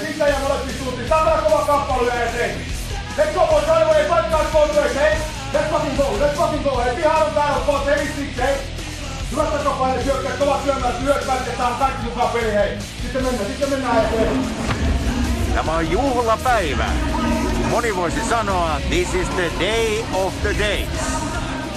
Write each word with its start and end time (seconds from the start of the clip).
Sitten 0.00 0.28
ja 0.28 0.38
molempi 0.38 0.72
suuntiin. 0.78 1.08
Tämä 1.08 1.42
kova 1.44 1.64
kappale 1.66 2.14
ja 2.14 2.32
se. 2.32 2.54
Let's 3.18 3.34
go 3.34 3.46
boys, 3.46 3.66
right 3.66 3.82
away, 3.82 4.04
fight 4.04 4.30
guys, 4.30 4.48
both 4.52 4.76
ways, 4.76 4.94
hey. 4.94 5.14
Let's 5.52 5.70
fucking 5.70 5.96
go, 5.96 6.04
let's 6.20 6.36
fucking 6.36 6.64
go, 6.64 6.76
hey. 6.76 7.00
Ihan 7.00 7.26
on 7.26 7.34
täällä, 7.34 7.60
boys, 7.66 7.86
hey, 7.86 8.06
six, 8.06 8.36
hey. 8.36 8.54
Hyvät 9.30 9.52
takapäin, 9.52 10.04
syökkää, 10.04 10.32
kovat 10.38 10.64
syömään, 10.64 10.94
tää 11.58 11.66
on 11.68 11.74
kaikki 11.74 12.02
mukaan 12.02 12.28
peli, 12.28 12.52
hei. 12.52 12.78
Sitten 13.02 13.24
mennään, 13.24 13.46
sitten 13.46 13.70
mennään 13.70 14.04
eteen. 14.04 14.46
Tämä 15.54 15.76
on 15.76 15.90
juhlapäivä. 15.90 16.86
Moni 17.70 17.96
voisi 17.96 18.28
sanoa, 18.28 18.80
this 18.88 19.14
is 19.14 19.28
the 19.28 19.50
day 19.60 20.04
of 20.12 20.32
the 20.42 20.54
days. 20.58 20.88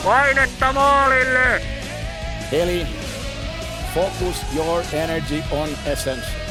Painetta 0.04 0.74
maalille! 0.74 1.62
Eli 2.52 2.88
focus 3.96 4.36
your 4.56 4.84
energy 4.94 5.44
on 5.52 5.70
essence. 5.86 6.51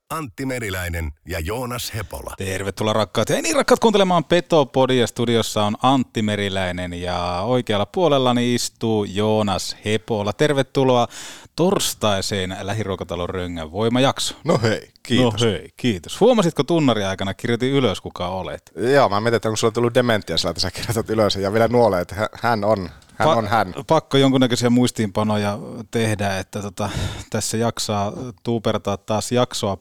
Antti 0.11 0.45
Meriläinen 0.45 1.11
ja 1.27 1.39
Joonas 1.39 1.93
Hepola. 1.95 2.33
Tervetuloa 2.37 2.93
rakkaat 2.93 3.29
ja 3.29 3.41
niin 3.41 3.55
rakkaat 3.55 3.79
kuuntelemaan 3.79 4.23
Petopodia. 4.23 5.07
Studiossa 5.07 5.63
on 5.63 5.75
Antti 5.81 6.21
Meriläinen 6.21 6.93
ja 6.93 7.41
oikealla 7.45 7.85
puolellani 7.85 8.55
istuu 8.55 9.03
Joonas 9.03 9.77
Hepola. 9.85 10.33
Tervetuloa 10.33 11.07
torstaiseen 11.55 12.57
lähiruokatalon 12.61 13.29
röngän 13.29 13.71
voimajakso. 13.71 14.35
No 14.43 14.59
hei, 14.63 14.89
kiitos. 15.03 15.41
No 15.41 15.47
hei, 15.47 15.69
kiitos. 15.77 16.19
Huomasitko 16.19 16.63
tunnari 16.63 17.03
aikana, 17.03 17.33
kirjoitin 17.33 17.71
ylös 17.71 18.01
kuka 18.01 18.27
olet? 18.27 18.71
Joo, 18.75 19.09
mä 19.09 19.21
mietin, 19.21 19.35
että 19.35 19.49
onko 19.49 19.57
sulla 19.57 19.71
tullut 19.71 19.93
dementia 19.93 20.37
sillä, 20.37 20.49
että 20.49 20.61
sä 20.61 20.71
kirjoitat 20.71 21.09
ylös 21.09 21.35
ja 21.35 21.53
vielä 21.53 21.67
nuolee, 21.67 22.01
että 22.01 22.29
hän 22.41 22.63
on, 22.63 22.89
hän 23.21 23.35
Pa- 23.35 23.37
on 23.37 23.47
hän. 23.47 23.73
Pakko 23.87 24.17
jonkunnäköisiä 24.17 24.69
muistiinpanoja 24.69 25.59
tehdä, 25.91 26.39
että 26.39 26.61
tota, 26.61 26.89
tässä 27.29 27.57
jaksaa 27.57 28.13
tuupertaa 28.43 28.97
taas 28.97 29.31
jaksoa 29.31 29.77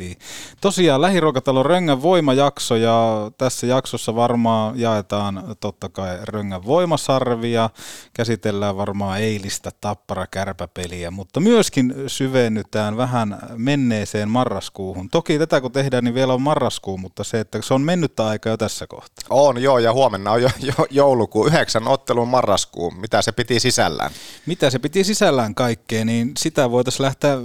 pakettiin. 0.00 0.16
Tosiaan 0.60 1.00
lähiruokatalon 1.00 1.66
Röngän 1.66 2.02
voimajakso 2.02 2.76
ja 2.76 3.30
tässä 3.38 3.66
jaksossa 3.66 4.14
varmaan 4.14 4.80
jaetaan 4.80 5.56
totta 5.60 5.88
kai 5.88 6.18
Röngän 6.22 6.64
voimasarvia, 6.64 7.70
käsitellään 8.12 8.76
varmaan 8.76 9.20
eilistä 9.20 9.70
tappara 9.80 10.26
kärpäpeliä, 10.26 11.10
mutta 11.10 11.40
myöskin 11.40 11.94
syvennytään 12.06 12.96
vähän 12.96 13.38
menneeseen 13.56 14.30
marraskuuhun. 14.30 15.08
Toki 15.10 15.38
tätä 15.38 15.60
kun 15.60 15.72
tehdään, 15.72 16.04
niin 16.04 16.14
vielä 16.14 16.34
on 16.34 16.42
marraskuu, 16.42 16.98
mutta 16.98 17.24
se, 17.24 17.40
että 17.40 17.62
se 17.62 17.74
on 17.74 17.82
mennyttä 17.82 18.26
aikaa 18.26 18.52
jo 18.52 18.56
tässä 18.56 18.86
kohtaa. 18.86 19.26
On 19.30 19.62
joo, 19.62 19.78
ja 19.78 19.92
huomenna 19.92 20.32
on 20.32 20.42
jo, 20.42 20.50
jo 20.60 20.86
joulukuu, 20.90 21.46
yhdeksän 21.46 21.88
ottelun 21.88 22.28
marraskuu. 22.28 22.90
Mitä 22.90 23.22
se 23.22 23.32
piti 23.32 23.60
sisällään? 23.60 24.10
mitä 24.46 24.70
se 24.70 24.78
piti 24.78 25.04
sisällään 25.04 25.54
kaikkea, 25.54 26.04
niin 26.04 26.32
sitä 26.38 26.70
voitaisiin 26.70 27.04
lähteä 27.04 27.36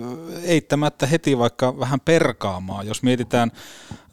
eittämättä 0.43 1.05
heti 1.05 1.37
vaikka 1.37 1.79
vähän 1.79 1.99
perkaamaan. 2.45 2.87
Jos 2.87 3.03
mietitään 3.03 3.51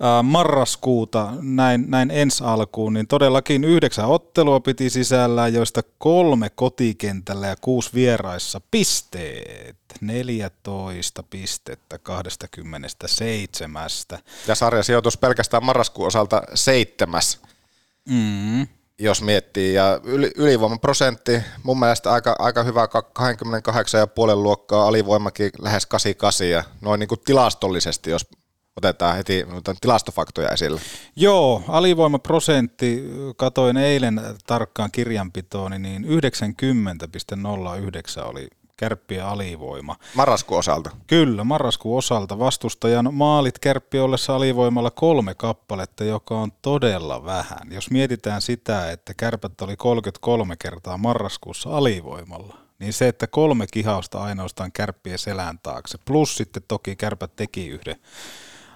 ää, 0.00 0.22
marraskuuta 0.22 1.32
näin, 1.40 1.84
näin 1.88 2.10
ensi 2.10 2.44
alkuun, 2.44 2.92
niin 2.92 3.06
todellakin 3.06 3.64
yhdeksän 3.64 4.06
ottelua 4.06 4.60
piti 4.60 4.90
sisällään, 4.90 5.54
joista 5.54 5.82
kolme 5.98 6.50
kotikentällä 6.50 7.46
ja 7.46 7.56
kuusi 7.60 7.90
vieraissa 7.94 8.60
pisteet. 8.70 9.76
14 10.00 11.22
pistettä 11.22 11.98
27. 11.98 13.90
Ja 14.48 14.54
sarja 14.54 14.82
sijoitus 14.82 15.16
pelkästään 15.18 15.64
marraskuun 15.64 16.06
osalta 16.06 16.42
seitsemäs, 16.54 17.40
Mm. 18.08 18.66
Jos 19.02 19.22
miettii. 19.22 19.74
Ja 19.74 20.00
yli, 20.04 20.30
ylivoimaprosentti 20.36 21.42
mun 21.62 21.78
mielestä 21.78 22.12
aika, 22.12 22.36
aika 22.38 22.62
hyvä, 22.62 22.88
ka- 22.88 23.10
28,5 23.18 24.34
luokkaa, 24.34 24.86
alivoimakin 24.86 25.50
lähes 25.58 25.86
88. 25.86 26.48
Ja 26.48 26.64
noin 26.80 27.00
niin 27.00 27.08
kuin 27.08 27.20
tilastollisesti, 27.24 28.10
jos 28.10 28.26
otetaan 28.76 29.16
heti 29.16 29.46
tilastofaktoja 29.80 30.48
esille. 30.48 30.80
Joo, 31.16 31.62
alivoimaprosentti, 31.68 33.04
katoin 33.36 33.76
eilen 33.76 34.20
tarkkaan 34.46 34.90
kirjanpitoon, 34.92 35.82
niin 35.82 36.04
90,09 36.04 36.10
oli 38.24 38.48
kärppien 38.82 39.24
alivoima. 39.24 39.96
Marraskuun 40.14 40.58
osalta. 40.58 40.90
Kyllä, 41.06 41.44
marraskuun 41.44 41.98
osalta 41.98 42.38
vastustajan 42.38 43.14
maalit 43.14 43.58
kärppi 43.58 43.98
ollessa 43.98 44.36
alivoimalla 44.36 44.90
kolme 44.90 45.34
kappaletta, 45.34 46.04
joka 46.04 46.34
on 46.34 46.52
todella 46.62 47.24
vähän. 47.24 47.72
Jos 47.72 47.90
mietitään 47.90 48.42
sitä, 48.42 48.90
että 48.90 49.14
kärpät 49.14 49.60
oli 49.60 49.76
33 49.76 50.56
kertaa 50.56 50.98
marraskuussa 50.98 51.76
alivoimalla, 51.76 52.56
niin 52.78 52.92
se, 52.92 53.08
että 53.08 53.26
kolme 53.26 53.66
kihausta 53.72 54.22
ainoastaan 54.22 54.72
kärppien 54.72 55.18
selän 55.18 55.58
taakse, 55.62 55.98
plus 56.04 56.36
sitten 56.36 56.62
toki 56.68 56.96
kärpät 56.96 57.36
teki 57.36 57.68
yhden 57.68 57.96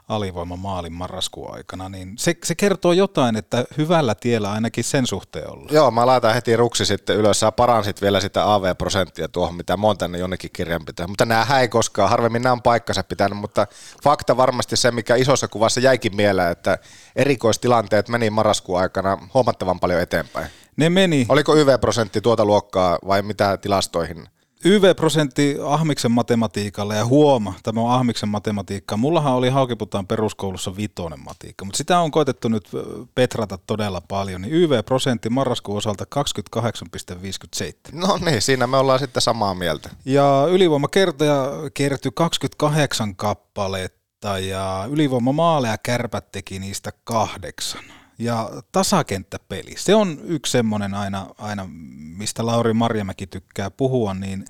alivoimamaalin 0.09 0.93
marraskuun 0.93 1.55
aikana, 1.55 1.89
niin 1.89 2.12
se, 2.19 2.37
se 2.44 2.55
kertoo 2.55 2.93
jotain, 2.93 3.37
että 3.37 3.65
hyvällä 3.78 4.15
tiellä 4.15 4.53
ainakin 4.53 4.84
sen 4.84 5.06
suhteen 5.06 5.50
ollaan. 5.50 5.75
Joo, 5.75 5.91
mä 5.91 6.06
laitan 6.06 6.34
heti 6.34 6.56
ruksi 6.56 6.87
sitten 6.87 7.17
ylös. 7.17 7.41
Sä 7.41 7.53
paransit 7.53 8.03
vielä 8.03 8.21
sitä 8.21 8.55
AV-prosenttia 8.55 9.28
tuohon, 9.28 9.55
mitä 9.55 9.77
mä 9.77 9.87
oon 9.87 9.99
tänne 9.99 10.19
jonnekin 10.19 10.50
kirjanpitoon. 10.53 11.11
Mutta 11.11 11.25
nää 11.25 11.61
ei 11.61 11.69
koskaan, 11.69 12.11
harvemmin 12.11 12.43
nämä 12.43 12.53
on 12.53 12.62
paikkansa 12.62 13.03
pitänyt, 13.03 13.39
mutta 13.39 13.66
fakta 14.03 14.37
varmasti 14.37 14.77
se, 14.77 14.91
mikä 14.91 15.16
isossa 15.16 15.49
kuvassa 15.49 15.81
jäikin 15.81 16.16
mieleen, 16.16 16.53
että 16.53 16.78
erikoistilanteet 17.16 18.09
meni 18.09 18.31
marraskuun 18.31 18.81
aikana 18.81 19.19
huomattavan 19.34 19.81
paljon 19.81 20.00
eteenpäin. 20.00 20.47
Ne 20.77 20.91
meni. 20.91 21.27
Oliko 21.28 21.56
YV-prosentti 21.56 22.21
tuota 22.21 22.45
luokkaa 22.45 22.99
vai 23.06 23.22
mitä 23.22 23.56
tilastoihin? 23.56 24.28
YV-prosentti 24.65 25.56
Ahmiksen 25.65 26.11
matematiikalla 26.11 26.94
ja 26.94 27.06
huoma, 27.06 27.55
tämä 27.62 27.81
on 27.81 27.91
Ahmiksen 27.93 28.28
matematiikka. 28.28 28.97
Mullahan 28.97 29.34
oli 29.34 29.49
Haukiputaan 29.49 30.06
peruskoulussa 30.06 30.77
vitonen 30.77 31.21
matiikka, 31.21 31.65
mutta 31.65 31.78
sitä 31.78 32.00
on 32.00 32.11
koitettu 32.11 32.49
nyt 32.49 32.71
petrata 33.15 33.59
todella 33.59 34.00
paljon. 34.00 34.43
Niin 34.43 34.55
YV-prosentti 34.55 35.31
marraskuun 35.31 35.78
osalta 35.78 36.05
28,57. 36.16 37.72
No 37.93 38.19
niin, 38.25 38.43
siinä 38.43 38.66
me 38.66 38.77
ollaan 38.77 38.99
sitten 38.99 39.22
samaa 39.22 39.55
mieltä. 39.55 39.91
Ja 40.05 40.47
ylivoimakertoja 40.50 41.53
kertyi 41.75 42.12
28 42.15 43.16
kappaletta 43.16 44.39
ja 44.39 44.87
ylivoimamaaleja 44.91 45.78
kärpät 45.78 46.33
teki 46.33 46.59
niistä 46.59 46.93
kahdeksan. 47.05 47.84
Ja 48.19 48.50
tasakenttäpeli, 48.72 49.74
se 49.77 49.95
on 49.95 50.18
yksi 50.24 50.53
semmoinen 50.53 50.95
aina, 50.95 51.27
aina, 51.39 51.68
mistä 52.16 52.47
Lauri 52.47 52.72
Marjamäki 52.72 53.27
tykkää 53.27 53.71
puhua, 53.71 54.15
niin 54.15 54.45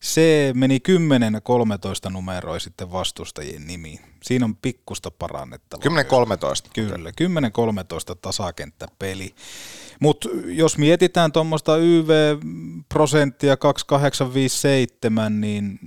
se 0.00 0.52
meni 0.54 0.80
10-13 2.08 2.10
numeroa 2.10 2.58
sitten 2.58 2.92
vastustajien 2.92 3.66
nimi. 3.66 4.00
Siinä 4.22 4.44
on 4.44 4.56
pikkusta 4.56 5.10
parannettavaa. 5.10 6.02
10-13. 6.66 6.70
Kyllä, 6.74 7.10
10-13 7.10 7.14
tasakenttäpeli. 8.22 9.34
Mutta 10.00 10.28
jos 10.44 10.78
mietitään 10.78 11.32
tuommoista 11.32 11.76
YV-prosenttia 11.76 13.56
2857, 13.56 15.40
niin 15.40 15.78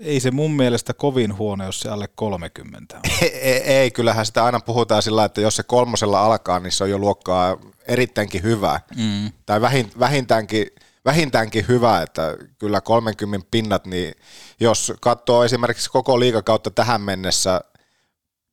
ei 0.00 0.20
se 0.20 0.30
mun 0.30 0.56
mielestä 0.56 0.94
kovin 0.94 1.38
huono, 1.38 1.64
jos 1.64 1.80
se 1.80 1.88
alle 1.88 2.08
30 2.14 2.96
on. 2.96 3.02
Ei, 3.22 3.28
ei, 3.50 3.62
ei, 3.62 3.90
kyllähän 3.90 4.26
sitä 4.26 4.44
aina 4.44 4.60
puhutaan 4.60 5.02
sillä, 5.02 5.24
että 5.24 5.40
jos 5.40 5.56
se 5.56 5.62
kolmosella 5.62 6.24
alkaa, 6.24 6.60
niin 6.60 6.72
se 6.72 6.84
on 6.84 6.90
jo 6.90 6.98
luokkaa 6.98 7.56
erittäinkin 7.88 8.42
hyvä. 8.42 8.80
Mm. 8.96 9.32
Tai 9.46 9.60
vähin, 9.60 9.90
vähintäänkin, 9.98 10.66
vähintäänkin 11.08 11.64
hyvä, 11.68 12.02
että 12.02 12.36
kyllä 12.58 12.80
30 12.80 13.48
pinnat, 13.50 13.86
niin 13.86 14.14
jos 14.60 14.92
katsoo 15.00 15.44
esimerkiksi 15.44 15.90
koko 15.90 16.20
liikakautta 16.20 16.70
tähän 16.70 17.00
mennessä 17.00 17.60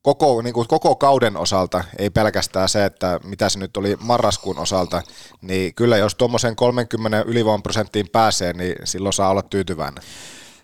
koko, 0.02 0.42
niin 0.42 0.54
kuin 0.54 0.68
koko 0.68 0.96
kauden 0.96 1.38
osalta, 1.38 1.84
ei 1.98 2.10
pelkästään 2.10 2.70
se, 2.70 2.86
että 2.86 3.20
mitä 3.24 3.50
se 3.50 3.60
nyt 3.60 3.78
oli 3.78 3.98
marraskuun 4.00 4.60
osalta, 4.60 5.02
niin 5.42 5.74
kyllä 5.74 5.98
jos 5.98 6.16
tuommoisen 6.16 6.56
30 6.56 7.24
ylivoiman 7.28 7.64
prosenttiin 7.64 8.10
pääsee, 8.10 8.54
niin 8.54 8.76
silloin 8.84 9.14
saa 9.14 9.30
olla 9.30 9.42
tyytyväinen. 9.42 10.04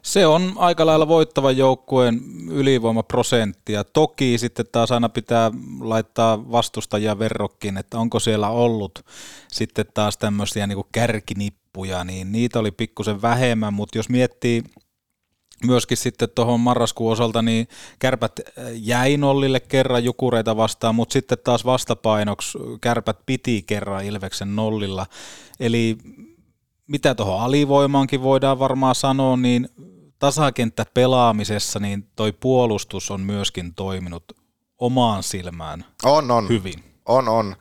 Se 0.02 0.26
on 0.26 0.54
aika 0.56 0.86
lailla 0.86 1.08
voittava 1.08 1.52
joukkueen 1.52 2.22
ylivoimaprosenttia. 2.50 3.84
Toki 3.84 4.38
sitten 4.38 4.66
taas 4.72 4.92
aina 4.92 5.10
pitää 5.10 5.52
laittaa 5.80 6.52
vastustajia 6.52 7.20
verrokkiin, 7.20 7.78
että 7.78 8.00
onko 8.00 8.20
siellä 8.20 8.50
ollut 8.50 9.06
sitten 9.48 9.86
taas 9.94 10.18
tämmöisiä 10.18 10.68
niin 10.68 10.84
kärkinippuja, 10.92 11.61
niin 12.06 12.32
niitä 12.32 12.60
oli 12.60 12.72
pikkusen 12.72 13.22
vähemmän, 13.22 13.74
mutta 13.74 13.98
jos 13.98 14.10
miettii 14.10 14.64
myöskin 15.66 15.98
sitten 15.98 16.30
tuohon 16.36 16.60
marraskuun 16.60 17.12
osalta, 17.12 17.42
niin 17.42 17.68
kärpät 18.00 18.40
jäi 18.74 19.18
nollille 19.18 19.60
kerran 19.60 20.04
jukureita 20.04 20.58
vastaan, 20.58 20.96
mutta 20.96 21.14
sitten 21.14 21.38
taas 21.44 21.66
vastapainoksi 21.66 22.58
kärpät 22.82 23.18
piti 23.26 23.64
kerran 23.68 24.06
Ilveksen 24.06 24.56
nollilla. 24.56 25.06
Eli 25.60 25.98
mitä 26.88 27.16
tuohon 27.16 27.42
alivoimaankin 27.42 28.24
voidaan 28.24 28.60
varmaan 28.60 28.96
sanoa, 28.96 29.38
niin 29.38 29.70
tasakenttä 30.20 30.86
pelaamisessa 30.94 31.80
niin 31.80 32.08
toi 32.16 32.32
puolustus 32.32 33.12
on 33.12 33.22
myöskin 33.22 33.76
toiminut 33.76 34.24
omaan 34.78 35.24
silmään 35.24 35.86
on, 36.04 36.32
on. 36.32 36.50
hyvin. 36.50 36.84
On, 37.06 37.30
on. 37.30 37.56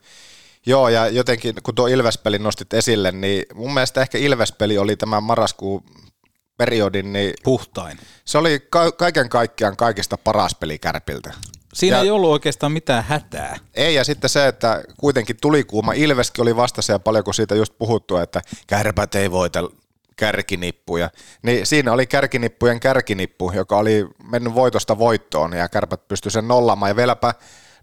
Joo, 0.67 0.89
ja 0.89 1.09
jotenkin 1.09 1.55
kun 1.63 1.75
tuo 1.75 1.87
Ilvespeli 1.87 2.39
nostit 2.39 2.75
esille, 2.75 3.13
niin 3.13 3.45
mun 3.55 3.75
mielestä 3.75 4.01
ehkä 4.01 4.19
Ilvespeli 4.19 4.79
oli 4.79 4.97
tämä 4.97 5.21
marraskuun 5.21 5.85
periodin, 6.57 7.13
niin 7.13 7.35
puhtain. 7.43 7.99
Se 8.25 8.39
oli 8.39 8.67
ka- 8.71 8.93
kaiken 8.93 9.29
kaikkiaan 9.29 9.77
kaikista 9.77 10.19
paras 10.19 10.55
peli 10.55 10.79
Kärpiltä. 10.79 11.33
Siinä 11.75 11.97
ja, 11.97 12.03
ei 12.03 12.11
ollut 12.11 12.31
oikeastaan 12.31 12.73
mitään 12.73 13.05
hätää. 13.05 13.57
Ei, 13.75 13.95
ja 13.95 14.05
sitten 14.05 14.31
se, 14.31 14.49
että 14.49 14.83
kuitenkin 14.97 15.37
tuli 15.41 15.65
kuuma. 15.65 15.93
Ilveskin 15.93 16.43
oli 16.43 16.57
vastassa 16.57 16.93
ja 16.93 16.99
paljon 16.99 17.25
kun 17.25 17.35
siitä 17.35 17.55
just 17.55 17.75
puhuttu, 17.79 18.17
että 18.17 18.43
kärpät 18.67 19.15
ei 19.15 19.31
voita 19.31 19.69
kärkinippuja. 20.17 21.11
Niin 21.43 21.67
siinä 21.67 21.93
oli 21.93 22.07
kärkinippujen 22.07 22.81
kärkinippu, 22.81 23.53
joka 23.55 23.77
oli 23.77 24.07
mennyt 24.31 24.55
voitosta 24.55 24.99
voittoon 24.99 25.53
ja 25.53 25.69
kärpät 25.69 26.09
pystyi 26.09 26.33
sen 26.33 26.49
nollaamaan. 26.49 26.91
Ja 26.91 26.97
vieläpä 26.97 27.35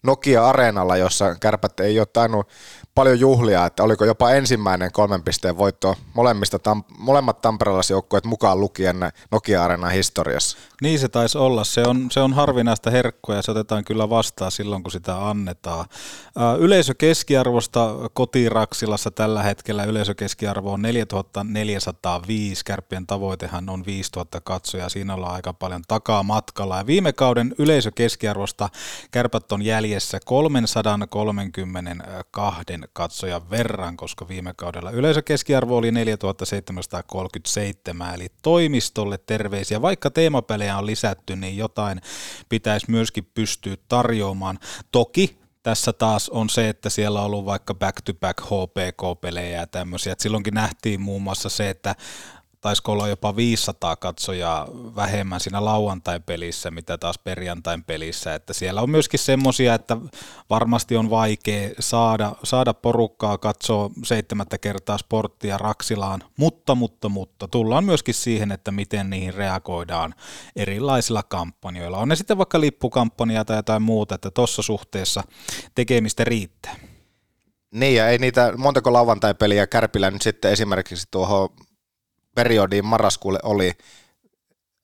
Nokia-areenalla, 0.04 0.98
jossa 0.98 1.36
kärpät 1.36 1.80
ei 1.80 2.00
ole 2.00 2.08
tainnut 2.14 2.50
paljon 2.98 3.20
juhlia, 3.20 3.66
että 3.66 3.84
oliko 3.84 4.06
jopa 4.06 4.32
ensimmäinen 4.32 4.92
kolmen 4.92 5.24
pisteen 5.24 5.58
voitto 5.58 5.96
molemmista, 6.14 6.60
tam, 6.60 6.84
molemmat 6.98 7.42
tamperelaisjoukkueet 7.42 8.26
mukaan 8.26 8.60
lukien 8.60 8.98
Nokia-areenan 9.32 9.92
historiassa. 9.92 10.58
Niin 10.82 11.00
se 11.00 11.10
taisi 11.10 11.38
olla. 11.38 11.64
Se 11.64 11.82
on, 11.82 12.08
se 12.12 12.20
on 12.20 12.34
harvinaista 12.34 12.92
herkkua 12.92 13.36
ja 13.36 13.42
se 13.42 13.52
otetaan 13.52 13.84
kyllä 13.84 14.10
vastaan 14.10 14.52
silloin, 14.52 14.84
kun 14.84 14.92
sitä 14.92 15.30
annetaan. 15.30 15.86
Yleisökeskiarvosta 16.60 17.96
kotiraksilassa 18.14 19.12
tällä 19.12 19.44
hetkellä 19.44 19.84
yleisökeskiarvo 19.84 20.74
on 20.74 20.82
4405. 20.82 22.66
Kärppien 22.66 23.08
tavoitehan 23.08 23.70
on 23.70 23.86
5000 23.86 24.42
katsoja. 24.42 24.90
Siinä 24.90 25.14
ollaan 25.14 25.36
aika 25.36 25.54
paljon 25.54 25.82
takaa 25.88 26.24
matkalla. 26.24 26.78
Ja 26.78 26.88
viime 26.88 27.14
kauden 27.14 27.56
yleisökeskiarvosta 27.58 28.70
kärpät 29.12 29.52
on 29.52 29.62
jäljessä 29.62 30.20
332 30.26 31.78
katsojan 32.94 33.50
verran, 33.50 33.98
koska 33.98 34.28
viime 34.28 34.54
kaudella 34.54 34.92
yleisökeskiarvo 34.92 35.78
oli 35.78 35.92
4737, 35.92 38.16
eli 38.16 38.28
toimistolle 38.42 39.18
terveisiä. 39.18 39.82
Vaikka 39.82 40.10
teemapelejä 40.10 40.78
on 40.78 40.86
lisätty, 40.86 41.36
niin 41.36 41.58
jotain 41.58 42.02
pitäisi 42.50 42.92
myöskin 42.92 43.32
pystyä 43.34 43.76
tarjoamaan. 43.88 44.60
Toki 44.92 45.38
tässä 45.64 45.94
taas 45.94 46.30
on 46.30 46.50
se, 46.50 46.70
että 46.70 46.90
siellä 46.90 47.20
on 47.20 47.26
ollut 47.26 47.46
vaikka 47.46 47.74
back-to-back 47.74 48.42
HPK-pelejä 48.42 49.60
ja 49.60 49.68
tämmöisiä. 49.68 50.14
Et 50.14 50.20
silloinkin 50.20 50.54
nähtiin 50.54 51.02
muun 51.02 51.22
muassa 51.22 51.50
se, 51.50 51.70
että 51.70 51.96
taisiko 52.68 52.92
olla 52.92 53.08
jopa 53.08 53.36
500 53.36 53.96
katsojaa 53.96 54.68
vähemmän 54.96 55.40
siinä 55.40 55.66
lauantain 55.66 56.24
pelissä, 56.24 56.72
mitä 56.72 56.98
taas 56.98 57.20
perjantain 57.20 57.84
pelissä, 57.84 58.36
että 58.36 58.54
siellä 58.54 58.82
on 58.82 58.90
myöskin 58.90 59.20
semmoisia, 59.20 59.74
että 59.74 59.98
varmasti 60.50 60.98
on 60.98 61.10
vaikea 61.10 61.70
saada, 61.80 62.32
saada 62.44 62.74
porukkaa 62.74 63.38
katsoa 63.38 63.90
seitsemättä 64.04 64.58
kertaa 64.58 64.98
sporttia 64.98 65.58
Raksilaan, 65.58 66.24
mutta, 66.38 66.76
mutta, 66.76 67.10
mutta 67.10 67.48
tullaan 67.48 67.84
myöskin 67.84 68.14
siihen, 68.14 68.52
että 68.52 68.72
miten 68.72 69.10
niihin 69.10 69.34
reagoidaan 69.34 70.16
erilaisilla 70.56 71.24
kampanjoilla. 71.24 71.98
On 71.98 72.10
ne 72.10 72.16
sitten 72.16 72.38
vaikka 72.38 72.62
lippukampanja 72.62 73.46
tai 73.46 73.58
jotain 73.58 73.82
muuta, 73.82 74.16
että 74.16 74.32
tuossa 74.32 74.62
suhteessa 74.62 75.24
tekemistä 75.76 76.24
riittää. 76.24 76.76
Niin, 77.72 77.96
ja 77.96 78.10
ei 78.10 78.18
niitä, 78.18 78.54
montako 78.58 78.94
lauantai-peliä 78.94 79.68
Kärpillä 79.68 80.12
nyt 80.12 80.22
sitten 80.22 80.52
esimerkiksi 80.52 81.08
tuohon 81.12 81.50
periodiin 82.38 82.86
marraskuulle 82.86 83.40
oli, 83.44 83.72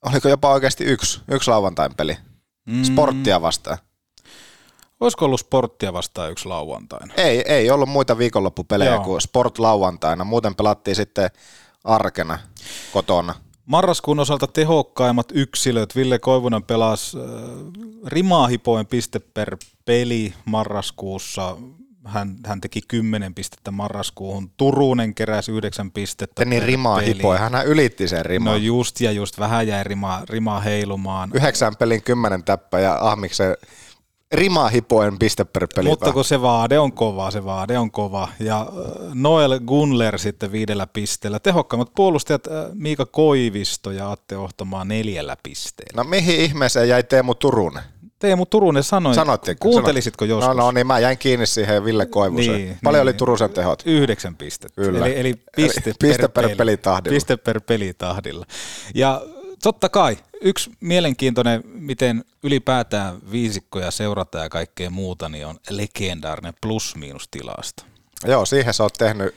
oliko 0.06 0.30
jopa 0.30 0.50
oikeasti 0.50 0.84
yksi, 0.84 1.22
yksi 1.32 1.50
lauantain 1.50 1.96
peli, 1.96 2.18
mm. 2.66 2.84
sporttia 2.84 3.42
vastaan. 3.42 3.78
Olisiko 5.00 5.26
ollut 5.26 5.40
sporttia 5.40 5.94
vastaan 5.94 6.32
yksi 6.32 6.48
lauantaina? 6.48 7.14
Ei, 7.18 7.44
ei 7.46 7.72
ollut 7.72 7.90
muita 7.90 8.18
viikonloppupelejä 8.18 8.92
Joo. 8.92 9.04
kuin 9.04 9.22
sport 9.22 9.60
lauantaina. 9.60 10.24
Muuten 10.24 10.56
pelattiin 10.56 10.96
sitten 10.96 11.30
arkena 11.84 12.40
kotona. 12.94 13.36
Marraskuun 13.66 14.20
osalta 14.20 14.48
tehokkaimmat 14.48 15.28
yksilöt. 15.34 15.96
Ville 15.96 16.20
Koivunen 16.20 16.64
pelasi 16.64 17.18
äh, 17.18 17.24
rimaahipoen 18.06 18.86
piste 18.86 19.20
per 19.20 19.58
peli 19.86 20.34
marraskuussa 20.46 21.58
hän, 22.06 22.36
hän 22.46 22.62
teki 22.62 22.82
10 22.88 23.36
pistettä 23.36 23.72
marraskuuhun, 23.72 24.52
Turunen 24.58 25.16
keräsi 25.16 25.52
9 25.52 25.92
pistettä. 25.92 26.46
Niin 26.46 26.64
rimaa 26.64 27.00
hipoi, 27.00 27.38
hän 27.38 27.66
ylitti 27.66 28.08
sen 28.08 28.26
rimaa. 28.26 28.54
No 28.54 28.58
just 28.58 29.02
ja 29.02 29.12
just, 29.12 29.40
vähän 29.40 29.68
jäi 29.68 29.84
rimaa, 29.84 30.24
rimaa 30.30 30.60
heilumaan. 30.60 31.30
Yhdeksän 31.34 31.76
pelin 31.76 32.04
kymmenen 32.04 32.44
täppä 32.44 32.80
ja 32.80 32.98
Ahmiksen 33.02 33.56
rimaa 34.34 34.68
hipoen 34.68 35.20
piste 35.20 35.44
per 35.44 35.68
peli. 35.76 35.90
Mutta 35.90 36.12
kun 36.12 36.26
se 36.26 36.42
vaade 36.42 36.80
on 36.80 36.92
kova, 36.94 37.32
se 37.32 37.46
vaade 37.46 37.80
on 37.80 37.92
kova. 37.92 38.28
Ja 38.40 38.62
äh, 38.62 38.68
Noel 39.14 39.60
Gunler 39.60 40.20
sitten 40.20 40.52
viidellä 40.52 40.88
pisteellä. 40.88 41.40
Tehokkaimmat 41.40 41.92
puolustajat 41.96 42.48
äh, 42.48 42.54
Miika 42.74 43.06
Koivisto 43.06 43.92
ja 43.92 44.12
Atte 44.12 44.38
Ohtomaa 44.38 44.86
neljällä 44.86 45.38
pisteellä. 45.44 46.04
No 46.04 46.10
mihin 46.10 46.40
ihmeeseen 46.42 46.90
jäi 46.90 47.04
Teemu 47.04 47.36
Turunen? 47.36 47.84
Teemu 48.24 48.46
Turunen 48.46 48.84
sanoi, 48.84 49.16
Sanoitteko? 49.16 49.70
kuuntelisitko 49.70 50.26
joskus? 50.26 50.48
No, 50.48 50.64
no 50.64 50.72
niin, 50.72 50.88
mä 50.88 51.00
jäin 51.00 51.18
kiinni 51.18 51.46
siihen 51.46 51.86
Ville 51.86 52.06
Koivuseen. 52.06 52.58
Niin, 52.58 52.78
Paljon 52.84 53.06
niin. 53.06 53.14
oli 53.14 53.18
Turusen 53.18 53.50
tehot? 53.50 53.84
Yhdeksän 53.86 54.36
pistettä. 54.36 54.82
Kyllä. 54.82 55.06
Eli, 55.06 55.20
eli 55.20 55.34
piste, 55.56 55.82
eli 55.86 55.94
piste 56.00 56.28
per, 56.28 56.48
per 56.48 56.56
pelitahdilla. 56.58 57.16
Piste 57.16 57.38
per 57.38 57.62
pelitahdilla. 57.62 58.46
Ja 58.96 59.22
totta 59.64 59.90
kai, 59.90 60.18
yksi 60.42 60.72
mielenkiintoinen, 60.80 61.64
miten 61.66 62.24
ylipäätään 62.44 63.18
viisikkoja 63.32 63.92
seurataan 63.92 64.44
ja 64.46 64.50
kaikkea 64.50 64.90
muuta, 64.90 65.30
niin 65.30 65.48
on 65.48 65.60
legendaarinen 65.70 66.54
plus-miinus 66.62 67.28
tilasta. 67.28 67.86
Joo, 68.26 68.46
siihen 68.46 68.74
sä 68.74 68.84
oot 68.84 68.94
tehnyt 68.94 69.36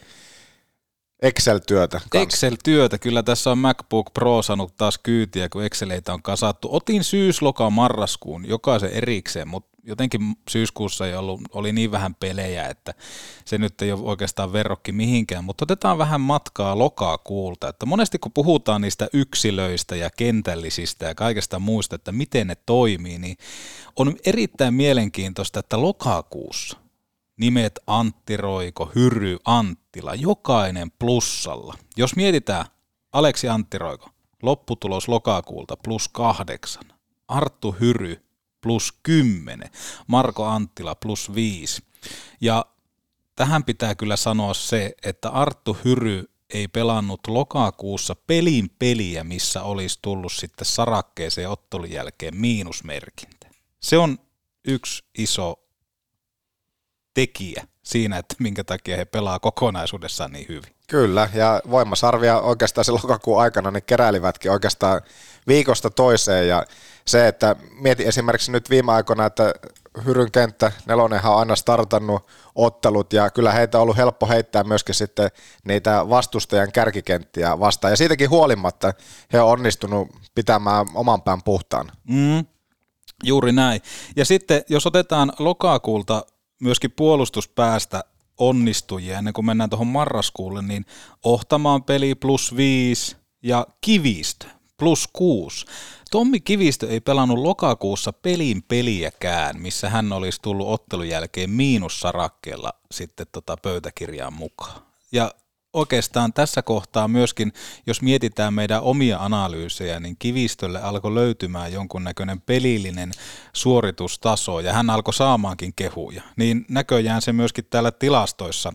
Excel-työtä 1.22 2.00
kanssa. 2.00 2.18
Excel-työtä, 2.18 2.98
kyllä 2.98 3.22
tässä 3.22 3.50
on 3.50 3.58
MacBook 3.58 4.14
Pro 4.14 4.42
saanut 4.42 4.76
taas 4.76 4.98
kyytiä, 4.98 5.48
kun 5.48 5.64
Exceleitä 5.64 6.14
on 6.14 6.22
kasattu. 6.22 6.68
Otin 6.72 7.04
syysloka 7.04 7.70
marraskuun 7.70 8.48
jokaisen 8.48 8.90
erikseen, 8.90 9.48
mutta 9.48 9.76
jotenkin 9.86 10.20
syyskuussa 10.50 11.06
ei 11.06 11.14
ollut, 11.14 11.40
oli 11.52 11.72
niin 11.72 11.90
vähän 11.90 12.14
pelejä, 12.14 12.66
että 12.66 12.94
se 13.44 13.58
nyt 13.58 13.82
ei 13.82 13.92
ole 13.92 14.00
oikeastaan 14.02 14.52
verrokki 14.52 14.92
mihinkään, 14.92 15.44
mutta 15.44 15.64
otetaan 15.64 15.98
vähän 15.98 16.20
matkaa 16.20 16.78
lokakuulta, 16.78 17.68
että 17.68 17.86
monesti 17.86 18.18
kun 18.18 18.32
puhutaan 18.32 18.80
niistä 18.80 19.08
yksilöistä 19.12 19.96
ja 19.96 20.10
kentällisistä 20.16 21.06
ja 21.06 21.14
kaikesta 21.14 21.58
muista, 21.58 21.96
että 21.96 22.12
miten 22.12 22.46
ne 22.46 22.54
toimii, 22.66 23.18
niin 23.18 23.36
on 23.96 24.16
erittäin 24.26 24.74
mielenkiintoista, 24.74 25.60
että 25.60 25.82
lokakuussa 25.82 26.85
nimet 27.36 27.78
Antti 27.86 28.36
Roiko, 28.36 28.92
Hyry, 28.94 29.38
Anttila, 29.44 30.14
jokainen 30.14 30.90
plussalla. 30.90 31.74
Jos 31.96 32.16
mietitään 32.16 32.66
Aleksi 33.12 33.48
Antti 33.48 33.78
Roiko, 33.78 34.10
lopputulos 34.42 35.08
lokakuulta 35.08 35.76
plus 35.76 36.08
kahdeksan, 36.08 36.84
Arttu 37.28 37.76
Hyry 37.80 38.24
plus 38.60 38.92
kymmenen, 39.02 39.70
Marko 40.06 40.44
Anttila 40.44 40.94
plus 40.94 41.34
viisi. 41.34 41.82
Ja 42.40 42.66
tähän 43.36 43.64
pitää 43.64 43.94
kyllä 43.94 44.16
sanoa 44.16 44.54
se, 44.54 44.94
että 45.02 45.28
Arttu 45.28 45.76
Hyry 45.84 46.24
ei 46.54 46.68
pelannut 46.68 47.20
lokakuussa 47.28 48.14
pelin 48.14 48.70
peliä, 48.78 49.24
missä 49.24 49.62
olisi 49.62 49.98
tullut 50.02 50.32
sitten 50.32 50.66
sarakkeeseen 50.66 51.50
ottolun 51.50 51.90
jälkeen 51.90 52.36
miinusmerkintä. 52.36 53.50
Se 53.80 53.98
on 53.98 54.18
yksi 54.68 55.04
iso 55.18 55.65
tekijä 57.16 57.66
siinä, 57.82 58.18
että 58.18 58.34
minkä 58.38 58.64
takia 58.64 58.96
he 58.96 59.04
pelaa 59.04 59.38
kokonaisuudessaan 59.38 60.32
niin 60.32 60.48
hyvin. 60.48 60.70
Kyllä, 60.88 61.28
ja 61.34 61.62
voimasarvia 61.70 62.40
oikeastaan 62.40 62.84
se 62.84 62.92
lokakuun 62.92 63.40
aikana 63.40 63.70
ne 63.70 63.80
keräilivätkin 63.80 64.50
oikeastaan 64.50 65.00
viikosta 65.46 65.90
toiseen, 65.90 66.48
ja 66.48 66.64
se, 67.06 67.28
että 67.28 67.56
mieti 67.80 68.06
esimerkiksi 68.06 68.52
nyt 68.52 68.70
viime 68.70 68.92
aikoina, 68.92 69.26
että 69.26 69.54
Hyryn 70.04 70.32
kenttä, 70.32 70.72
Nelonenhan 70.86 71.32
on 71.32 71.38
aina 71.38 71.56
startannut 71.56 72.26
ottelut 72.54 73.12
ja 73.12 73.30
kyllä 73.30 73.52
heitä 73.52 73.78
on 73.78 73.82
ollut 73.82 73.96
helppo 73.96 74.26
heittää 74.26 74.64
myöskin 74.64 74.94
sitten 74.94 75.30
niitä 75.64 76.08
vastustajan 76.08 76.72
kärkikenttiä 76.72 77.60
vastaan 77.60 77.92
ja 77.92 77.96
siitäkin 77.96 78.30
huolimatta 78.30 78.94
he 79.32 79.40
on 79.40 79.50
onnistunut 79.50 80.08
pitämään 80.34 80.86
oman 80.94 81.22
pään 81.22 81.42
puhtaan. 81.42 81.92
Mm, 82.08 82.44
juuri 83.24 83.52
näin. 83.52 83.80
Ja 84.16 84.24
sitten 84.24 84.62
jos 84.68 84.86
otetaan 84.86 85.32
lokakuulta 85.38 86.22
myöskin 86.60 86.90
puolustuspäästä 86.90 88.04
onnistujia 88.38 89.18
ennen 89.18 89.34
kuin 89.34 89.46
mennään 89.46 89.70
tuohon 89.70 89.86
marraskuulle, 89.86 90.62
niin 90.62 90.86
Ohtamaan 91.24 91.82
peli 91.82 92.14
plus 92.14 92.56
viisi 92.56 93.16
ja 93.42 93.66
Kivistö 93.80 94.46
plus 94.76 95.08
kuusi. 95.12 95.66
Tommi 96.10 96.40
Kivistö 96.40 96.88
ei 96.88 97.00
pelannut 97.00 97.38
lokakuussa 97.38 98.12
pelin 98.12 98.62
peliäkään, 98.62 99.60
missä 99.60 99.90
hän 99.90 100.12
olisi 100.12 100.42
tullut 100.42 100.68
ottelun 100.68 101.08
jälkeen 101.08 101.50
miinussarakkeella 101.50 102.72
sitten 102.92 103.26
tota 103.32 103.56
pöytäkirjaan 103.62 104.32
mukaan. 104.32 104.82
Ja 105.12 105.30
oikeastaan 105.72 106.32
tässä 106.32 106.62
kohtaa 106.62 107.08
myöskin, 107.08 107.52
jos 107.86 108.02
mietitään 108.02 108.54
meidän 108.54 108.82
omia 108.82 109.18
analyysejä, 109.18 110.00
niin 110.00 110.16
Kivistölle 110.18 110.82
alkoi 110.82 111.14
löytymään 111.14 111.72
jonkunnäköinen 111.72 112.40
pelillinen 112.40 113.12
suoritustaso 113.52 114.60
ja 114.60 114.72
hän 114.72 114.90
alkoi 114.90 115.14
saamaankin 115.14 115.72
kehuja. 115.76 116.22
Niin 116.36 116.66
näköjään 116.68 117.22
se 117.22 117.32
myöskin 117.32 117.66
täällä 117.70 117.90
tilastoissa 117.90 118.72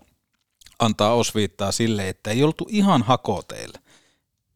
antaa 0.80 1.14
osviittaa 1.14 1.72
sille, 1.72 2.10
että 2.10 2.30
ei 2.32 2.44
oltu 2.44 2.68
ihan 2.70 3.04
hakoteille. 3.04 3.80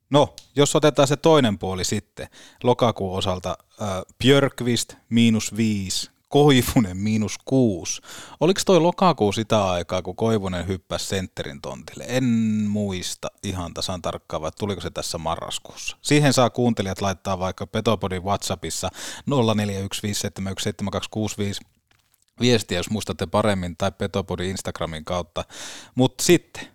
No, 0.09 0.33
jos 0.55 0.75
otetaan 0.75 1.07
se 1.07 1.17
toinen 1.17 1.57
puoli 1.57 1.83
sitten, 1.83 2.27
lokakuun 2.63 3.17
osalta 3.17 3.57
äh, 3.81 3.87
Björkvist 4.23 4.93
miinus 5.09 5.57
viisi, 5.57 6.09
Koivunen 6.35 6.97
miinus 6.97 7.37
kuusi. 7.45 8.01
Oliko 8.39 8.61
toi 8.65 8.79
lokakuu 8.79 9.31
sitä 9.31 9.69
aikaa, 9.69 10.01
kun 10.01 10.15
Koivunen 10.15 10.67
hyppäsi 10.67 11.05
sentterin 11.05 11.61
tontille? 11.61 12.05
En 12.07 12.23
muista 12.69 13.27
ihan 13.43 13.73
tasan 13.73 14.01
tarkkaan, 14.01 14.41
vai 14.41 14.51
tuliko 14.59 14.81
se 14.81 14.89
tässä 14.89 15.17
marraskuussa. 15.17 15.97
Siihen 16.01 16.33
saa 16.33 16.49
kuuntelijat 16.49 17.01
laittaa 17.01 17.39
vaikka 17.39 17.67
Petopodin 17.67 18.23
Whatsappissa 18.23 18.89
0415717265 21.63 21.67
viestiä, 22.39 22.79
jos 22.79 22.89
muistatte 22.89 23.25
paremmin, 23.25 23.77
tai 23.77 23.91
Petopodin 23.91 24.49
Instagramin 24.49 25.05
kautta. 25.05 25.45
Mutta 25.95 26.23
sitten 26.23 26.67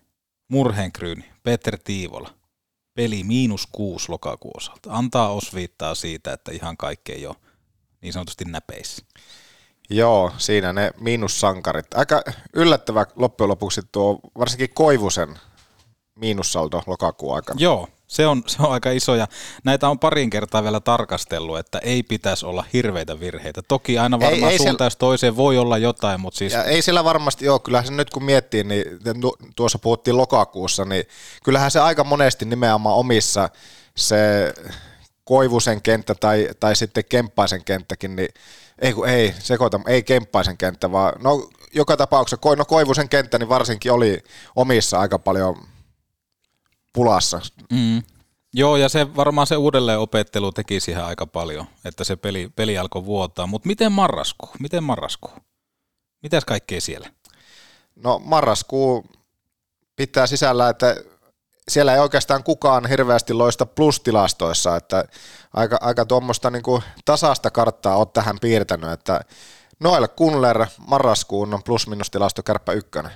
Murheenkryyni, 0.48 1.24
Peter 1.42 1.78
Tiivola 1.84 2.30
peli 2.94 3.24
miinus 3.24 3.68
kuusi 3.72 4.08
lokakuun 4.08 4.56
osalta. 4.56 4.92
Antaa 4.92 5.32
osviittaa 5.32 5.94
siitä, 5.94 6.32
että 6.32 6.52
ihan 6.52 6.76
kaikki 6.76 7.12
ei 7.12 7.26
ole 7.26 7.36
niin 8.02 8.12
sanotusti 8.12 8.44
näpeissä. 8.44 9.04
Joo, 9.90 10.32
siinä 10.38 10.72
ne 10.72 10.90
miinussankarit. 11.00 11.94
Aika 11.94 12.22
yllättävä 12.54 13.06
loppujen 13.16 13.48
lopuksi 13.48 13.80
tuo 13.92 14.20
varsinkin 14.38 14.70
Koivusen 14.74 15.38
miinussaldo 16.14 16.82
lokakuun 16.86 17.34
aikana. 17.34 17.60
Joo, 17.60 17.88
se 18.06 18.26
on, 18.26 18.42
se 18.46 18.62
on 18.62 18.72
aika 18.72 18.90
iso 18.90 19.14
ja 19.14 19.26
näitä 19.64 19.88
on 19.88 19.98
parin 19.98 20.30
kertaa 20.30 20.62
vielä 20.62 20.80
tarkastellut, 20.80 21.58
että 21.58 21.78
ei 21.78 22.02
pitäisi 22.02 22.46
olla 22.46 22.64
hirveitä 22.72 23.20
virheitä. 23.20 23.62
Toki 23.68 23.98
aina 23.98 24.20
varmaan 24.20 24.42
ei, 24.42 24.52
ei 24.52 24.58
suuntaan 24.58 24.90
toiseen 24.98 25.36
voi 25.36 25.58
olla 25.58 25.78
jotain, 25.78 26.20
mutta 26.20 26.38
siis... 26.38 26.52
Ja 26.52 26.64
ei 26.64 26.82
sillä 26.82 27.04
varmasti 27.04 27.48
ole, 27.48 27.60
kyllähän 27.60 27.86
se 27.86 27.92
nyt 27.92 28.10
kun 28.10 28.24
miettii, 28.24 28.64
niin 28.64 28.84
tuossa 29.56 29.78
puhuttiin 29.78 30.16
lokakuussa, 30.16 30.84
niin 30.84 31.04
kyllähän 31.44 31.70
se 31.70 31.80
aika 31.80 32.04
monesti 32.04 32.44
nimenomaan 32.44 32.96
omissa 32.96 33.48
se 33.96 34.54
Koivusen 35.30 35.82
kenttä 35.82 36.14
tai, 36.14 36.48
tai 36.60 36.76
sitten 36.76 37.04
Kemppaisen 37.08 37.64
kenttäkin, 37.64 38.16
niin 38.16 38.28
ei 38.78 38.92
kun 38.92 39.08
ei, 39.08 39.34
sekoita, 39.38 39.80
ei 39.86 40.02
Kemppaisen 40.02 40.56
kenttä, 40.56 40.92
vaan 40.92 41.12
no 41.22 41.48
joka 41.74 41.96
tapauksessa, 41.96 42.56
no 42.56 42.64
Koivusen 42.64 43.08
kenttä 43.08 43.38
niin 43.38 43.48
varsinkin 43.48 43.92
oli 43.92 44.18
omissa 44.56 45.00
aika 45.00 45.18
paljon 45.18 45.66
pulassa. 46.92 47.40
Mm. 47.72 48.02
Joo, 48.54 48.76
ja 48.76 48.88
se 48.88 49.16
varmaan 49.16 49.46
se 49.46 49.56
uudelleen 49.56 49.98
opettelu 49.98 50.52
teki 50.52 50.80
siihen 50.80 51.04
aika 51.04 51.26
paljon, 51.26 51.66
että 51.84 52.04
se 52.04 52.16
peli, 52.16 52.50
peli 52.56 52.78
alkoi 52.78 53.04
vuotaa. 53.04 53.46
Mutta 53.46 53.66
miten 53.66 53.92
marraskuu? 53.92 54.48
Miten 54.60 54.84
marraskuu? 54.84 55.32
Mitäs 56.22 56.44
kaikkea 56.44 56.80
siellä? 56.80 57.10
No 57.96 58.20
marraskuu 58.24 59.06
pitää 59.96 60.26
sisällä, 60.26 60.68
että 60.68 60.96
siellä 61.70 61.94
ei 61.94 62.00
oikeastaan 62.00 62.44
kukaan 62.44 62.86
hirveästi 62.86 63.34
loista 63.34 63.66
plustilastoissa, 63.66 64.76
että 64.76 65.04
aika, 65.54 65.78
aika 65.80 66.04
tuommoista 66.04 66.50
niin 66.50 66.62
tasasta 67.04 67.50
karttaa 67.50 67.96
olet 67.96 68.12
tähän 68.12 68.38
piirtänyt, 68.40 68.90
että 68.90 69.20
Noel 69.80 70.08
Kunler 70.08 70.66
marraskuun 70.86 71.54
on 71.54 71.62
plus-minus-tilasto 71.62 72.42
kärppä 72.42 72.72
ykkönen. 72.72 73.12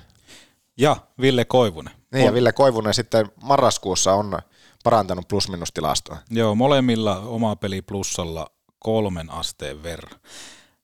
Ja 0.77 0.95
Ville 1.21 1.45
Koivunen. 1.45 1.93
Niin, 2.13 2.25
ja 2.25 2.33
Ville 2.33 2.51
Koivunen 2.51 2.93
sitten 2.93 3.31
marraskuussa 3.43 4.13
on 4.13 4.39
parantanut 4.83 5.27
plus-minus-tilastoa. 5.27 6.17
Joo, 6.29 6.55
molemmilla 6.55 7.17
oma 7.19 7.55
peli 7.55 7.81
plussalla 7.81 8.47
kolmen 8.79 9.31
asteen 9.31 9.83
verran. 9.83 10.19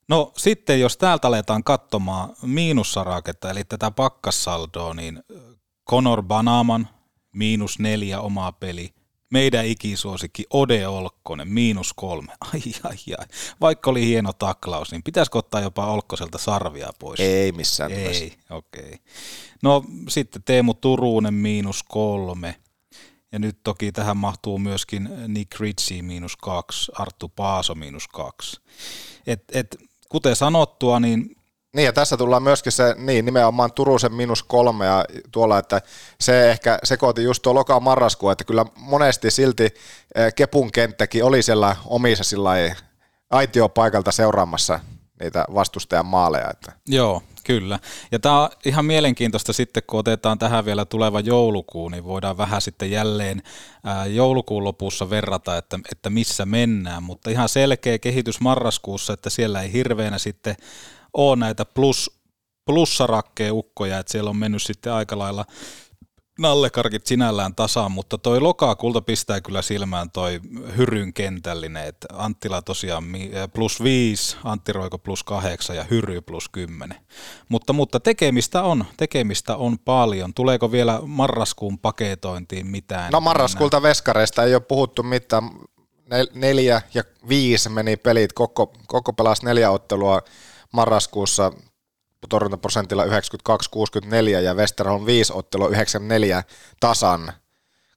No 0.07 0.31
sitten 0.37 0.79
jos 0.79 0.97
täältä 0.97 1.27
aletaan 1.27 1.63
katsomaan 1.63 2.29
miinussaraketta, 2.41 3.49
eli 3.49 3.63
tätä 3.63 3.91
pakkassaldoa, 3.91 4.93
niin 4.93 5.23
Conor 5.89 6.23
Banaman, 6.23 6.87
miinus 7.31 7.79
neljä 7.79 8.21
omaa 8.21 8.51
peli, 8.51 8.93
meidän 9.31 9.65
ikisuosikki 9.65 10.45
Ode 10.49 10.87
Olkkonen, 10.87 11.47
miinus 11.47 11.93
kolme. 11.93 12.33
Ai, 12.53 12.61
ai, 12.83 12.95
ai. 13.17 13.25
Vaikka 13.61 13.89
oli 13.89 14.05
hieno 14.05 14.33
taklaus, 14.33 14.91
niin 14.91 15.03
pitäisikö 15.03 15.37
ottaa 15.37 15.61
jopa 15.61 15.85
Olkkoselta 15.85 16.37
sarvia 16.37 16.89
pois? 16.99 17.19
Ei 17.19 17.51
missään 17.51 17.91
Ei, 17.91 18.33
okei. 18.49 18.83
Okay. 18.83 18.97
No 19.63 19.83
sitten 20.09 20.43
Teemu 20.43 20.73
Turunen, 20.73 21.33
miinus 21.33 21.83
kolme. 21.83 22.55
Ja 23.31 23.39
nyt 23.39 23.57
toki 23.63 23.91
tähän 23.91 24.17
mahtuu 24.17 24.59
myöskin 24.59 25.09
Nick 25.27 25.59
Ritchie 25.59 26.01
miinus 26.01 26.37
kaksi, 26.37 26.91
Arttu 26.95 27.29
Paaso 27.29 27.75
miinus 27.75 28.07
kaksi. 28.07 28.61
Et, 29.27 29.43
et, 29.53 29.77
kuten 30.09 30.35
sanottua, 30.35 30.99
niin 30.99 31.35
niin 31.75 31.85
ja 31.85 31.93
tässä 31.93 32.17
tullaan 32.17 32.43
myöskin 32.43 32.71
se, 32.71 32.95
niin 32.97 33.25
nimenomaan 33.25 33.71
Turusen 33.71 34.13
minus 34.13 34.43
kolme 34.43 34.85
ja 34.85 35.05
tuolla, 35.31 35.59
että 35.59 35.81
se 36.19 36.51
ehkä 36.51 36.79
sekoitin 36.83 37.25
just 37.25 37.41
tuo 37.41 37.53
lokaa 37.53 37.79
marraskuu, 37.79 38.29
että 38.29 38.43
kyllä 38.43 38.65
monesti 38.75 39.31
silti 39.31 39.63
eh, 40.15 40.33
Kepun 40.35 40.71
kenttäkin 40.71 41.23
oli 41.23 41.43
siellä 41.43 41.75
omissa 41.85 42.23
sillä 42.23 42.51
aitiopaikalta 43.29 44.11
seuraamassa 44.11 44.79
niitä 45.19 45.45
vastustajan 45.53 46.05
maaleja. 46.05 46.49
Että. 46.49 46.71
Joo, 46.87 47.23
kyllä. 47.43 47.79
Ja 48.11 48.19
tämä 48.19 48.41
on 48.41 48.49
ihan 48.65 48.85
mielenkiintoista 48.85 49.53
sitten, 49.53 49.83
kun 49.87 49.99
otetaan 49.99 50.39
tähän 50.39 50.65
vielä 50.65 50.85
tuleva 50.85 51.19
joulukuu, 51.19 51.89
niin 51.89 52.03
voidaan 52.03 52.37
vähän 52.37 52.61
sitten 52.61 52.91
jälleen 52.91 53.41
joulukuun 54.07 54.63
lopussa 54.63 55.09
verrata, 55.09 55.57
että, 55.57 55.79
että 55.91 56.09
missä 56.09 56.45
mennään, 56.45 57.03
mutta 57.03 57.29
ihan 57.29 57.49
selkeä 57.49 57.99
kehitys 57.99 58.39
marraskuussa, 58.39 59.13
että 59.13 59.29
siellä 59.29 59.61
ei 59.61 59.73
hirveänä 59.73 60.17
sitten 60.17 60.55
ole 61.13 61.35
näitä 61.35 61.65
plus, 61.65 62.21
plussarakkeukkoja, 62.65 63.99
että 63.99 64.11
siellä 64.11 64.29
on 64.29 64.37
mennyt 64.37 64.61
sitten 64.63 64.93
aika 64.93 65.17
lailla 65.17 65.45
nallekarkit 66.39 67.05
sinällään 67.05 67.55
tasaan, 67.55 67.91
mutta 67.91 68.17
toi 68.17 68.39
lokakulta 68.39 69.01
pistää 69.01 69.41
kyllä 69.41 69.61
silmään 69.61 70.11
toi 70.11 70.39
Hyryn 70.77 71.13
kentällinen, 71.13 71.87
että 71.87 72.07
Anttila 72.13 72.61
tosiaan 72.61 73.03
plus 73.53 73.83
5, 73.83 74.37
Antti 74.43 74.73
Roiko 74.73 74.97
plus 74.97 75.23
8 75.23 75.75
ja 75.75 75.83
Hyry 75.83 76.21
plus 76.21 76.49
10. 76.49 76.97
Mutta, 77.49 77.73
mutta 77.73 77.99
tekemistä 77.99 78.63
on, 78.63 78.85
tekemistä 78.97 79.55
on 79.55 79.79
paljon. 79.79 80.33
Tuleeko 80.33 80.71
vielä 80.71 80.99
marraskuun 81.05 81.79
paketointiin 81.79 82.67
mitään? 82.67 83.11
No 83.11 83.21
marraskuulta 83.21 83.81
veskareista 83.81 84.43
ei 84.43 84.55
ole 84.55 84.61
puhuttu 84.61 85.03
mitään. 85.03 85.49
Neljä 86.33 86.81
ja 86.93 87.03
viisi 87.29 87.69
meni 87.69 87.97
pelit, 87.97 88.33
koko, 88.33 88.73
koko 88.87 89.13
pelasi 89.13 89.45
neljä 89.45 89.71
ottelua 89.71 90.21
marraskuussa 90.71 91.51
torjuntaprosentilla 92.29 93.05
92-64 93.05 93.09
ja 94.43 94.53
Westerholm 94.53 95.05
5 95.05 95.33
ottelu 95.35 95.67
94 95.67 96.43
tasan. 96.79 97.33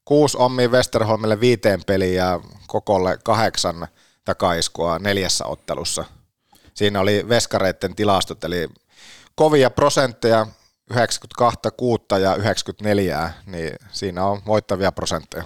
Kuusi 0.05 0.37
ommi 0.39 0.69
Westerholmille 0.69 1.41
viiteen 1.41 1.81
peliin 1.87 2.15
ja 2.15 2.41
kokolle 2.67 3.19
kahdeksan 3.25 3.89
takaiskua 4.25 4.99
neljässä 4.99 5.47
ottelussa. 5.47 6.05
Siinä 6.75 7.01
oli 7.01 7.29
veskareiden 7.29 7.95
tilastot, 7.95 8.45
eli 8.45 8.69
kovia 9.35 9.71
prosentteja, 9.71 10.47
92, 10.91 11.59
6 11.77 12.05
ja 12.23 12.35
94, 12.37 13.33
niin 13.47 13.77
siinä 13.93 14.25
on 14.25 14.43
voittavia 14.47 14.93
prosentteja. 14.93 15.45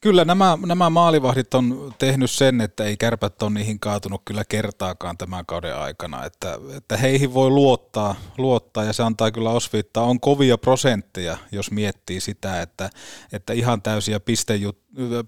Kyllä 0.00 0.24
nämä, 0.24 0.58
nämä 0.66 0.90
maalivahdit 0.90 1.54
on 1.54 1.94
tehnyt 1.98 2.30
sen, 2.30 2.60
että 2.60 2.84
ei 2.84 2.96
kärpät 2.96 3.42
ole 3.42 3.50
niihin 3.50 3.80
kaatunut 3.80 4.22
kyllä 4.24 4.44
kertaakaan 4.44 5.18
tämän 5.18 5.46
kauden 5.46 5.76
aikana, 5.76 6.24
että, 6.24 6.58
että 6.76 6.96
heihin 6.96 7.34
voi 7.34 7.50
luottaa, 7.50 8.14
luottaa 8.38 8.84
ja 8.84 8.92
se 8.92 9.02
antaa 9.02 9.30
kyllä 9.30 9.50
osviittaa. 9.50 10.04
On 10.04 10.20
kovia 10.20 10.58
prosentteja, 10.58 11.36
jos 11.52 11.70
miettii 11.70 12.20
sitä, 12.20 12.62
että, 12.62 12.90
että 13.32 13.52
ihan 13.52 13.82
täysiä 13.82 14.20
piste, 14.20 14.60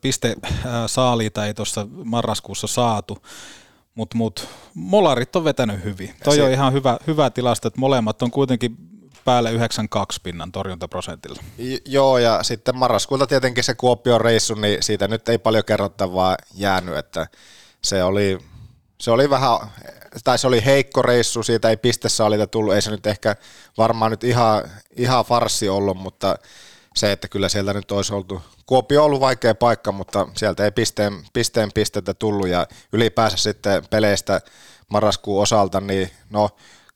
piste 0.01 0.37
saaliita 0.87 1.47
ei 1.47 1.55
tuossa 1.55 1.87
marraskuussa 2.05 2.67
saatu, 2.67 3.19
mutta 3.95 4.17
mut, 4.17 4.49
molarit 4.75 5.37
on 5.37 5.45
vetänyt 5.45 5.85
hyvin. 5.85 6.15
Toi 6.25 6.37
se... 6.37 6.43
on 6.43 6.51
ihan 6.51 6.73
hyvä, 6.73 6.99
hyvä 7.07 7.31
tilasto, 7.31 7.69
että 7.69 7.81
molemmat 7.81 8.23
on 8.23 8.31
kuitenkin 8.31 8.92
päälle 9.25 9.53
92 9.53 10.21
pinnan 10.23 10.53
torjuntaprosentilla. 10.53 11.43
Joo, 11.85 12.19
ja 12.19 12.43
sitten 12.43 12.77
marraskuulta 12.77 13.27
tietenkin 13.27 13.65
se 13.65 13.75
Kuopion 13.75 14.21
reissu, 14.21 14.55
niin 14.55 14.83
siitä 14.83 15.09
nyt 15.09 15.29
ei 15.29 15.39
paljon 15.39 15.65
kerrottavaa 15.65 16.37
jäänyt, 16.55 16.97
että 16.97 17.27
se 17.83 18.05
oli, 18.05 18.39
se 19.01 19.11
oli 19.11 19.31
vähän, 19.31 19.59
tai 20.25 20.39
se 20.39 20.47
oli 20.47 20.65
heikko 20.65 21.03
reissu, 21.03 21.43
siitä 21.43 21.71
ei 21.71 21.77
pistesaalita 21.77 22.47
tullut, 22.47 22.75
ei 22.75 22.83
se 22.83 22.91
nyt 22.91 23.07
ehkä 23.07 23.37
varmaan 23.79 24.11
nyt 24.11 24.25
ihan, 24.25 24.63
ihan 24.97 25.25
farsi 25.25 25.69
ollut, 25.69 25.97
mutta 25.97 26.37
se, 26.95 27.13
että 27.13 27.29
kyllä 27.29 27.49
sieltä 27.49 27.73
nyt 27.73 27.93
olisi 27.93 28.15
oltu, 28.15 28.43
Kuopio 28.67 29.01
on 29.01 29.07
ollut 29.07 29.21
vaikea 29.21 29.55
paikka, 29.55 29.93
mutta 29.93 30.29
sieltä 30.35 30.65
ei 30.65 30.71
pisteen, 30.71 31.13
pisteen 31.33 31.73
pistettä 31.75 32.15
tullut 32.15 32.49
ja 32.49 32.67
ylipäänsä 32.93 33.37
sitten 33.37 33.83
peleistä 33.91 34.41
marraskuun 34.89 35.43
osalta, 35.43 35.81
niin 35.81 36.11
no 36.31 36.51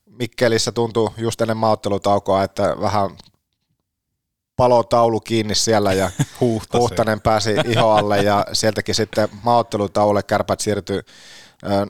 Mikkelissä 0.07 0.73
tuntui 0.73 1.11
just 1.17 1.41
ennen 1.41 1.57
maaottelutaukoa, 1.57 2.45
että 2.45 2.77
vähän 2.81 3.11
palotaulu 4.57 5.21
kiinni 5.21 5.55
siellä 5.55 5.93
ja 5.93 6.11
Huhtanen 6.79 7.21
pääsi 7.21 7.55
ihoalle 7.65 8.23
ja 8.23 8.47
sieltäkin 8.53 8.95
sitten 8.95 9.29
maaottelutauolle 9.43 10.23
kärpät 10.23 10.61
siirtyi 10.61 11.01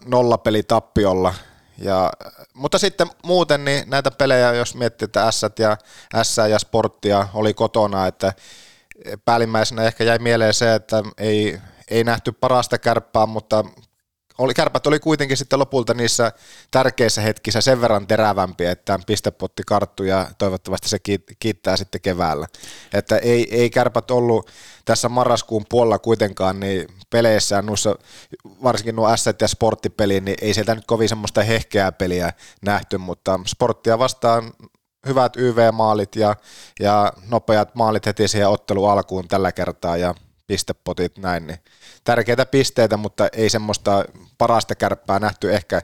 nollapelitappiolla. 0.04 1.34
Ja, 1.78 2.12
mutta 2.54 2.78
sitten 2.78 3.10
muuten 3.24 3.64
niin 3.64 3.90
näitä 3.90 4.10
pelejä, 4.10 4.52
jos 4.52 4.74
miettii, 4.74 5.04
että 5.04 5.30
S 5.30 5.42
ja, 5.58 5.76
S 6.22 6.36
ja 6.50 6.58
Sporttia 6.58 7.28
oli 7.34 7.54
kotona, 7.54 8.06
että 8.06 8.32
päällimmäisenä 9.24 9.82
ehkä 9.82 10.04
jäi 10.04 10.18
mieleen 10.18 10.54
se, 10.54 10.74
että 10.74 11.02
ei, 11.18 11.58
ei 11.90 12.04
nähty 12.04 12.32
parasta 12.32 12.78
kärppää, 12.78 13.26
mutta 13.26 13.64
oli, 14.38 14.54
kärpät 14.54 14.86
oli 14.86 14.98
kuitenkin 14.98 15.36
sitten 15.36 15.58
lopulta 15.58 15.94
niissä 15.94 16.32
tärkeissä 16.70 17.20
hetkissä 17.20 17.60
sen 17.60 17.80
verran 17.80 18.06
terävämpi, 18.06 18.64
että 18.64 18.98
pistepotti 19.06 19.62
karttui 19.66 20.08
ja 20.08 20.26
toivottavasti 20.38 20.88
se 20.88 20.98
kiittää 21.38 21.76
sitten 21.76 22.00
keväällä. 22.00 22.46
Että 22.94 23.18
ei, 23.18 23.56
ei 23.56 23.70
kärpät 23.70 24.10
ollut 24.10 24.50
tässä 24.84 25.08
marraskuun 25.08 25.64
puolella 25.68 25.98
kuitenkaan 25.98 26.60
niin 26.60 26.88
peleissä, 27.10 27.62
noissa, 27.62 27.96
varsinkin 28.62 28.96
nuo 28.96 29.06
asset 29.06 29.40
ja 29.40 29.48
sporttipeli, 29.48 30.20
niin 30.20 30.36
ei 30.40 30.54
sieltä 30.54 30.74
nyt 30.74 30.86
kovin 30.86 31.08
semmoista 31.08 31.42
hehkeää 31.42 31.92
peliä 31.92 32.32
nähty, 32.62 32.98
mutta 32.98 33.40
sporttia 33.46 33.98
vastaan 33.98 34.52
hyvät 35.06 35.36
YV-maalit 35.36 36.16
ja, 36.16 36.36
ja 36.80 37.12
nopeat 37.28 37.74
maalit 37.74 38.06
heti 38.06 38.28
siihen 38.28 38.48
ottelu 38.48 38.84
alkuun 38.86 39.28
tällä 39.28 39.52
kertaa 39.52 39.96
ja 39.96 40.14
pistepotit 40.46 41.18
näin, 41.18 41.46
niin 41.46 41.58
tärkeitä 42.04 42.46
pisteitä, 42.46 42.96
mutta 42.96 43.28
ei 43.32 43.50
semmoista 43.50 44.04
parasta 44.38 44.74
kärppää 44.74 45.18
nähty 45.18 45.54
ehkä 45.54 45.82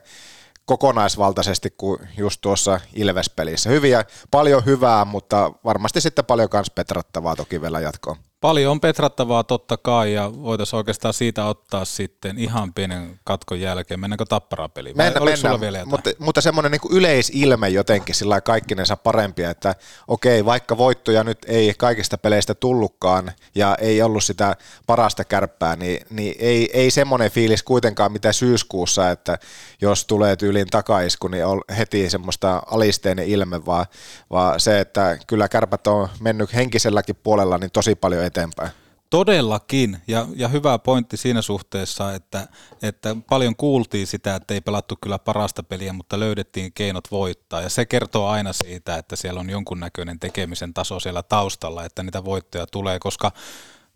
kokonaisvaltaisesti 0.65 1.71
kuin 1.77 2.09
just 2.19 2.41
tuossa 2.41 2.81
Ilves-pelissä. 2.95 3.71
Hyviä, 3.71 4.05
paljon 4.31 4.65
hyvää, 4.65 5.05
mutta 5.05 5.53
varmasti 5.65 6.01
sitten 6.01 6.25
paljon 6.25 6.49
myös 6.53 6.71
petrattavaa 6.71 7.37
toki 7.37 7.63
vielä 7.63 7.81
jatkoon. 7.81 8.17
Paljon 8.43 8.71
on 8.71 8.81
petrattavaa 8.81 9.45
totta 9.45 9.77
kai 9.77 10.13
ja 10.13 10.33
voitaisiin 10.43 10.79
oikeastaan 10.79 11.15
siitä 11.15 11.45
ottaa 11.45 11.85
sitten 11.85 12.39
ihan 12.39 12.75
pienen 12.75 13.21
katkon 13.25 13.61
jälkeen. 13.61 14.01
Mennäänkö 14.01 14.25
tapparapeliin? 14.29 14.97
Mennä, 14.97 15.21
mennään, 15.21 15.61
vielä 15.61 15.85
mutta, 15.85 16.11
mutta 16.19 16.41
semmoinen 16.41 16.73
niin 16.73 16.97
yleisilme 16.97 17.69
jotenkin 17.69 18.15
sillä 18.15 18.41
kaikkinensa 18.41 18.97
parempia, 18.97 19.51
että 19.51 19.75
okei, 20.09 20.45
vaikka 20.45 20.79
voittoja 20.79 21.25
nyt 21.25 21.39
ei 21.47 21.75
kaikista 21.79 22.19
peleistä 22.19 22.55
tullutkaan 22.55 23.33
ja 23.55 23.77
ei 23.81 24.03
ollut 24.03 24.25
sitä 24.25 24.57
parasta 24.87 25.25
kärppää, 25.25 25.77
niin, 25.77 26.07
niin 26.11 26.35
ei, 26.39 26.71
ei 26.73 26.91
semmoinen 26.91 27.31
fiilis 27.31 27.63
kuitenkaan 27.63 28.13
mitä 28.13 28.33
syyskuussa, 28.33 29.11
että 29.11 29.39
jos 29.81 30.05
tulee 30.05 30.37
tyyliin 30.37 30.69
takaisku, 30.71 31.29
niin 31.29 31.47
on 31.47 31.61
heti 31.79 32.11
semmoista 32.11 32.63
alisteinen 32.67 33.27
ilme, 33.27 33.67
vaan, 33.67 33.87
vaan 34.31 34.61
se, 34.61 34.81
että 34.81 35.19
kyllä 35.27 35.49
kärpät 35.49 35.87
on 35.87 36.09
mennyt 36.21 36.55
henkiselläkin 36.55 37.17
puolella 37.23 37.59
niin 37.59 37.71
tosi 37.71 37.95
paljon 37.95 38.32
eteenpäin. 38.33 38.71
Todellakin, 39.11 39.99
ja, 40.07 40.27
ja 40.37 40.49
hyvä 40.49 40.79
pointti 40.79 41.17
siinä 41.17 41.43
suhteessa, 41.43 42.15
että, 42.15 42.49
että 42.83 43.17
paljon 43.29 43.57
kuultiin 43.57 44.07
sitä, 44.07 44.35
että 44.35 44.55
ei 44.55 44.61
pelattu 44.61 44.99
kyllä 45.01 45.19
parasta 45.19 45.63
peliä, 45.63 45.93
mutta 45.93 46.21
löydettiin 46.21 46.73
keinot 46.73 47.11
voittaa, 47.11 47.61
ja 47.61 47.69
se 47.69 47.87
kertoo 47.87 48.29
aina 48.29 48.53
siitä, 48.53 48.97
että 48.97 49.17
siellä 49.17 49.41
on 49.41 49.51
jonkunnäköinen 49.51 50.19
tekemisen 50.21 50.75
taso 50.75 51.01
siellä 51.01 51.23
taustalla, 51.23 51.85
että 51.85 52.03
niitä 52.03 52.25
voittoja 52.25 52.67
tulee, 52.67 52.99
koska 52.99 53.33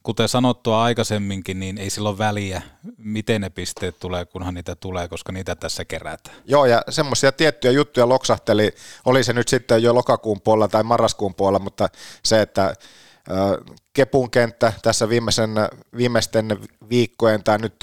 kuten 0.03 0.29
sanottua 0.29 0.83
aikaisemminkin, 0.83 1.61
niin 1.61 1.79
ei 1.79 1.90
silloin 1.90 2.18
väliä, 2.18 2.62
miten 2.99 3.40
ne 3.40 3.51
pisteet 3.51 3.99
tulee, 3.99 4.25
kunhan 4.25 4.55
niitä 4.55 4.75
tulee, 4.75 5.09
koska 5.09 5.33
niitä 5.33 5.55
tässä 5.55 5.85
kerätään. 5.85 6.37
Joo, 6.44 6.66
ja 6.66 6.83
semmoisia 6.88 7.33
tiettyjä 7.33 7.72
juttuja 7.72 8.09
loksahteli, 8.09 8.75
oli 9.05 9.25
se 9.25 9.33
nyt 9.33 9.49
sitten 9.49 9.83
jo 9.83 9.94
lokakuun 9.94 10.40
puolella 10.40 10.68
tai 10.68 10.83
marraskuun 10.83 11.35
puolella, 11.35 11.59
mutta 11.59 11.88
se, 12.22 12.42
että 12.42 12.75
Kepun 13.93 14.31
kenttä 14.31 14.73
tässä 14.83 15.09
viimeisen, 15.09 15.51
viimeisten 15.97 16.59
viikkojen 16.89 17.45
tai 17.45 17.59
nyt 17.59 17.75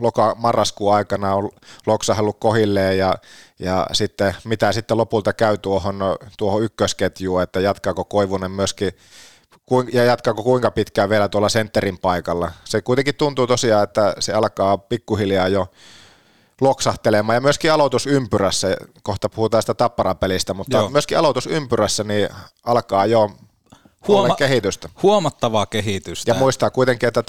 loka-marraskuun 0.00 0.94
aikana 0.94 1.34
on 1.34 1.50
loksahellut 1.86 2.36
kohilleen 2.40 2.98
ja, 2.98 3.14
ja 3.58 3.86
sitten 3.92 4.34
mitä 4.44 4.72
sitten 4.72 4.96
lopulta 4.96 5.32
käy 5.32 5.58
tuohon, 5.58 6.00
tuohon 6.38 6.62
ykkösketjuun, 6.62 7.42
että 7.42 7.60
jatkaako 7.60 8.04
Koivunen 8.04 8.50
myöskin 8.50 8.92
ja 9.92 10.04
jatkaako 10.04 10.42
kuinka 10.42 10.70
pitkään 10.70 11.10
vielä 11.10 11.28
tuolla 11.28 11.48
sentterin 11.48 11.98
paikalla. 11.98 12.52
Se 12.64 12.82
kuitenkin 12.82 13.14
tuntuu 13.14 13.46
tosiaan, 13.46 13.84
että 13.84 14.14
se 14.18 14.32
alkaa 14.32 14.78
pikkuhiljaa 14.78 15.48
jo 15.48 15.66
loksahtelemaan 16.60 17.36
ja 17.36 17.40
myöskin 17.40 17.72
aloitusympyrässä, 17.72 18.76
kohta 19.02 19.28
puhutaan 19.28 19.62
sitä 19.62 19.74
tapparapelistä, 19.74 20.54
mutta 20.54 20.76
Joo. 20.76 20.90
myöskin 20.90 21.18
aloitusympyrässä 21.18 22.04
niin 22.04 22.28
alkaa 22.64 23.06
jo 23.06 23.30
Huoma- 24.08 24.36
kehitystä. 24.36 24.88
Huomattavaa 25.02 25.66
kehitystä. 25.66 26.30
Ja 26.30 26.34
muistaa 26.34 26.70
kuitenkin, 26.70 27.06
että 27.06 27.22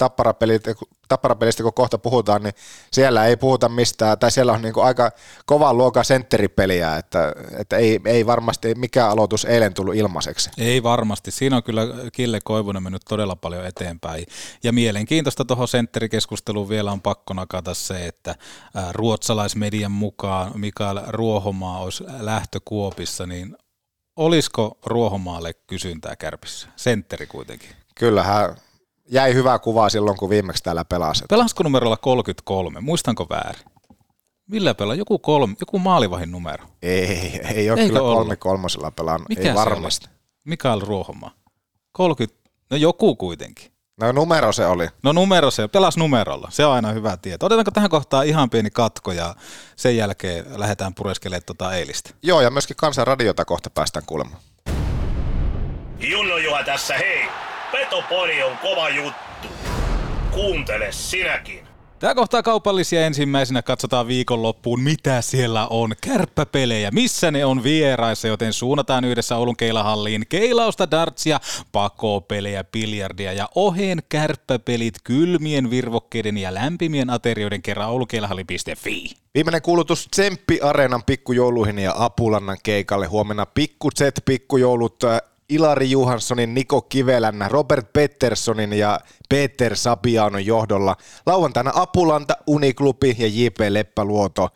tapparapelistä 1.08 1.62
kun 1.62 1.74
kohta 1.74 1.98
puhutaan, 1.98 2.42
niin 2.42 2.54
siellä 2.92 3.26
ei 3.26 3.36
puhuta 3.36 3.68
mistään, 3.68 4.18
tai 4.18 4.30
siellä 4.30 4.52
on 4.52 4.62
niin 4.62 4.74
kuin 4.74 4.86
aika 4.86 5.10
kova 5.46 5.74
luokan 5.74 6.04
sentteripeliä, 6.04 6.96
että, 6.96 7.32
että 7.58 7.76
ei, 7.76 8.00
ei 8.04 8.26
varmasti 8.26 8.74
mikään 8.74 9.10
aloitus 9.10 9.44
eilen 9.44 9.74
tullut 9.74 9.94
ilmaiseksi. 9.94 10.50
Ei 10.58 10.82
varmasti. 10.82 11.30
Siinä 11.30 11.56
on 11.56 11.62
kyllä 11.62 11.86
Kille 12.12 12.38
Koivunen 12.44 12.82
mennyt 12.82 13.02
todella 13.08 13.36
paljon 13.36 13.66
eteenpäin. 13.66 14.26
Ja 14.62 14.72
mielenkiintoista 14.72 15.44
tuohon 15.44 15.68
sentterikeskusteluun 15.68 16.68
vielä 16.68 16.92
on 16.92 17.00
pakko 17.00 17.34
nakata 17.34 17.74
se, 17.74 18.06
että 18.06 18.34
ruotsalaismedian 18.92 19.92
mukaan 19.92 20.60
Mikael 20.60 21.00
Ruohomaa 21.06 21.78
olisi 21.78 22.04
lähtökuopissa, 22.20 23.26
niin 23.26 23.56
olisiko 24.16 24.78
Ruohomaalle 24.86 25.52
kysyntää 25.66 26.16
kärpissä? 26.16 26.68
Sentteri 26.76 27.26
kuitenkin. 27.26 27.70
Kyllähän 27.94 28.56
jäi 29.10 29.34
hyvää 29.34 29.58
kuvaa 29.58 29.88
silloin, 29.88 30.16
kun 30.16 30.30
viimeksi 30.30 30.62
täällä 30.62 30.84
pelasi. 30.84 31.24
Pelasko 31.28 31.62
numerolla 31.62 31.96
33? 31.96 32.80
Muistanko 32.80 33.26
väärin? 33.30 33.64
Millä 34.50 34.74
pelaa? 34.74 34.94
Joku, 34.94 35.18
kolme, 35.18 35.54
joku 35.60 35.78
maalivahin 35.78 36.32
numero? 36.32 36.64
Ei, 36.82 37.40
ei 37.54 37.70
ole 37.70 37.80
Eikö 37.80 37.92
kyllä 37.94 38.00
kolme 38.00 38.36
kolmosella 38.36 38.90
pelannut. 38.90 39.28
Mikä 39.28 39.48
ei 39.48 39.54
varmasti. 39.54 40.08
Mikael 40.44 40.80
Ruohomaa. 40.80 41.30
30, 41.92 42.50
no 42.70 42.76
joku 42.76 43.16
kuitenkin. 43.16 43.71
No 44.02 44.12
numero 44.12 44.52
se 44.52 44.66
oli. 44.66 44.88
No 45.02 45.12
numero 45.12 45.50
se, 45.50 45.68
pelas 45.68 45.96
numerolla. 45.96 46.48
Se 46.50 46.64
on 46.64 46.72
aina 46.74 46.92
hyvä 46.92 47.16
tieto. 47.16 47.46
Otetaanko 47.46 47.70
tähän 47.70 47.90
kohtaan 47.90 48.26
ihan 48.26 48.50
pieni 48.50 48.70
katko 48.70 49.12
ja 49.12 49.34
sen 49.76 49.96
jälkeen 49.96 50.44
lähdetään 50.56 50.94
pureskelemaan 50.94 51.42
tuota 51.46 51.74
eilistä. 51.74 52.10
Joo, 52.22 52.40
ja 52.40 52.50
myöskin 52.50 52.76
kansanradiota 52.76 53.44
kohta 53.44 53.70
päästään 53.70 54.06
kuulemaan. 54.06 54.40
Junno 56.00 56.36
Juha 56.38 56.64
tässä, 56.64 56.94
hei! 56.94 57.24
Petopori 57.72 58.42
on 58.42 58.58
kova 58.58 58.88
juttu. 58.88 59.48
Kuuntele 60.30 60.92
sinäkin. 60.92 61.61
Tämä 62.02 62.14
kohtaa 62.14 62.42
kaupallisia 62.42 63.06
ensimmäisenä 63.06 63.62
katsotaan 63.62 64.06
viikonloppuun, 64.06 64.80
mitä 64.80 65.22
siellä 65.22 65.66
on. 65.66 65.92
Kärppäpelejä, 66.00 66.90
missä 66.90 67.30
ne 67.30 67.44
on 67.44 67.62
vieraissa, 67.62 68.28
joten 68.28 68.52
suunnataan 68.52 69.04
yhdessä 69.04 69.36
Oulun 69.36 69.56
keilahalliin 69.56 70.24
keilausta, 70.28 70.90
dartsia, 70.90 71.40
pakopelejä, 71.72 72.64
biljardia 72.64 73.32
ja 73.32 73.48
oheen 73.54 74.02
kärppäpelit 74.08 74.94
kylmien 75.04 75.70
virvokkeiden 75.70 76.38
ja 76.38 76.54
lämpimien 76.54 77.10
aterioiden 77.10 77.62
kerran 77.62 77.88
oulukeilahalli.fi. 77.88 79.14
Viimeinen 79.34 79.62
kuulutus 79.62 80.08
Tsemppi 80.10 80.60
Areenan 80.60 81.02
pikkujouluihin 81.02 81.78
ja 81.78 81.94
Apulannan 81.96 82.58
keikalle. 82.62 83.06
Huomenna 83.06 83.46
pikku 83.46 83.90
Z 83.90 84.02
pikkujoulut 84.24 85.02
Ilari 85.54 85.90
Johanssonin, 85.90 86.54
Niko 86.54 86.82
Kivelän, 86.82 87.44
Robert 87.48 87.92
Petterssonin 87.92 88.72
ja 88.72 89.00
Peter 89.28 89.76
Sapianon 89.76 90.46
johdolla. 90.46 90.96
Lauantaina 91.26 91.72
Apulanta, 91.74 92.36
Uniklubi 92.46 93.16
ja 93.18 93.26
J.P. 93.26 93.58
Leppäluoto. 93.68 94.48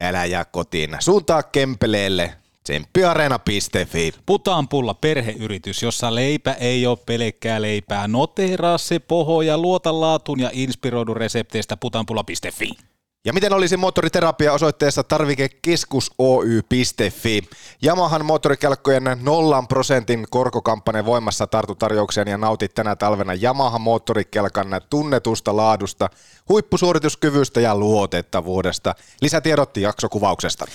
Älä 0.00 0.24
jää 0.24 0.44
kotiin. 0.44 0.96
Suuntaa 1.00 1.42
Kempeleelle. 1.42 2.34
Tsemppiareena.fi. 2.64 4.12
Putanpulla 4.26 4.94
perheyritys, 4.94 5.82
jossa 5.82 6.14
leipä 6.14 6.52
ei 6.52 6.86
ole 6.86 6.98
pelkkää 7.06 7.62
leipää. 7.62 8.08
Noteraa 8.08 8.78
se 8.78 8.98
poho 8.98 9.42
ja 9.42 9.58
luota 9.58 10.00
laatuun 10.00 10.40
ja 10.40 10.50
inspiroidu 10.52 11.14
resepteistä 11.14 11.76
putanpulla.fi. 11.76 12.89
Ja 13.24 13.32
miten 13.32 13.52
olisi 13.52 13.76
moottoriterapia 13.76 14.52
osoitteessa 14.52 15.04
tarvikekeskusoy.fi. 15.04 17.42
Yamahan 17.84 18.24
moottorikelkkojen 18.24 19.04
nollan 19.22 19.68
prosentin 19.68 20.26
korkokampanja 20.30 21.04
voimassa 21.04 21.46
tartu 21.46 21.74
tarjoukseen 21.74 22.28
ja 22.28 22.38
nautit 22.38 22.74
tänä 22.74 22.96
talvena 22.96 23.34
Yamaha 23.34 23.78
moottorikelkan 23.78 24.80
tunnetusta 24.90 25.56
laadusta, 25.56 26.08
huippusuorituskyvystä 26.48 27.60
ja 27.60 27.76
luotettavuudesta. 27.76 28.94
Lisätiedot 29.22 29.76
jaksokuvauksesta. 29.76 30.66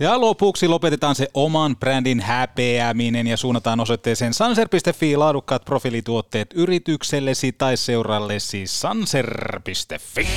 Ja 0.00 0.20
lopuksi 0.20 0.68
lopetetaan 0.68 1.14
se 1.14 1.28
oman 1.34 1.76
brändin 1.76 2.20
häpeäminen 2.20 3.26
ja 3.26 3.36
suunnataan 3.36 3.80
osoitteeseen 3.80 4.34
sanser.fi 4.34 5.16
laadukkaat 5.16 5.64
profiilituotteet 5.64 6.48
yrityksellesi 6.54 7.52
tai 7.52 7.76
seurallesi 7.76 8.66
sanser.fi. 8.66 10.28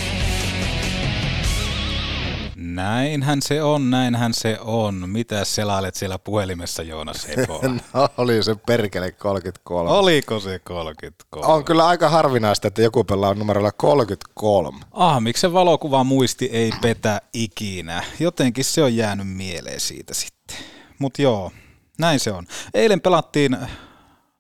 Näinhän 2.76 3.42
se 3.42 3.64
on, 3.64 3.90
näinhän 3.90 4.34
se 4.34 4.58
on. 4.62 5.10
Mitä 5.10 5.46
selailet 5.46 5.96
siellä 5.96 6.20
puhelimessa, 6.20 6.84
Joonas 6.84 7.28
no, 7.94 8.10
oli 8.18 8.44
se 8.44 8.56
perkele 8.56 9.12
33. 9.12 9.92
Oliko 9.92 10.40
se 10.40 10.60
33? 10.60 11.54
On 11.54 11.66
kyllä 11.66 11.88
aika 11.88 12.10
harvinaista, 12.10 12.68
että 12.68 12.82
joku 12.82 13.04
pelaa 13.04 13.34
numerolla 13.34 13.72
33. 13.72 14.80
Ah, 14.92 15.22
miksi 15.22 15.42
se 15.42 15.54
valokuva 15.54 16.04
muisti 16.04 16.46
ei 16.46 16.72
petä 16.82 17.22
ikinä? 17.34 18.04
Jotenkin 18.20 18.66
se 18.66 18.84
on 18.84 18.96
jäänyt 18.96 19.28
mieleen 19.28 19.80
siitä 19.80 20.14
sitten. 20.14 20.58
Mutta 21.00 21.22
joo, 21.22 21.52
näin 22.00 22.20
se 22.20 22.32
on. 22.32 22.48
Eilen 22.74 23.02
pelattiin 23.02 23.58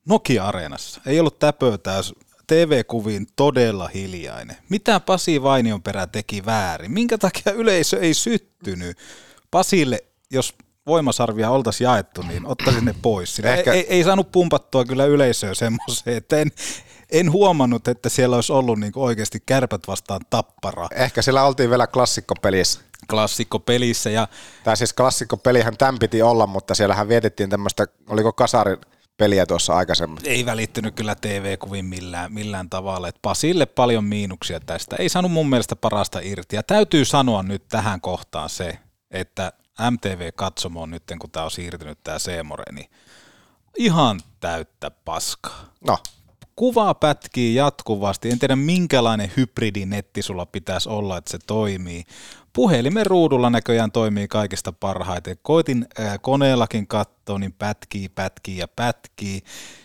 Nokia-areenassa. 0.09 1.01
Ei 1.05 1.19
ollut 1.19 1.39
täpöä 1.39 1.77
TV-kuviin 2.47 3.27
todella 3.35 3.87
hiljainen. 3.87 4.57
Mitä 4.69 4.99
Pasi 4.99 5.43
Vainion 5.43 5.81
perä 5.81 6.07
teki 6.07 6.45
väärin? 6.45 6.91
Minkä 6.91 7.17
takia 7.17 7.51
yleisö 7.51 7.99
ei 7.99 8.13
syttynyt? 8.13 8.97
Pasille, 9.51 10.03
jos 10.31 10.55
voimasarvia 10.87 11.49
oltaisiin 11.49 11.85
jaettu, 11.85 12.21
niin 12.21 12.45
ottaisin 12.45 12.85
ne 12.85 12.95
pois. 13.01 13.39
Ehkä... 13.39 13.73
Ei, 13.73 13.85
ei, 13.89 14.03
saanut 14.03 14.31
pumpattua 14.31 14.85
kyllä 14.85 15.05
yleisöä 15.05 15.53
semmoiseen, 15.53 16.17
että 16.17 16.37
en, 16.37 16.51
en 17.09 17.31
huomannut, 17.31 17.87
että 17.87 18.09
siellä 18.09 18.35
olisi 18.35 18.53
ollut 18.53 18.79
niin 18.79 18.91
oikeasti 18.95 19.43
kärpät 19.45 19.81
vastaan 19.87 20.21
tappara. 20.29 20.87
Ehkä 20.95 21.21
siellä 21.21 21.43
oltiin 21.43 21.69
vielä 21.69 21.87
klassikkopelissä. 21.87 22.79
Klassikkopelissä. 23.09 24.09
Ja... 24.09 24.27
Tai 24.63 24.77
siis 24.77 24.93
klassikkopelihän 24.93 25.77
tämän 25.77 25.99
piti 25.99 26.21
olla, 26.21 26.47
mutta 26.47 26.75
siellähän 26.75 27.07
vietettiin 27.07 27.49
tämmöistä, 27.49 27.87
oliko 28.09 28.33
kasarin 28.33 28.77
peliä 29.17 29.45
tuossa 29.45 29.73
aikaisemmin. 29.73 30.19
Ei 30.23 30.45
välittynyt 30.45 30.95
kyllä 30.95 31.15
TV-kuvin 31.15 31.85
millään, 31.85 32.33
millään 32.33 32.69
tavalla. 32.69 33.07
Et 33.07 33.19
Pasille 33.21 33.65
paljon 33.65 34.03
miinuksia 34.03 34.59
tästä. 34.59 34.95
Ei 34.95 35.09
saanut 35.09 35.31
mun 35.31 35.49
mielestä 35.49 35.75
parasta 35.75 36.19
irti. 36.23 36.55
Ja 36.55 36.63
täytyy 36.63 37.05
sanoa 37.05 37.43
nyt 37.43 37.67
tähän 37.67 38.01
kohtaan 38.01 38.49
se, 38.49 38.79
että 39.11 39.51
MTV-katsomo 39.91 40.85
nyt, 40.85 41.03
kun 41.19 41.31
tämä 41.31 41.43
on 41.43 41.51
siirtynyt 41.51 41.99
tämä 42.03 42.19
Seemore, 42.19 42.63
niin 42.71 42.89
ihan 43.77 44.19
täyttä 44.39 44.91
paskaa. 44.91 45.65
No. 45.87 45.97
Kuvaa 46.55 46.93
pätkii 46.93 47.55
jatkuvasti. 47.55 48.29
En 48.29 48.39
tiedä 48.39 48.55
minkälainen 48.55 49.31
hybridinetti 49.37 50.21
sulla 50.21 50.45
pitäisi 50.45 50.89
olla, 50.89 51.17
että 51.17 51.31
se 51.31 51.37
toimii. 51.47 52.03
Puhelimen 52.55 53.05
ruudulla 53.05 53.49
näköjään 53.49 53.91
toimii 53.91 54.27
kaikista 54.27 54.71
parhaiten. 54.71 55.35
Koitin 55.41 55.85
äh, 55.99 56.19
koneellakin 56.21 56.87
katsoa, 56.87 57.39
niin 57.39 57.53
pätkii, 57.53 58.09
pätkii 58.09 58.57
ja 58.57 58.67
pätkii. 58.67 59.41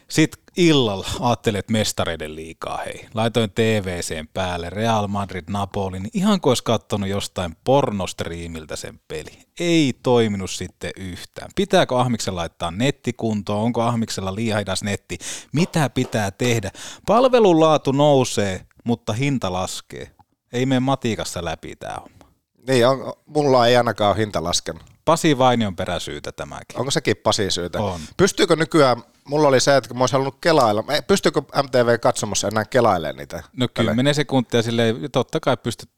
Sitten 0.09 0.43
illalla 0.57 1.07
ajattelin, 1.21 1.59
että 1.59 1.73
mestareiden 1.73 2.37
liikaa, 2.37 2.77
hei. 2.77 3.07
Laitoin 3.15 3.51
TVCen 3.51 4.29
päälle 4.29 4.71
Real 4.71 5.09
Madrid 5.09 5.45
Napoli, 5.51 6.01
niin 6.01 6.11
ihan 6.15 6.41
kuin 6.41 6.51
olisi 6.51 6.65
katsonut 6.65 7.09
jostain 7.09 7.57
pornostriimiltä 7.65 8.77
sen 8.77 9.01
peli. 9.09 9.39
Ei 9.61 9.93
toiminut 10.03 10.51
sitten 10.51 10.91
yhtään. 10.97 11.51
Pitääkö 11.57 11.99
Ahmiksen 11.99 12.37
laittaa 12.37 12.71
netti 12.71 13.13
kuntoon? 13.13 13.63
Onko 13.63 13.83
Ahmiksella 13.83 14.35
liian 14.35 14.59
hidas 14.59 14.83
netti? 14.83 15.19
Mitä 15.53 15.91
pitää 15.91 16.31
tehdä? 16.31 16.71
Palvelun 17.07 17.61
laatu 17.61 17.93
nousee, 17.93 18.67
mutta 18.85 19.13
hinta 19.13 19.53
laskee. 19.53 20.11
Ei 20.53 20.67
mene 20.67 20.81
matikassa 20.81 21.45
läpi 21.45 21.77
tämä 21.77 21.95
homma. 21.95 22.20
Niin, 22.67 22.87
on, 22.87 23.13
mulla 23.27 23.67
ei 23.67 23.77
ainakaan 23.77 24.11
ole 24.11 24.19
hinta 24.19 24.45
laskenut. 24.45 24.83
Pasi 25.05 25.39
Vainion 25.39 25.77
peräsyytä 25.77 26.33
tämäkin. 26.33 26.79
Onko 26.79 26.91
sekin 26.91 27.17
Pasi 27.17 27.51
syytä? 27.51 27.83
On. 27.83 28.01
Pystyykö 28.17 28.57
nykyään, 28.57 29.03
mulla 29.25 29.49
oli 29.49 29.61
se, 29.61 29.77
että 29.77 29.89
kun 29.89 29.99
mä 29.99 30.03
olisin 30.03 30.13
halunnut 30.13 30.41
kelailla, 30.41 30.85
pystyykö 31.07 31.43
MTV 31.63 31.99
katsomassa 31.99 32.49
enää 32.49 32.65
kelailemaan 32.65 33.17
niitä? 33.17 33.43
No 33.57 33.69
10 33.75 34.15
sekuntia 34.15 34.63
sille 34.63 34.95
totta 35.13 35.41
kai 35.41 35.57
pystyt 35.57 35.91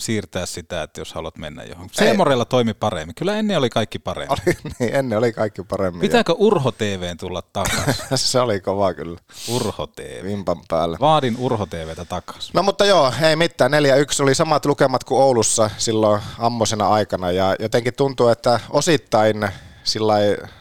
siirtää 0.00 0.46
sitä, 0.46 0.82
että 0.82 1.00
jos 1.00 1.14
haluat 1.14 1.38
mennä 1.38 1.62
johonkin. 1.62 1.98
Seemorella 1.98 2.44
toimi 2.44 2.74
paremmin. 2.74 3.14
Kyllä 3.14 3.36
ennen 3.36 3.58
oli 3.58 3.70
kaikki 3.70 3.98
paremmin. 3.98 4.32
Oli, 4.32 4.56
niin, 4.78 4.94
ennen 4.94 5.18
oli 5.18 5.32
kaikki 5.32 5.62
paremmin. 5.62 6.00
Pitääkö 6.00 6.32
Urho 6.38 6.72
TVn 6.72 7.16
tulla 7.16 7.42
takaisin? 7.42 7.94
se 8.14 8.40
oli 8.40 8.60
kova 8.60 8.94
kyllä. 8.94 9.18
Urho 9.48 9.86
TV. 9.86 10.24
Vimpan 10.24 10.60
päällä. 10.68 10.96
Vaadin 11.00 11.36
Urho 11.38 11.66
TVtä 11.66 12.04
takaisin. 12.04 12.50
No 12.54 12.62
mutta 12.62 12.84
joo, 12.84 13.12
ei 13.22 13.36
mitään. 13.36 13.72
4-1 13.72 13.74
oli 14.22 14.34
samat 14.34 14.66
lukemat 14.66 15.04
kuin 15.04 15.22
Oulussa 15.22 15.70
silloin 15.78 16.22
ammosena 16.38 16.88
aikana 16.88 17.30
ja 17.30 17.56
jotenkin 17.58 17.94
tuntuu, 17.94 18.28
että 18.28 18.60
osittain 18.70 19.48
sillä 19.84 20.14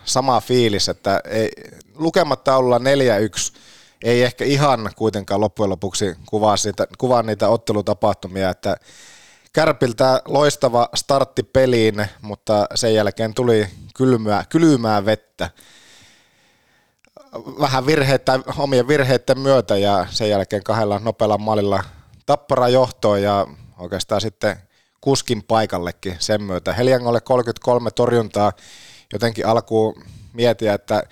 sama 0.06 0.41
fiilis, 0.41 0.89
että 0.89 1.21
ei, 1.25 1.52
lukemat 1.95 2.43
taululla 2.43 2.78
4-1 2.78 2.82
ei 4.04 4.23
ehkä 4.23 4.45
ihan 4.45 4.89
kuitenkaan 4.95 5.41
loppujen 5.41 5.69
lopuksi 5.69 6.15
kuvaa, 6.25 6.58
sitä, 6.58 6.88
kuvaa 6.97 7.23
niitä 7.23 7.49
ottelutapahtumia, 7.49 8.49
että 8.49 8.78
Kärpiltä 9.54 10.22
loistava 10.26 10.90
startti 10.96 11.44
peliin, 11.44 12.06
mutta 12.22 12.68
sen 12.76 12.94
jälkeen 12.94 13.34
tuli 13.34 13.68
kylmää, 13.96 14.44
kylmää 14.50 15.06
vettä. 15.06 15.50
Vähän 17.60 17.86
virheitä, 17.86 18.40
omien 18.58 18.88
virheiden 18.88 19.40
myötä 19.40 19.78
ja 19.78 20.06
sen 20.10 20.30
jälkeen 20.30 20.64
kahdella 20.64 21.00
nopealla 21.00 21.38
maalilla 21.38 21.84
tappara 22.26 22.70
johtoon 22.70 23.22
ja 23.22 23.48
oikeastaan 23.78 24.22
sitten 24.22 24.58
kuskin 25.02 25.44
paikallekin 25.44 26.16
sen 26.20 26.44
myötä. 26.44 26.74
Heliangolle 26.74 27.22
33 27.22 27.92
torjuntaa, 27.92 28.54
jotenkin 29.14 29.48
alkuun 29.48 30.04
mietiä, 30.34 30.74
että 30.74 31.04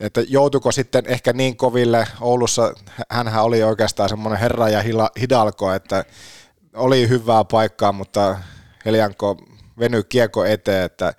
että 0.00 0.20
joutuiko 0.28 0.72
sitten 0.72 1.04
ehkä 1.06 1.32
niin 1.32 1.56
koville 1.56 2.06
Oulussa, 2.20 2.74
hänhän 3.10 3.44
oli 3.44 3.62
oikeastaan 3.62 4.08
semmoinen 4.08 4.40
herra 4.40 4.68
ja 4.68 4.82
hidalko, 5.20 5.72
että 5.72 6.04
oli 6.74 7.08
hyvää 7.08 7.44
paikkaa, 7.44 7.92
mutta 7.92 8.38
Helianko 8.84 9.36
venyi 9.78 10.02
kiekko 10.08 10.44
eteen, 10.44 10.84
että 10.84 11.14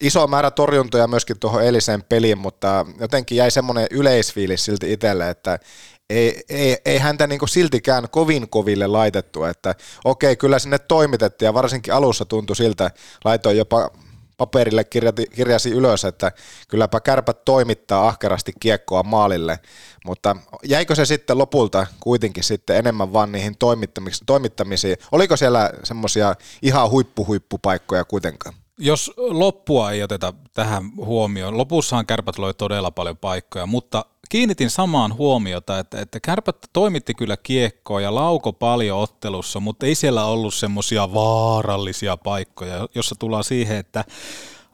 iso 0.00 0.26
määrä 0.26 0.50
torjuntoja 0.50 1.08
myöskin 1.08 1.38
tuohon 1.38 1.62
eiliseen 1.62 2.02
peliin, 2.02 2.38
mutta 2.38 2.86
jotenkin 3.00 3.36
jäi 3.36 3.50
semmoinen 3.50 3.86
yleisfiilis 3.90 4.64
silti 4.64 4.92
itselle, 4.92 5.30
että 5.30 5.58
ei, 6.10 6.44
ei, 6.48 6.76
ei 6.84 6.98
häntä 6.98 7.26
niin 7.26 7.48
siltikään 7.48 8.08
kovin 8.10 8.48
koville 8.48 8.86
laitettu, 8.86 9.44
että 9.44 9.74
okei, 10.04 10.36
kyllä 10.36 10.58
sinne 10.58 10.78
toimitettiin 10.78 11.46
ja 11.46 11.54
varsinkin 11.54 11.94
alussa 11.94 12.24
tuntui 12.24 12.56
siltä, 12.56 12.90
laitoin 13.24 13.56
jopa 13.56 13.90
paperille 14.36 14.84
kirjasi 15.34 15.70
ylös, 15.70 16.04
että 16.04 16.32
kylläpä 16.68 17.00
kärpät 17.00 17.44
toimittaa 17.44 18.08
ahkerasti 18.08 18.52
kiekkoa 18.60 19.02
maalille, 19.02 19.58
mutta 20.06 20.36
jäikö 20.64 20.94
se 20.94 21.04
sitten 21.04 21.38
lopulta 21.38 21.86
kuitenkin 22.00 22.44
sitten 22.44 22.76
enemmän 22.76 23.12
vaan 23.12 23.32
niihin 23.32 23.56
toimittamisiin? 24.26 24.96
Oliko 25.12 25.36
siellä 25.36 25.70
semmoisia 25.84 26.34
ihan 26.62 26.90
huippuhuippupaikkoja 26.90 28.04
kuitenkaan? 28.04 28.54
Jos 28.78 29.12
loppua 29.16 29.90
ei 29.90 30.02
oteta 30.02 30.32
tähän 30.54 30.96
huomioon, 30.96 31.58
lopussahan 31.58 32.06
kärpät 32.06 32.38
loi 32.38 32.54
todella 32.54 32.90
paljon 32.90 33.16
paikkoja, 33.16 33.66
mutta 33.66 34.04
kiinnitin 34.28 34.70
samaan 34.70 35.14
huomiota, 35.14 35.78
että, 35.78 36.00
että 36.00 36.20
kärpät 36.20 36.56
toimitti 36.72 37.14
kyllä 37.14 37.36
kiekkoa 37.36 38.00
ja 38.00 38.14
lauko 38.14 38.52
paljon 38.52 38.98
ottelussa, 38.98 39.60
mutta 39.60 39.86
ei 39.86 39.94
siellä 39.94 40.24
ollut 40.24 40.54
semmoisia 40.54 41.14
vaarallisia 41.14 42.16
paikkoja, 42.16 42.88
jossa 42.94 43.14
tullaan 43.18 43.44
siihen, 43.44 43.76
että 43.76 44.04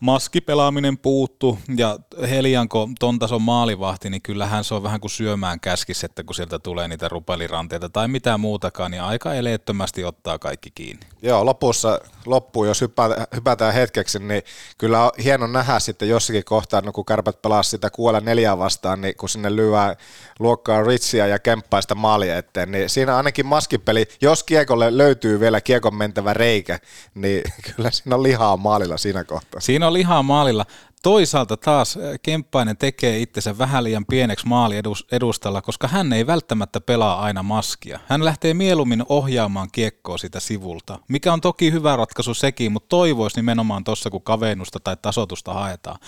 maskipelaaminen 0.03 0.99
puuttu 0.99 1.59
ja 1.77 1.99
Helianko 2.31 2.89
ton 3.01 3.19
tason 3.19 3.43
maalivahti, 3.43 4.11
niin 4.11 4.23
kyllähän 4.23 4.65
se 4.65 4.75
on 4.75 4.83
vähän 4.83 5.01
kuin 5.01 5.11
syömään 5.11 5.61
käskis, 5.61 6.05
että 6.05 6.25
kun 6.25 6.35
sieltä 6.35 6.59
tulee 6.59 6.89
niitä 6.89 7.09
rupeliranteita 7.09 7.89
tai 7.89 8.09
mitään 8.09 8.41
muutakaan, 8.41 8.91
niin 8.91 9.03
aika 9.03 9.35
eleettömästi 9.35 10.05
ottaa 10.05 10.39
kaikki 10.39 10.71
kiinni. 10.71 11.07
Joo, 11.23 11.47
lopussa 11.47 12.01
loppuu, 12.27 12.65
jos 12.65 12.81
hypätään, 12.81 13.27
hypätään 13.35 13.75
hetkeksi, 13.75 14.19
niin 14.19 14.43
kyllä 14.79 15.05
on 15.05 15.11
hieno 15.25 15.47
nähdä 15.47 15.79
sitten 15.79 16.09
jossakin 16.09 16.45
kohtaa, 16.45 16.81
no 16.81 16.93
kun 16.93 17.05
kärpät 17.05 17.43
pelaa 17.43 17.63
sitä 17.63 17.91
kuolla 17.91 18.21
neljää 18.21 18.59
vastaan, 18.59 19.01
niin 19.01 19.17
kun 19.17 19.29
sinne 19.29 19.57
lyö 19.57 19.97
luokkaa 20.39 20.83
Ritsia 20.83 21.27
ja 21.27 21.39
kemppaista 21.39 21.95
maalia 21.95 22.39
eteen, 22.39 22.73
niin 22.73 22.91
siinä 22.91 23.17
ainakin 23.17 23.47
maskipeli, 23.47 24.09
jos 24.21 24.43
kiekolle 24.45 24.97
löytyy 24.99 25.41
vielä 25.41 25.61
kiekon 25.61 25.95
mentävä 25.95 26.35
reikä, 26.35 26.79
niin 27.15 27.43
kyllä 27.77 27.91
siinä 27.91 28.17
on 28.17 28.23
lihaa 28.23 28.57
maalilla 28.57 28.97
siinä 28.97 29.25
kohtaa. 29.25 29.61
Siinä 29.61 29.87
on 29.87 29.92
lihaa 29.93 30.23
maalilla. 30.23 30.67
Toisaalta 31.03 31.57
taas 31.57 31.97
äh, 31.97 32.03
Kemppainen 32.23 32.77
tekee 32.77 33.19
itsensä 33.19 33.59
vähän 33.59 33.85
liian 33.85 34.07
pieneksi 34.07 34.47
maali 34.47 34.77
edustalla, 35.13 35.63
koska 35.63 35.89
hän 35.89 36.13
ei 36.13 36.27
välttämättä 36.27 36.81
pelaa 36.81 37.21
aina 37.23 37.43
maskia. 37.43 37.99
Hän 38.09 38.25
lähtee 38.25 38.55
mieluummin 38.55 39.05
ohjaamaan 39.09 39.69
kiekkoa 39.73 40.19
sitä 40.19 40.41
sivulta, 40.41 40.99
mikä 41.09 41.33
on 41.33 41.41
toki 41.41 41.73
hyvä 41.73 41.97
ratkaisu 41.97 42.35
sekin, 42.35 42.73
mutta 42.73 42.89
toivoisi 42.89 43.37
nimenomaan 43.37 43.85
tuossa, 43.85 44.11
kun 44.11 44.23
kavennusta 44.23 44.81
tai 44.81 44.97
tasotusta 45.03 45.53
haetaan, 45.53 45.99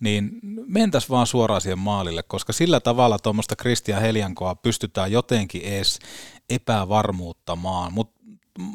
niin 0.00 0.30
mentäs 0.66 1.10
vaan 1.10 1.26
suoraan 1.26 1.60
siihen 1.60 1.78
maalille, 1.78 2.22
koska 2.22 2.52
sillä 2.52 2.80
tavalla 2.80 3.18
tuommoista 3.18 3.56
Kristian 3.56 4.02
Heliankoa 4.02 4.54
pystytään 4.54 5.12
jotenkin 5.12 5.62
edes 5.62 5.98
epävarmuuttamaan. 6.50 7.92
Mutta 7.92 8.20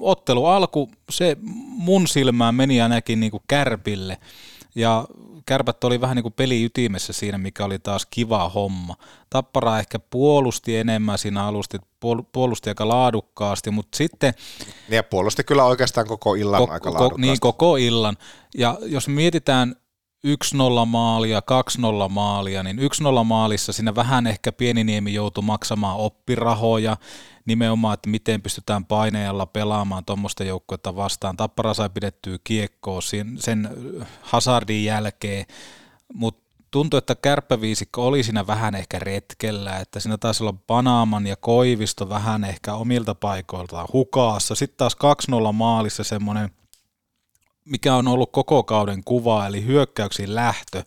ottelu 0.02 0.46
alku, 0.46 0.92
se 1.10 1.38
mun 1.68 2.08
silmään 2.08 2.56
meni 2.56 2.82
ainakin 2.82 3.20
niin 3.20 3.32
kuin 3.32 3.44
kärpille, 3.48 4.18
ja 4.76 5.06
kärpät 5.46 5.84
oli 5.84 6.02
vähän 6.02 6.16
niin 6.16 6.24
kuin 6.24 6.34
peli 6.34 6.64
ytimessä 6.64 7.14
siinä, 7.14 7.38
mikä 7.38 7.66
oli 7.66 7.80
taas 7.80 8.06
kiva 8.06 8.50
homma. 8.50 8.96
Tappara 9.30 9.80
ehkä 9.80 10.00
puolusti 10.00 10.78
enemmän 10.78 11.18
siinä 11.18 11.46
alusti, 11.46 11.78
puolusti 12.32 12.70
aika 12.70 12.88
laadukkaasti, 12.88 13.72
mutta 13.72 13.98
sitten... 13.98 14.34
Ja 14.90 15.04
puolusti 15.04 15.44
kyllä 15.44 15.66
oikeastaan 15.66 16.08
koko 16.08 16.36
illan 16.36 16.62
ko- 16.62 16.72
aika 16.72 16.94
laadukkaasti. 16.94 17.22
Niin, 17.22 17.40
koko 17.40 17.78
illan. 17.78 18.18
Ja 18.58 18.78
jos 18.82 19.08
mietitään 19.08 19.76
1-0 20.28 20.86
maalia, 20.86 21.42
2-0 22.06 22.10
maalia, 22.10 22.64
niin 22.64 22.78
1-0 22.78 23.24
maalissa 23.24 23.74
siinä 23.74 23.96
vähän 23.96 24.28
ehkä 24.28 24.52
Pieniniemi 24.52 25.14
joutui 25.14 25.44
maksamaan 25.44 25.98
oppirahoja, 25.98 26.98
nimenomaan, 27.46 27.94
että 27.94 28.10
miten 28.10 28.42
pystytään 28.42 28.86
painajalla 28.86 29.46
pelaamaan 29.46 30.06
tuommoista 30.06 30.44
joukkoita 30.44 30.96
vastaan. 30.96 31.38
Tappara 31.38 31.74
sai 31.74 31.90
pidettyä 31.90 32.38
kiekkoa 32.44 33.02
sen, 33.02 33.38
sen 33.40 33.70
Hazardin 34.22 34.86
jälkeen, 34.86 35.46
mutta 36.14 36.46
tuntui, 36.72 36.98
että 36.98 37.16
kärppäviisikko 37.16 38.08
oli 38.08 38.24
siinä 38.24 38.48
vähän 38.48 38.76
ehkä 38.76 39.00
retkellä, 39.00 39.78
että 39.78 40.00
siinä 40.00 40.18
taisi 40.18 40.44
olla 40.44 40.54
Banaaman 40.68 41.28
ja 41.28 41.36
Koivisto 41.36 42.10
vähän 42.10 42.44
ehkä 42.44 42.74
omilta 42.74 43.16
paikoiltaan 43.16 43.88
hukaassa. 43.94 44.56
Sitten 44.56 44.78
taas 44.78 44.98
2-0 45.50 45.52
maalissa 45.54 46.04
semmoinen, 46.04 46.50
mikä 47.66 47.96
on 47.96 48.08
ollut 48.08 48.32
koko 48.32 48.64
kauden 48.64 49.04
kuva, 49.04 49.48
eli 49.48 49.66
hyökkäyksiin 49.66 50.36
lähtö 50.36 50.84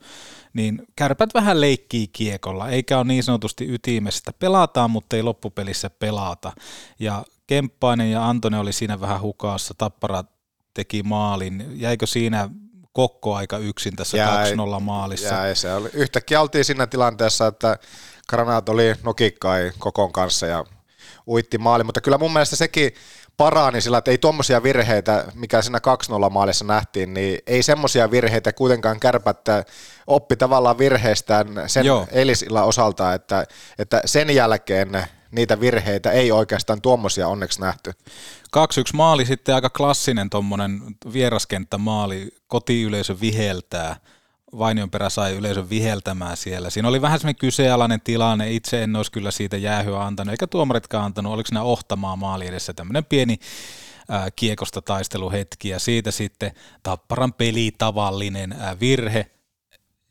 niin 0.53 0.83
kärpät 0.97 1.35
vähän 1.35 1.61
leikkii 1.61 2.09
kiekolla, 2.09 2.69
eikä 2.69 2.99
ole 2.99 3.05
niin 3.05 3.23
sanotusti 3.23 3.75
ytimestä. 3.75 4.33
Pelataan, 4.33 4.91
mutta 4.91 5.17
ei 5.17 5.23
loppupelissä 5.23 5.91
pelata. 5.91 6.53
Ja 6.99 7.25
Kemppainen 7.47 8.11
ja 8.11 8.29
Antone 8.29 8.59
oli 8.59 8.73
siinä 8.73 9.01
vähän 9.01 9.21
hukaassa, 9.21 9.75
Tappara 9.79 10.25
teki 10.75 11.03
maalin. 11.03 11.67
Jäikö 11.75 12.07
siinä 12.07 12.51
kokko 12.93 13.35
aika 13.35 13.59
yksin 13.59 13.97
tässä 13.97 14.17
jäi, 14.17 14.53
2-0 14.53 14.81
maalissa? 14.81 15.35
Jäi, 15.35 15.57
se 15.57 15.75
oli. 15.75 15.91
Yhtäkkiä 15.93 16.41
oltiin 16.41 16.65
siinä 16.65 16.87
tilanteessa, 16.87 17.47
että 17.47 17.79
Granat 18.29 18.69
oli 18.69 18.95
nokikkai 19.03 19.73
kokon 19.79 20.13
kanssa 20.13 20.47
ja 20.47 20.65
uitti 21.29 21.59
maali, 21.59 21.85
mutta 21.85 22.01
kyllä 22.01 22.19
mun 22.19 22.33
mielestä 22.33 22.57
sekin 22.57 22.95
parani 23.37 23.81
sillä, 23.81 23.99
että 23.99 24.11
ei 24.11 24.19
tuommoisia 24.19 24.63
virheitä, 24.63 25.25
mikä 25.35 25.63
siinä 25.63 25.81
2-0 26.27 26.31
maalissa 26.31 26.65
nähtiin, 26.65 27.15
niin 27.15 27.39
ei 27.47 27.63
semmoisia 27.63 28.11
virheitä 28.11 28.53
kuitenkaan 28.53 29.01
kärpättä 29.01 29.65
oppi 30.07 30.37
tavallaan 30.37 30.79
virheistään 30.79 31.47
sen 31.67 31.87
Joo. 31.87 32.07
eilisillan 32.13 32.65
osalta, 32.65 33.15
että, 33.15 33.47
että 33.79 34.03
sen 34.05 34.31
jälkeen 34.31 35.07
niitä 35.31 35.61
virheitä 35.61 36.11
ei 36.11 36.33
oikeastaan 36.33 36.81
tuommoisia 36.81 37.29
onneksi 37.29 37.61
nähty. 37.61 37.93
2-1 38.57 38.61
maali 38.93 39.27
sitten 39.27 39.55
aika 39.55 39.71
klassinen 39.71 40.31
tuommoinen 40.31 40.81
vieraskenttämaali, 41.13 42.29
kotiyleisö 42.47 43.17
viheltää– 43.21 43.97
Vainion 44.59 44.91
perä 44.91 45.11
sai 45.11 45.37
yleisön 45.37 45.71
viheltämään 45.71 46.37
siellä. 46.37 46.71
Siinä 46.71 46.89
oli 46.89 47.03
vähän 47.03 47.19
semmoinen 47.19 47.39
kyseenalainen 47.41 48.01
tilanne, 48.01 48.53
itse 48.53 48.83
en 48.83 48.97
olisi 48.97 49.13
kyllä 49.13 49.31
siitä 49.31 49.57
jäähyä 49.57 50.05
antanut, 50.05 50.33
eikä 50.33 50.47
tuomaritkaan 50.47 51.05
antanut, 51.05 51.33
oliko 51.33 51.49
nämä 51.53 51.65
ohtamaan 51.65 52.19
maali 52.19 52.47
edessä 52.47 52.73
tämmöinen 52.73 53.05
pieni 53.05 53.39
kiekosta 54.37 54.83
taisteluhetki, 54.83 55.69
ja 55.69 55.79
siitä 55.79 56.11
sitten 56.11 56.53
Tapparan 56.83 57.33
pelitavallinen 57.33 58.53
ää, 58.53 58.81
virhe, 58.81 59.31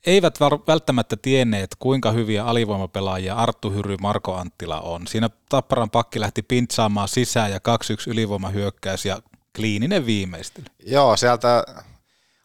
eivät 0.06 0.40
välttämättä 0.68 1.18
tienneet, 1.18 1.76
kuinka 1.80 2.12
hyviä 2.12 2.46
alivoimapelaajia 2.46 3.36
Arttu 3.36 3.72
Hyry 3.72 3.98
Marko 4.02 4.36
Anttila 4.36 4.82
on. 4.82 5.08
Siinä 5.08 5.30
Tapparan 5.50 5.90
pakki 5.90 6.20
lähti 6.20 6.42
pintsaamaan 6.42 7.08
sisään 7.08 7.52
ja 7.52 7.58
2-1 7.58 7.62
ylivoimahyökkäys 8.08 9.06
ja 9.06 9.22
kliininen 9.56 10.06
viimeistely. 10.06 10.66
Joo, 10.86 11.18
sieltä 11.18 11.66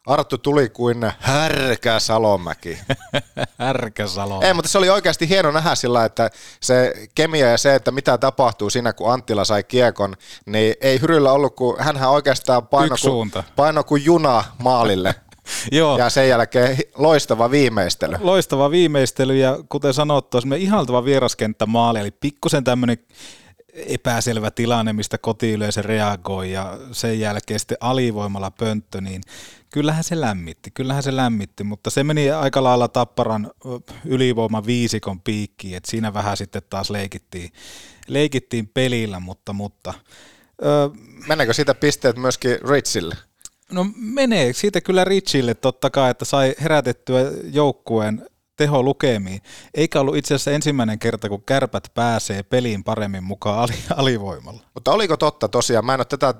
Arttu 0.07 0.37
tuli 0.37 0.69
kuin 0.69 1.11
härkä 1.19 1.99
Salomäki. 1.99 2.77
härkä 3.59 4.07
Salomäki. 4.07 4.47
Ei, 4.47 4.53
mutta 4.53 4.69
se 4.69 4.77
oli 4.77 4.89
oikeasti 4.89 5.29
hieno 5.29 5.51
nähdä 5.51 5.75
sillä, 5.75 6.05
että 6.05 6.29
se 6.61 6.93
kemia 7.15 7.49
ja 7.51 7.57
se, 7.57 7.75
että 7.75 7.91
mitä 7.91 8.17
tapahtuu 8.17 8.69
siinä, 8.69 8.93
kun 8.93 9.13
Anttila 9.13 9.45
sai 9.45 9.63
kiekon, 9.63 10.15
niin 10.45 10.75
ei 10.81 11.01
Hyryllä 11.01 11.31
ollut, 11.31 11.55
kun 11.55 11.75
hänhän 11.79 12.09
oikeastaan 12.09 12.67
paino, 12.67 12.95
kuin, 13.01 13.31
paino 13.55 13.83
kuin 13.83 14.05
juna 14.05 14.43
maalille. 14.63 15.15
Joo. 15.71 15.97
Ja 15.97 16.09
sen 16.09 16.29
jälkeen 16.29 16.77
loistava 16.95 17.51
viimeistely. 17.51 18.17
Loistava 18.19 18.71
viimeistely 18.71 19.37
ja 19.37 19.59
kuten 19.69 19.93
sanottu, 19.93 20.37
me 20.45 20.57
ihaltava 20.57 21.05
vieraskenttä 21.05 21.65
maali, 21.65 21.99
eli 21.99 22.11
pikkusen 22.11 22.63
tämmöinen 22.63 22.97
epäselvä 23.73 24.51
tilanne, 24.51 24.93
mistä 24.93 25.17
kotiyleisö 25.17 25.81
reagoi 25.81 26.51
ja 26.51 26.77
sen 26.91 27.19
jälkeen 27.19 27.59
sitten 27.59 27.77
alivoimalla 27.79 28.51
pönttö, 28.51 29.01
niin 29.01 29.21
kyllähän 29.73 30.03
se 30.03 30.21
lämmitti, 30.21 30.71
kyllähän 30.71 31.03
se 31.03 31.15
lämmitti, 31.15 31.63
mutta 31.63 31.89
se 31.89 32.03
meni 32.03 32.31
aika 32.31 32.63
lailla 32.63 32.87
Tapparan 32.87 33.51
ylivoima 34.05 34.65
viisikon 34.65 35.21
piikkiin, 35.21 35.77
että 35.77 35.91
siinä 35.91 36.13
vähän 36.13 36.37
sitten 36.37 36.61
taas 36.69 36.89
leikittiin, 36.89 37.51
leikittiin 38.07 38.67
pelillä, 38.67 39.19
mutta... 39.19 39.53
mutta 39.53 39.93
öö, 40.63 40.89
Meneekö 41.27 41.53
siitä 41.53 41.75
pisteet 41.75 42.17
myöskin 42.17 42.57
Ritsille? 42.69 43.15
No 43.71 43.85
menee 43.95 44.53
siitä 44.53 44.81
kyllä 44.81 45.03
Richille 45.03 45.53
totta 45.53 45.89
kai, 45.89 46.11
että 46.11 46.25
sai 46.25 46.55
herätettyä 46.61 47.31
joukkueen 47.51 48.25
teho 48.55 48.83
lukemiin. 48.83 49.41
Eikä 49.73 49.99
ollut 49.99 50.15
itse 50.15 50.33
asiassa 50.35 50.51
ensimmäinen 50.51 50.99
kerta, 50.99 51.29
kun 51.29 51.43
kärpät 51.43 51.91
pääsee 51.93 52.43
peliin 52.43 52.83
paremmin 52.83 53.23
mukaan 53.23 53.69
alivoimalla. 53.95 54.61
Mutta 54.73 54.91
oliko 54.91 55.17
totta 55.17 55.47
tosiaan, 55.47 55.85
mä 55.85 55.93
en 55.93 55.99
ole 55.99 56.05
tätä 56.05 56.33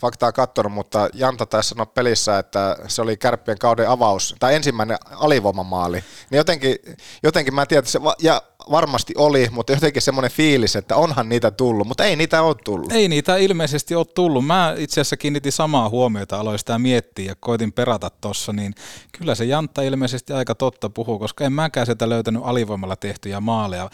tilastofaktaa 0.00 0.32
katsonut, 0.32 0.72
mutta 0.72 1.08
Janta 1.14 1.46
taisi 1.46 1.68
sanoa 1.68 1.86
pelissä, 1.86 2.38
että 2.38 2.76
se 2.88 3.02
oli 3.02 3.16
kärppien 3.16 3.58
kauden 3.58 3.88
avaus, 3.88 4.34
tai 4.38 4.54
ensimmäinen 4.54 4.96
alivoimamaali. 5.10 6.04
Niin 6.30 6.36
jotenkin, 6.36 6.76
jotenkin 7.22 7.54
mä 7.54 7.66
tiedän, 7.66 7.78
että 7.78 7.90
se, 7.90 7.98
ja 8.22 8.42
varmasti 8.70 9.14
oli, 9.16 9.48
mutta 9.50 9.72
jotenkin 9.72 10.02
semmoinen 10.02 10.30
fiilis, 10.30 10.76
että 10.76 10.96
onhan 10.96 11.28
niitä 11.28 11.50
tullut, 11.50 11.88
mutta 11.88 12.04
ei 12.04 12.16
niitä 12.16 12.42
ole 12.42 12.56
tullut. 12.64 12.92
Ei 12.92 13.08
niitä 13.08 13.36
ilmeisesti 13.36 13.94
ole 13.94 14.06
tullut. 14.14 14.46
Mä 14.46 14.74
itse 14.78 15.00
asiassa 15.00 15.16
kiinnitin 15.16 15.52
samaa 15.52 15.88
huomiota, 15.88 16.40
aloin 16.40 16.58
sitä 16.58 16.78
miettiä 16.78 17.30
ja 17.30 17.34
koitin 17.40 17.72
perata 17.72 18.10
tuossa, 18.20 18.52
niin 18.52 18.74
kyllä 19.18 19.34
se 19.34 19.44
Jantta 19.44 19.82
ilmeisesti 19.82 20.32
aika 20.32 20.54
totta 20.54 20.90
puhuu, 20.90 21.18
koska 21.18 21.44
en 21.44 21.52
mäkään 21.52 21.86
sieltä 21.86 22.08
löytänyt 22.08 22.42
alivoimalla 22.44 22.96
tehtyjä 22.96 23.40
maaleja. 23.40 23.90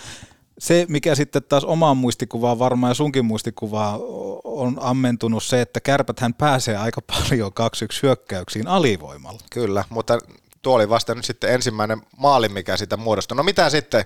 Se, 0.58 0.86
mikä 0.88 1.14
sitten 1.14 1.42
taas 1.42 1.64
omaan 1.64 1.96
muistikuvaan 1.96 2.58
varmaan 2.58 2.90
ja 2.90 2.94
sunkin 2.94 3.24
muistikuvaan 3.24 4.00
on 4.44 4.76
ammentunut 4.80 5.44
se, 5.44 5.60
että 5.60 5.80
kärpäthän 5.80 6.34
pääsee 6.34 6.76
aika 6.76 7.00
paljon 7.00 7.52
2-1 7.52 7.98
hyökkäyksiin 8.02 8.68
alivoimalla. 8.68 9.40
Kyllä, 9.50 9.84
mutta 9.90 10.18
tuo 10.62 10.74
oli 10.74 10.88
vasta 10.88 11.14
nyt 11.14 11.24
sitten 11.24 11.54
ensimmäinen 11.54 12.02
maali, 12.16 12.48
mikä 12.48 12.76
sitä 12.76 12.96
muodostui. 12.96 13.36
No 13.36 13.42
mitä 13.42 13.70
sitten 13.70 14.04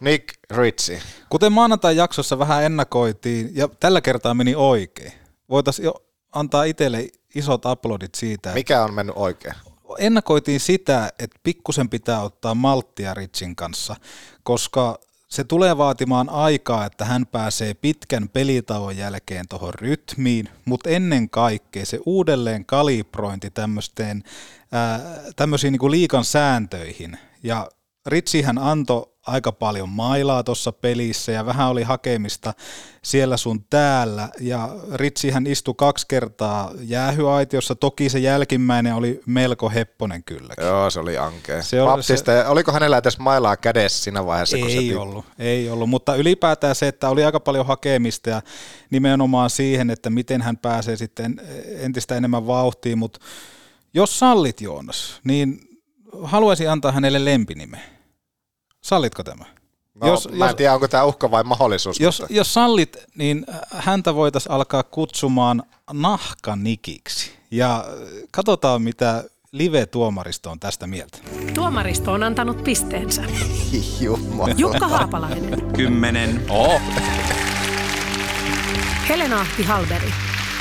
Nick 0.00 0.28
Ritchie. 0.50 1.02
Kuten 1.28 1.52
maanantai 1.52 1.96
jaksossa 1.96 2.38
vähän 2.38 2.64
ennakoitiin, 2.64 3.50
ja 3.54 3.68
tällä 3.80 4.00
kertaa 4.00 4.34
meni 4.34 4.54
oikein. 4.54 5.12
Voitaisiin 5.50 5.84
jo 5.84 5.94
antaa 6.32 6.64
itselle 6.64 7.08
isot 7.34 7.66
aplodit 7.66 8.14
siitä. 8.14 8.52
Mikä 8.52 8.84
on 8.84 8.94
mennyt 8.94 9.16
oikein? 9.18 9.54
Ennakoitiin 9.98 10.60
sitä, 10.60 11.12
että 11.18 11.40
pikkusen 11.42 11.88
pitää 11.88 12.22
ottaa 12.22 12.54
malttia 12.54 13.14
Ritsin 13.14 13.56
kanssa, 13.56 13.96
koska 14.42 14.98
se 15.34 15.44
tulee 15.44 15.78
vaatimaan 15.78 16.28
aikaa, 16.28 16.86
että 16.86 17.04
hän 17.04 17.26
pääsee 17.26 17.74
pitkän 17.74 18.28
pelitauon 18.28 18.96
jälkeen 18.96 19.48
tuohon 19.48 19.74
rytmiin, 19.74 20.48
mutta 20.64 20.90
ennen 20.90 21.30
kaikkea 21.30 21.86
se 21.86 21.98
uudelleen 22.06 22.64
kalibrointi 22.64 23.50
tämmöisiin 25.36 25.72
niin 25.72 25.90
liikan 25.90 26.24
sääntöihin. 26.24 27.18
Ja 27.42 27.68
Ritsihän 28.06 28.58
antoi 28.58 29.06
aika 29.26 29.52
paljon 29.52 29.88
mailaa 29.88 30.42
tuossa 30.42 30.72
pelissä 30.72 31.32
ja 31.32 31.46
vähän 31.46 31.68
oli 31.68 31.82
hakemista 31.82 32.54
siellä 33.02 33.36
sun 33.36 33.64
täällä. 33.70 34.28
Ja 34.40 34.68
Ritsihän 34.94 35.46
istui 35.46 35.74
kaksi 35.76 36.06
kertaa 36.08 36.70
jäähyaitiossa, 36.80 37.74
toki 37.74 38.08
se 38.08 38.18
jälkimmäinen 38.18 38.94
oli 38.94 39.20
melko 39.26 39.70
hepponen 39.70 40.24
kyllä. 40.24 40.54
Joo, 40.60 40.90
se 40.90 41.00
oli 41.00 41.18
ankea. 41.18 41.62
Se 41.62 41.82
oli 41.82 42.02
se... 42.02 42.46
oliko 42.46 42.72
hänellä 42.72 42.98
edes 42.98 43.18
mailaa 43.18 43.56
kädessä 43.56 44.04
siinä 44.04 44.26
vaiheessa? 44.26 44.56
Ei 44.56 44.62
kun 44.62 44.70
se 44.70 44.96
ollut, 44.96 45.24
ei 45.38 45.70
ollut, 45.70 45.90
mutta 45.90 46.16
ylipäätään 46.16 46.74
se, 46.74 46.88
että 46.88 47.08
oli 47.08 47.24
aika 47.24 47.40
paljon 47.40 47.66
hakemista 47.66 48.30
ja 48.30 48.42
nimenomaan 48.90 49.50
siihen, 49.50 49.90
että 49.90 50.10
miten 50.10 50.42
hän 50.42 50.56
pääsee 50.56 50.96
sitten 50.96 51.40
entistä 51.66 52.16
enemmän 52.16 52.46
vauhtiin, 52.46 52.98
mutta 52.98 53.20
jos 53.94 54.18
sallit 54.18 54.60
Joonas, 54.60 55.20
niin 55.24 55.60
haluaisin 56.22 56.70
antaa 56.70 56.92
hänelle 56.92 57.24
lempinimen. 57.24 57.93
Sallitko 58.84 59.24
tämä? 59.24 59.44
No, 59.94 60.06
jos, 60.06 60.28
mä 60.28 60.44
en 60.44 60.48
jos, 60.48 60.56
tiedä, 60.56 60.74
onko 60.74 60.88
tämä 60.88 61.04
uhka 61.04 61.30
vai 61.30 61.44
mahdollisuus. 61.44 62.00
Jos, 62.00 62.20
mutta... 62.20 62.34
jos 62.34 62.54
sallit, 62.54 62.96
niin 63.14 63.46
häntä 63.70 64.14
voitaisiin 64.14 64.52
alkaa 64.52 64.82
kutsumaan 64.82 65.62
nahkanikiksi. 65.92 67.32
Ja 67.50 67.84
katsotaan, 68.30 68.82
mitä 68.82 69.24
live-tuomaristo 69.52 70.50
on 70.50 70.60
tästä 70.60 70.86
mieltä. 70.86 71.18
Tuomaristo 71.54 72.12
on 72.12 72.22
antanut 72.22 72.64
pisteensä. 72.64 73.22
Jukka 74.56 74.88
Haapalainen. 74.88 75.72
Kymmenen. 75.76 76.46
Oh. 76.48 76.80
Helena 79.08 79.40
Ahti 79.40 79.62
Halberi. 79.62 80.12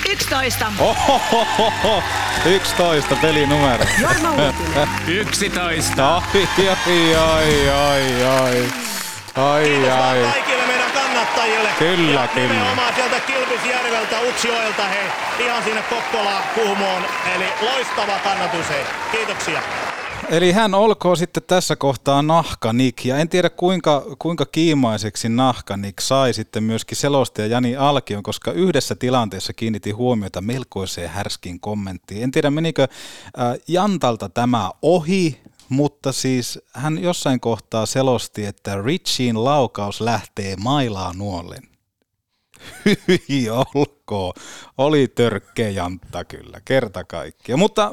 11. 0.10 0.66
Ohohoho. 0.80 2.04
11 2.46 3.16
pelinumero. 3.16 3.86
Jorma 4.02 4.30
Uutinen. 4.32 4.88
11. 5.08 6.16
Ai, 6.16 6.48
ai, 6.70 7.18
ai, 7.18 7.72
ai, 7.72 8.24
ai. 8.26 8.64
Ai, 9.36 9.64
Kiitos 9.64 9.94
ai. 9.94 10.22
vaan 10.22 10.34
kaikille 10.34 10.64
meidän 10.68 10.92
kannattajille. 10.92 11.70
Kyllä, 11.80 12.22
ja 12.22 12.28
kyllä. 12.28 12.48
Nimenomaan 12.54 12.94
sieltä 12.96 13.20
Kilpisjärveltä, 13.20 14.20
Utsjoelta, 14.30 14.84
hei, 14.84 15.08
ihan 15.40 15.64
sinne 15.64 15.82
Kokkolaan, 15.82 16.44
Kuhmoon. 16.56 17.06
Eli 17.36 17.46
loistava 17.62 18.20
kannatus, 18.24 18.70
hei. 18.70 18.84
Kiitoksia. 19.12 19.62
Eli 20.30 20.52
hän 20.52 20.74
olkoon 20.74 21.18
sitten 21.18 21.44
tässä 21.48 21.76
kohtaa 21.76 22.22
nahkanik, 22.22 23.06
ja 23.06 23.18
en 23.18 23.30
tiedä 23.30 23.50
kuinka, 23.50 24.06
kuinka 24.20 24.46
kiimaiseksi 24.46 25.30
nahkanik 25.30 26.00
sai 26.00 26.34
sitten 26.34 26.64
myöskin 26.64 26.98
selostaja 26.98 27.48
Jani 27.48 27.76
Alkion, 27.76 28.24
koska 28.24 28.52
yhdessä 28.52 28.96
tilanteessa 28.96 29.54
kiinnitti 29.54 29.92
huomiota 29.92 30.42
melkoiseen 30.42 31.10
härskin 31.10 31.60
kommenttiin. 31.60 32.24
En 32.24 32.32
tiedä 32.32 32.50
menikö 32.50 32.84
äh, 32.84 32.90
Jantalta 33.68 34.30
tämä 34.30 34.72
ohi, 34.82 35.42
mutta 35.70 36.12
siis 36.12 36.60
hän 36.74 37.04
jossain 37.04 37.40
kohtaa 37.40 37.86
selosti, 37.86 38.46
että 38.46 38.82
Richin 38.82 39.44
laukaus 39.44 40.02
lähtee 40.02 40.56
mailaa 40.56 41.14
nuollen. 41.14 41.64
Hyi 43.08 43.50
olkoon. 43.50 44.34
Oli 44.78 45.08
törkkeä 45.08 45.70
jantta 45.70 46.26
kyllä, 46.26 46.62
kerta 46.66 47.04
kaikkiaan. 47.04 47.60
Mutta 47.60 47.92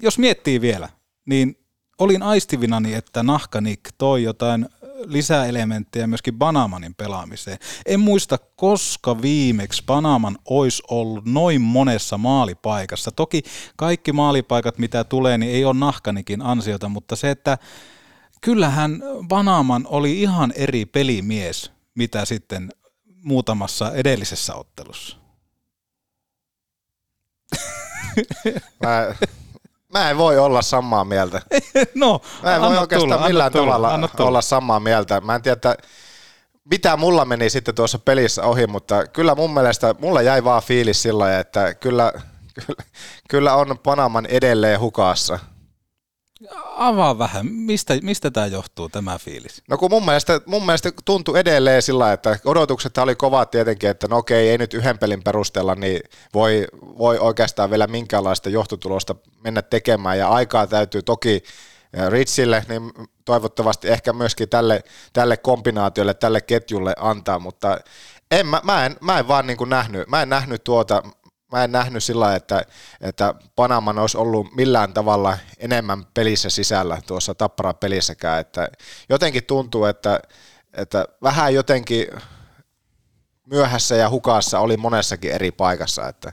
jos 0.00 0.18
miettii 0.18 0.60
vielä, 0.60 0.88
niin 1.26 1.58
olin 1.98 2.22
aistivinani, 2.22 2.94
että 2.94 3.22
Nahkanik 3.22 3.80
toi 3.98 4.22
jotain 4.22 4.68
lisäelementtejä 5.04 6.06
myöskin 6.06 6.34
Banamanin 6.34 6.94
pelaamiseen. 6.94 7.58
En 7.86 8.00
muista, 8.00 8.38
koska 8.38 9.22
viimeksi 9.22 9.82
Banaman 9.86 10.38
olisi 10.44 10.82
ollut 10.90 11.24
noin 11.24 11.60
monessa 11.60 12.18
maalipaikassa. 12.18 13.10
Toki 13.10 13.42
kaikki 13.76 14.12
maalipaikat, 14.12 14.78
mitä 14.78 15.04
tulee, 15.04 15.38
niin 15.38 15.52
ei 15.52 15.64
ole 15.64 15.74
Nahkanikin 15.74 16.42
ansiota, 16.42 16.88
mutta 16.88 17.16
se, 17.16 17.30
että 17.30 17.58
kyllähän 18.40 19.02
Banaman 19.28 19.86
oli 19.88 20.22
ihan 20.22 20.52
eri 20.56 20.86
pelimies, 20.86 21.70
mitä 21.94 22.24
sitten 22.24 22.72
muutamassa 23.22 23.92
edellisessä 23.92 24.54
ottelussa. 24.54 25.16
Mä, 28.82 29.14
mä 29.92 30.10
en 30.10 30.18
voi 30.18 30.38
olla 30.38 30.62
samaa 30.62 31.04
mieltä. 31.04 31.42
no, 31.94 32.20
Mä 32.42 32.54
en 32.54 32.60
voi 32.60 32.78
oikeastaan 32.78 33.12
tulla, 33.12 33.28
millään 33.28 33.52
tulla, 33.52 33.72
tavalla 33.72 34.08
tulla. 34.16 34.28
olla 34.28 34.40
samaa 34.40 34.80
mieltä. 34.80 35.20
Mä 35.20 35.34
en 35.34 35.42
tiedä, 35.42 35.52
että 35.52 35.76
mitä 36.70 36.96
mulla 36.96 37.24
meni 37.24 37.50
sitten 37.50 37.74
tuossa 37.74 37.98
pelissä 37.98 38.42
ohi, 38.42 38.66
mutta 38.66 39.06
kyllä 39.06 39.34
mun 39.34 39.54
mielestä 39.54 39.94
mulla 39.98 40.22
jäi 40.22 40.44
vaan 40.44 40.62
fiilis 40.62 41.02
sillä 41.02 41.38
että 41.38 41.74
kyllä, 41.74 42.12
kyllä, 42.66 42.82
kyllä 43.28 43.54
on 43.54 43.78
Panaman 43.82 44.26
edelleen 44.26 44.80
hukassa. 44.80 45.38
Avaa 46.76 47.18
vähän, 47.18 47.46
mistä, 47.46 47.94
mistä 48.02 48.30
tämä 48.30 48.46
johtuu, 48.46 48.88
tämä 48.88 49.18
fiilis? 49.18 49.62
No 49.68 49.78
kun 49.78 49.90
mun 49.90 50.04
mielestä, 50.04 50.40
mun 50.46 50.66
mielestä 50.66 50.92
tuntui 51.04 51.38
edelleen 51.38 51.82
sillä 51.82 52.12
että 52.12 52.38
odotukset 52.44 52.98
oli 52.98 53.14
kovat 53.14 53.50
tietenkin, 53.50 53.90
että 53.90 54.08
no 54.08 54.16
okei, 54.16 54.48
ei 54.48 54.58
nyt 54.58 54.74
yhden 54.74 54.98
pelin 54.98 55.22
perusteella, 55.22 55.74
niin 55.74 56.00
voi, 56.34 56.66
voi 56.98 57.18
oikeastaan 57.18 57.70
vielä 57.70 57.86
minkäänlaista 57.86 58.48
johtotulosta 58.48 59.14
mennä 59.44 59.62
tekemään, 59.62 60.18
ja 60.18 60.28
aikaa 60.28 60.66
täytyy 60.66 61.02
toki 61.02 61.42
Ritsille, 62.08 62.64
niin 62.68 62.92
toivottavasti 63.24 63.88
ehkä 63.88 64.12
myöskin 64.12 64.48
tälle, 64.48 64.82
tälle 65.12 65.36
kombinaatiolle, 65.36 66.14
tälle 66.14 66.40
ketjulle 66.40 66.94
antaa, 66.98 67.38
mutta 67.38 67.78
en, 68.30 68.46
mä, 68.46 68.60
mä, 68.64 68.86
en, 68.86 68.96
mä 69.00 69.18
en 69.18 69.28
vaan 69.28 69.46
niin 69.46 69.56
kuin 69.56 69.70
nähnyt, 69.70 70.08
mä 70.08 70.22
en 70.22 70.28
nähnyt 70.28 70.64
tuota, 70.64 71.02
mä 71.52 71.64
en 71.64 71.72
nähnyt 71.72 72.04
sillä 72.04 72.34
että, 72.34 72.64
että 73.00 73.34
Panaman 73.56 73.98
olisi 73.98 74.16
ollut 74.16 74.54
millään 74.54 74.92
tavalla 74.92 75.38
enemmän 75.58 76.06
pelissä 76.14 76.50
sisällä 76.50 76.98
tuossa 77.06 77.34
tappara 77.34 77.74
pelissäkään, 77.74 78.40
että 78.40 78.68
jotenkin 79.08 79.44
tuntuu, 79.44 79.84
että, 79.84 80.20
että 80.72 81.04
vähän 81.22 81.54
jotenkin 81.54 82.06
myöhässä 83.46 83.94
ja 83.96 84.10
hukassa 84.10 84.60
oli 84.60 84.76
monessakin 84.76 85.32
eri 85.32 85.52
paikassa, 85.52 86.08
että 86.08 86.32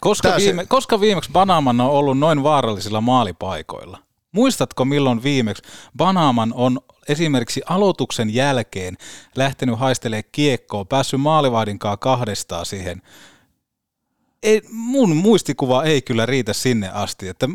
Koska, 0.00 0.28
Tää 0.28 0.38
se- 0.38 0.44
viime, 0.44 0.66
koska 0.66 1.00
viimeksi 1.00 1.32
Banaman 1.32 1.80
on 1.80 1.90
ollut 1.90 2.18
noin 2.18 2.42
vaarallisilla 2.42 3.00
maalipaikoilla? 3.00 3.98
Muistatko 4.32 4.84
milloin 4.84 5.22
viimeksi 5.22 5.62
Banaman 5.96 6.52
on 6.54 6.80
esimerkiksi 7.08 7.62
aloituksen 7.66 8.34
jälkeen 8.34 8.96
lähtenyt 9.36 9.78
haistelemaan 9.78 10.24
kiekkoa, 10.32 10.84
päässyt 10.84 11.20
maalivahdinkaan 11.20 11.98
kahdestaan 11.98 12.66
siihen? 12.66 13.02
Ei, 14.42 14.62
mun 14.70 15.16
muistikuva 15.16 15.84
ei 15.84 16.02
kyllä 16.02 16.26
riitä 16.26 16.52
sinne 16.52 16.88
asti. 16.88 17.28
Että 17.28 17.48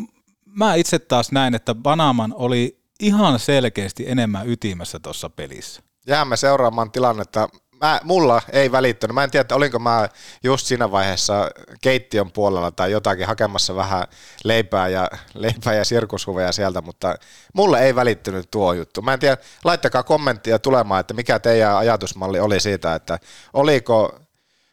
mä 0.46 0.76
itse 0.76 1.00
taas 1.00 1.32
näin, 1.32 1.56
että 1.56 1.76
Banaman 1.76 2.34
oli 2.38 2.80
ihan 3.00 3.40
selkeästi 3.40 4.10
enemmän 4.10 4.50
ytimessä 4.50 5.00
tuossa 5.00 5.30
pelissä. 5.30 5.82
jäämme 6.08 6.38
seuraamaan 6.38 6.92
tilannetta. 6.92 7.50
Mä, 7.82 8.02
mulla 8.04 8.42
ei 8.52 8.72
välittynyt. 8.72 9.16
Mä 9.16 9.24
en 9.24 9.32
tiedä, 9.32 9.42
että 9.42 9.56
olinko 9.56 9.80
mä 9.80 10.10
just 10.44 10.68
siinä 10.68 10.92
vaiheessa 10.92 11.52
keittiön 11.82 12.32
puolella 12.32 12.72
tai 12.72 12.92
jotakin 12.92 13.28
hakemassa 13.28 13.76
vähän 13.76 14.08
leipää 14.44 14.88
ja, 14.88 15.08
leipää 15.34 15.74
ja 15.74 15.86
sirkushuveja 15.86 16.52
sieltä, 16.52 16.82
mutta 16.82 17.16
mulle 17.54 17.86
ei 17.86 17.96
välittynyt 17.96 18.52
tuo 18.52 18.74
juttu. 18.74 19.02
Mä 19.02 19.14
en 19.14 19.20
tiedä, 19.20 19.38
laittakaa 19.64 20.04
kommenttia 20.04 20.60
tulemaan, 20.60 21.00
että 21.00 21.14
mikä 21.14 21.40
teidän 21.40 21.78
ajatusmalli 21.78 22.40
oli 22.40 22.60
siitä, 22.60 22.96
että 22.96 23.20
oliko, 23.54 24.20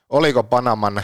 oliko 0.08 0.42
Panaman 0.42 1.02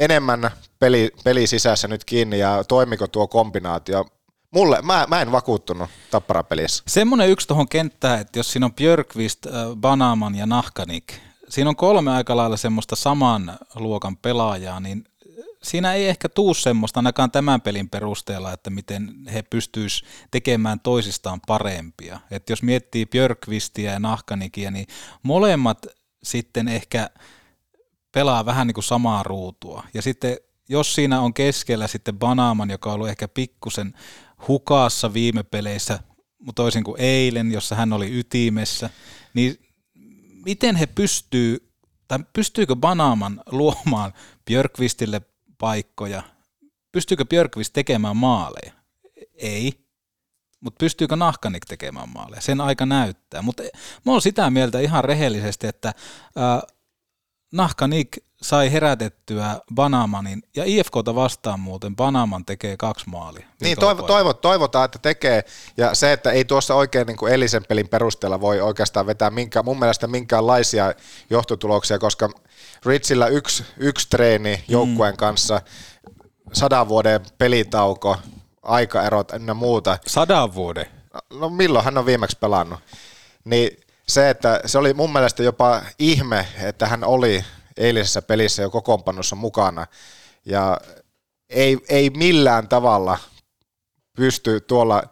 enemmän 0.00 0.50
peli, 0.78 1.10
peli 1.24 1.46
sisässä 1.46 1.88
nyt 1.88 2.04
kiinni 2.04 2.38
ja 2.38 2.64
toimiko 2.64 3.06
tuo 3.06 3.28
kombinaatio. 3.28 4.06
Mulle, 4.50 4.82
mä, 4.82 5.06
mä 5.08 5.22
en 5.22 5.32
vakuuttunut 5.32 5.90
tapparapelissä. 6.10 6.82
Semmoinen 6.86 7.28
yksi 7.28 7.48
tuohon 7.48 7.68
kenttään, 7.68 8.20
että 8.20 8.38
jos 8.38 8.52
siinä 8.52 8.66
on 8.66 8.74
Björkvist, 8.74 9.46
äh, 9.46 9.52
Banaman 9.76 10.34
ja 10.34 10.46
Nahkanik, 10.46 11.14
siinä 11.48 11.70
on 11.70 11.76
kolme 11.76 12.10
aika 12.10 12.36
lailla 12.36 12.56
semmoista 12.56 12.96
saman 12.96 13.58
luokan 13.74 14.16
pelaajaa, 14.16 14.80
niin 14.80 15.04
siinä 15.62 15.94
ei 15.94 16.08
ehkä 16.08 16.28
tuu 16.28 16.54
semmoista 16.54 16.98
ainakaan 16.98 17.30
tämän 17.30 17.60
pelin 17.60 17.88
perusteella, 17.88 18.52
että 18.52 18.70
miten 18.70 19.14
he 19.32 19.42
pystyis 19.42 20.04
tekemään 20.30 20.80
toisistaan 20.80 21.40
parempia. 21.46 22.20
Et 22.30 22.50
jos 22.50 22.62
miettii 22.62 23.06
Björkvistia 23.06 23.92
ja 23.92 23.98
Nahkanikia, 23.98 24.70
niin 24.70 24.86
molemmat 25.22 25.86
sitten 26.22 26.68
ehkä 26.68 27.10
pelaa 28.12 28.44
vähän 28.46 28.66
niin 28.66 28.74
kuin 28.74 28.84
samaa 28.84 29.22
ruutua. 29.22 29.84
Ja 29.94 30.02
sitten 30.02 30.36
jos 30.68 30.94
siinä 30.94 31.20
on 31.20 31.34
keskellä 31.34 31.86
sitten 31.86 32.18
Banaman, 32.18 32.70
joka 32.70 32.90
on 32.90 32.94
ollut 32.94 33.08
ehkä 33.08 33.28
pikkusen 33.28 33.94
hukassa 34.48 35.14
viime 35.14 35.42
peleissä, 35.42 35.98
mutta 36.38 36.62
toisin 36.62 36.84
kuin 36.84 37.00
eilen, 37.00 37.52
jossa 37.52 37.74
hän 37.74 37.92
oli 37.92 38.18
ytimessä, 38.18 38.90
niin 39.34 39.58
miten 40.44 40.76
he 40.76 40.86
pystyy, 40.86 41.72
tai 42.08 42.18
pystyykö 42.32 42.76
Banaman 42.76 43.42
luomaan 43.50 44.12
Björkvistille 44.46 45.20
paikkoja? 45.58 46.22
Pystyykö 46.92 47.24
Björkvist 47.24 47.72
tekemään 47.72 48.16
maaleja? 48.16 48.72
Ei. 49.34 49.72
mutta 50.60 50.78
pystyykö 50.78 51.16
Nahkanik 51.16 51.64
tekemään 51.64 52.08
maaleja? 52.08 52.40
Sen 52.40 52.60
aika 52.60 52.86
näyttää. 52.86 53.42
Mutta 53.42 53.62
mä 54.06 54.12
oon 54.12 54.22
sitä 54.22 54.50
mieltä 54.50 54.80
ihan 54.80 55.04
rehellisesti, 55.04 55.66
että 55.66 55.88
äh, 55.88 56.76
Nahkanik 57.52 58.18
sai 58.42 58.72
herätettyä 58.72 59.60
Banamanin, 59.74 60.42
ja 60.56 60.64
IFKta 60.66 61.14
vastaan 61.14 61.60
muuten 61.60 61.96
Banaman 61.96 62.44
tekee 62.44 62.76
kaksi 62.76 63.08
maalia. 63.08 63.46
Niin, 63.60 63.78
toivo, 63.78 64.02
toivo, 64.02 64.32
toivotaan, 64.32 64.84
että 64.84 64.98
tekee, 64.98 65.44
ja 65.76 65.94
se, 65.94 66.12
että 66.12 66.30
ei 66.30 66.44
tuossa 66.44 66.74
oikein 66.74 67.06
niin 67.06 67.16
kuin 67.16 67.32
elisen 67.32 67.64
pelin 67.68 67.88
perusteella 67.88 68.40
voi 68.40 68.60
oikeastaan 68.60 69.06
vetää 69.06 69.30
minkä, 69.30 69.62
mun 69.62 69.78
mielestä 69.78 70.06
minkäänlaisia 70.06 70.94
johtotuloksia, 71.30 71.98
koska 71.98 72.30
Ritsillä 72.86 73.26
yksi, 73.26 73.64
yksi 73.76 74.08
treeni 74.10 74.64
joukkueen 74.68 75.14
mm. 75.14 75.18
kanssa, 75.18 75.62
sadan 76.52 76.88
vuoden 76.88 77.20
pelitauko, 77.38 78.16
aikaerot 78.62 79.32
ja 79.46 79.54
muuta. 79.54 79.98
Sadan 80.06 80.54
vuoden? 80.54 80.86
No 81.30 81.48
milloin 81.48 81.84
hän 81.84 81.98
on 81.98 82.06
viimeksi 82.06 82.38
pelannut? 82.40 82.80
Niin 83.44 83.76
se, 84.10 84.30
että 84.30 84.60
se 84.66 84.78
oli 84.78 84.94
mun 84.94 85.12
mielestä 85.12 85.42
jopa 85.42 85.82
ihme, 85.98 86.46
että 86.62 86.86
hän 86.86 87.04
oli 87.04 87.44
eilisessä 87.76 88.22
pelissä 88.22 88.62
jo 88.62 88.70
kokoonpanossa 88.70 89.36
mukana. 89.36 89.86
Ja 90.44 90.78
ei, 91.48 91.78
ei 91.88 92.10
millään 92.10 92.68
tavalla 92.68 93.18
pysty 94.16 94.60
tuolla 94.60 95.02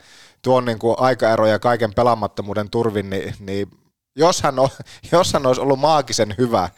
tuon 0.43 0.65
niin 0.65 0.79
kuin 0.79 0.97
aikaeroja 0.99 1.59
kaiken 1.59 1.95
pelaamattomuuden 1.95 2.71
turvin, 2.71 3.11
niin, 3.11 3.35
niin 3.41 3.71
jos, 4.17 4.43
hän 4.43 4.59
on, 4.59 4.69
jos 5.13 5.33
hän 5.33 5.47
olisi 5.47 5.61
ollut 5.61 5.81
maagisen 5.81 6.35
hyvä, 6.39 6.69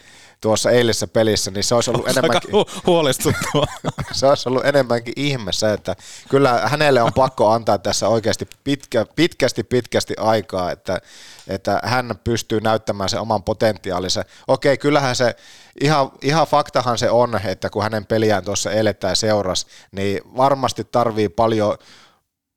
tuossa 0.41 0.70
eilisessä 0.70 1.07
pelissä, 1.07 1.51
niin 1.51 1.64
se 1.64 1.74
olisi 1.74 1.91
ollut 1.91 2.09
enemmänkin... 2.18 2.51
Hu- 2.51 2.80
huolestuttavaa. 2.86 3.66
se 4.12 4.26
olisi 4.26 4.49
ollut 4.49 4.64
enemmänkin 4.64 5.14
ihme 5.16 5.53
se, 5.53 5.72
että 5.72 5.97
kyllä 6.28 6.61
hänelle 6.64 7.03
on 7.03 7.12
pakko 7.12 7.51
antaa 7.51 7.78
tässä 7.78 8.09
oikeasti 8.09 8.49
pitkä, 8.64 9.07
pitkästi 9.16 9.64
pitkästi 9.64 10.14
aikaa, 10.18 10.70
että, 10.70 11.01
että 11.49 11.80
hän 11.84 12.18
pystyy 12.24 12.61
näyttämään 12.61 13.09
sen 13.09 13.20
oman 13.20 13.43
potentiaalinsa. 13.43 14.24
Okei, 14.49 14.78
kyllähän 14.78 15.16
se, 15.16 15.36
ihan, 15.80 16.11
ihan 16.22 16.47
faktahan 16.47 16.99
se 16.99 17.11
on, 17.11 17.41
että 17.45 17.70
kun 17.70 17.82
hänen 17.82 18.07
peliään 18.07 18.45
tuossa 18.45 18.72
eletään 18.72 19.16
seuras, 19.16 19.66
niin 19.93 20.20
varmasti 20.36 20.84
tarvii 20.84 21.28
paljon 21.28 21.78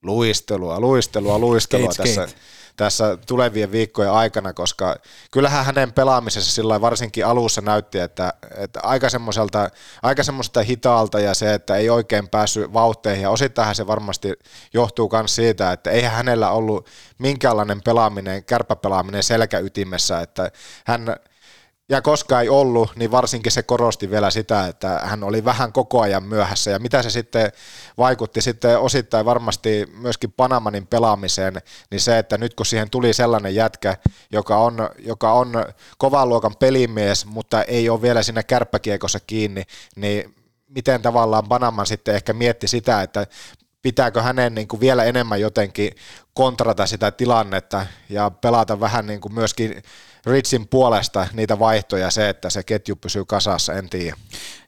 luistelua, 0.04 0.80
luistelua, 0.80 1.40
luistelua 1.40 1.92
skate, 1.92 2.10
tässä. 2.10 2.28
Skate 2.28 2.62
tässä 2.76 3.18
tulevien 3.28 3.72
viikkojen 3.72 4.12
aikana, 4.12 4.54
koska 4.54 4.96
kyllähän 5.32 5.66
hänen 5.66 5.94
pelaamisessa 5.94 6.52
sillä 6.52 6.82
varsinkin 6.82 7.26
alussa 7.26 7.62
näytti, 7.62 8.00
että, 8.00 8.34
että 8.58 8.80
aika, 8.84 9.10
semmoiselta, 9.10 9.70
aika 10.04 10.24
hitaalta 10.66 11.20
ja 11.20 11.34
se, 11.34 11.54
että 11.54 11.76
ei 11.76 11.90
oikein 11.90 12.30
päässyt 12.30 12.74
vauhteihin. 12.74 13.24
Ja 13.24 13.30
osittain 13.30 13.76
se 13.76 13.88
varmasti 13.88 14.34
johtuu 14.74 15.10
myös 15.14 15.36
siitä, 15.36 15.72
että 15.72 15.92
eihän 15.92 16.14
hänellä 16.14 16.52
ollut 16.52 16.90
minkäänlainen 17.18 17.82
pelaaminen, 17.82 18.44
kärppäpelaaminen 18.44 19.24
selkäytimessä, 19.24 20.22
että 20.22 20.52
hän 20.86 21.16
ja 21.90 22.02
koska 22.02 22.42
ei 22.42 22.50
ollut, 22.50 22.96
niin 22.96 23.12
varsinkin 23.12 23.52
se 23.52 23.64
korosti 23.64 24.12
vielä 24.12 24.32
sitä, 24.32 24.68
että 24.68 25.02
hän 25.04 25.24
oli 25.24 25.46
vähän 25.46 25.74
koko 25.74 26.02
ajan 26.02 26.24
myöhässä. 26.24 26.72
Ja 26.72 26.80
mitä 26.80 27.04
se 27.04 27.10
sitten 27.10 27.52
vaikutti 27.98 28.42
sitten 28.42 28.80
osittain 28.80 29.26
varmasti 29.26 29.86
myöskin 29.98 30.32
Panamanin 30.32 30.88
pelaamiseen, 30.88 31.62
niin 31.92 32.02
se, 32.02 32.18
että 32.18 32.38
nyt 32.38 32.54
kun 32.54 32.66
siihen 32.66 32.90
tuli 32.90 33.14
sellainen 33.14 33.56
jätkä, 33.56 33.98
joka 34.32 34.58
on, 34.58 34.90
joka 35.00 35.34
on 35.34 35.54
kovan 35.98 36.30
luokan 36.30 36.56
pelimies, 36.56 37.26
mutta 37.26 37.64
ei 37.64 37.90
ole 37.90 38.02
vielä 38.02 38.24
siinä 38.24 38.44
kärppäkiekossa 38.44 39.20
kiinni, 39.28 39.64
niin 39.96 40.36
miten 40.68 41.02
tavallaan 41.02 41.50
Panaman 41.50 41.86
sitten 41.86 42.16
ehkä 42.16 42.34
mietti 42.34 42.68
sitä, 42.68 43.02
että 43.02 43.28
pitääkö 43.84 44.22
hänen 44.22 44.56
niin 44.56 44.68
kuin 44.68 44.80
vielä 44.80 45.04
enemmän 45.04 45.42
jotenkin 45.42 45.92
kontrata 46.34 46.86
sitä 46.86 47.12
tilannetta 47.12 47.86
ja 48.10 48.30
pelata 48.30 48.80
vähän 48.80 49.08
niin 49.08 49.22
kuin 49.22 49.34
myöskin 49.34 49.84
Ritsin 50.26 50.68
puolesta 50.68 51.28
niitä 51.34 51.60
vaihtoja 51.60 52.12
se, 52.12 52.30
että 52.30 52.50
se 52.50 52.64
ketju 52.64 52.96
pysyy 52.96 53.26
kasassa, 53.26 53.74
en 53.74 53.90
tiedä. 53.90 54.18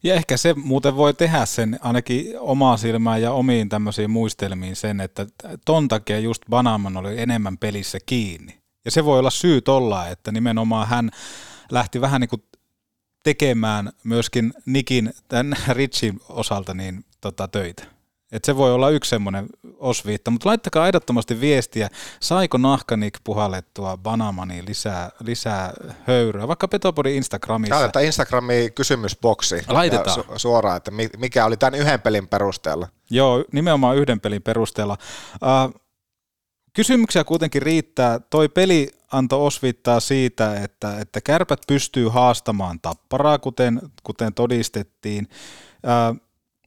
Ja 0.03 0.13
ehkä 0.13 0.37
se 0.37 0.53
muuten 0.53 0.95
voi 0.95 1.13
tehdä 1.13 1.45
sen 1.45 1.79
ainakin 1.81 2.39
omaa 2.39 2.77
silmään 2.77 3.21
ja 3.21 3.31
omiin 3.31 3.69
tämmöisiin 3.69 4.11
muistelmiin 4.11 4.75
sen, 4.75 5.01
että 5.01 5.25
ton 5.65 5.87
takia 5.87 6.19
just 6.19 6.41
Banaman 6.49 6.97
oli 6.97 7.21
enemmän 7.21 7.57
pelissä 7.57 7.97
kiinni. 8.05 8.59
Ja 8.85 8.91
se 8.91 9.05
voi 9.05 9.19
olla 9.19 9.29
syy 9.29 9.61
olla, 9.67 10.07
että 10.07 10.31
nimenomaan 10.31 10.87
hän 10.87 11.11
lähti 11.71 12.01
vähän 12.01 12.21
niin 12.21 12.29
kuin 12.29 12.43
tekemään 13.23 13.91
myöskin 14.03 14.53
Nikin, 14.65 15.13
tämän 15.27 15.57
Ritsin 15.69 16.21
osalta 16.29 16.73
niin 16.73 17.05
tota, 17.21 17.47
töitä. 17.47 17.94
Et 18.31 18.45
se 18.45 18.57
voi 18.57 18.73
olla 18.73 18.89
yksi 18.89 19.09
semmoinen 19.09 19.47
osviitta, 19.77 20.31
mutta 20.31 20.49
laittakaa 20.49 20.87
ehdottomasti 20.87 21.41
viestiä, 21.41 21.89
saiko 22.19 22.57
Nahkanik 22.57 23.17
puhallettua 23.23 23.97
Banamaniin 23.97 24.65
lisää, 24.65 25.09
lisää 25.23 25.73
höyryä, 26.07 26.47
vaikka 26.47 26.67
Petopodin 26.67 27.15
Instagramissa. 27.15 27.75
Laitetaan 27.75 28.05
Instagramiin 28.05 28.73
kysymysboksi 28.73 29.55
Laitetaan. 29.67 30.19
Su- 30.19 30.33
suoraan, 30.35 30.77
että 30.77 30.91
mikä 31.17 31.45
oli 31.45 31.57
tämän 31.57 31.79
yhden 31.79 32.01
pelin 32.01 32.27
perusteella. 32.27 32.87
Joo, 33.09 33.45
nimenomaan 33.51 33.97
yhden 33.97 34.19
pelin 34.19 34.41
perusteella. 34.41 34.97
Uh, 35.35 35.81
kysymyksiä 36.73 37.23
kuitenkin 37.23 37.61
riittää. 37.61 38.19
Toi 38.19 38.49
peli 38.49 38.91
antoi 39.11 39.45
osviittaa 39.47 39.99
siitä, 39.99 40.63
että, 40.63 40.99
että 40.99 41.21
kärpät 41.21 41.59
pystyy 41.67 42.07
haastamaan 42.07 42.79
tapparaa, 42.81 43.39
kuten, 43.39 43.81
kuten 44.03 44.33
todistettiin. 44.33 45.27
Uh, 45.83 46.24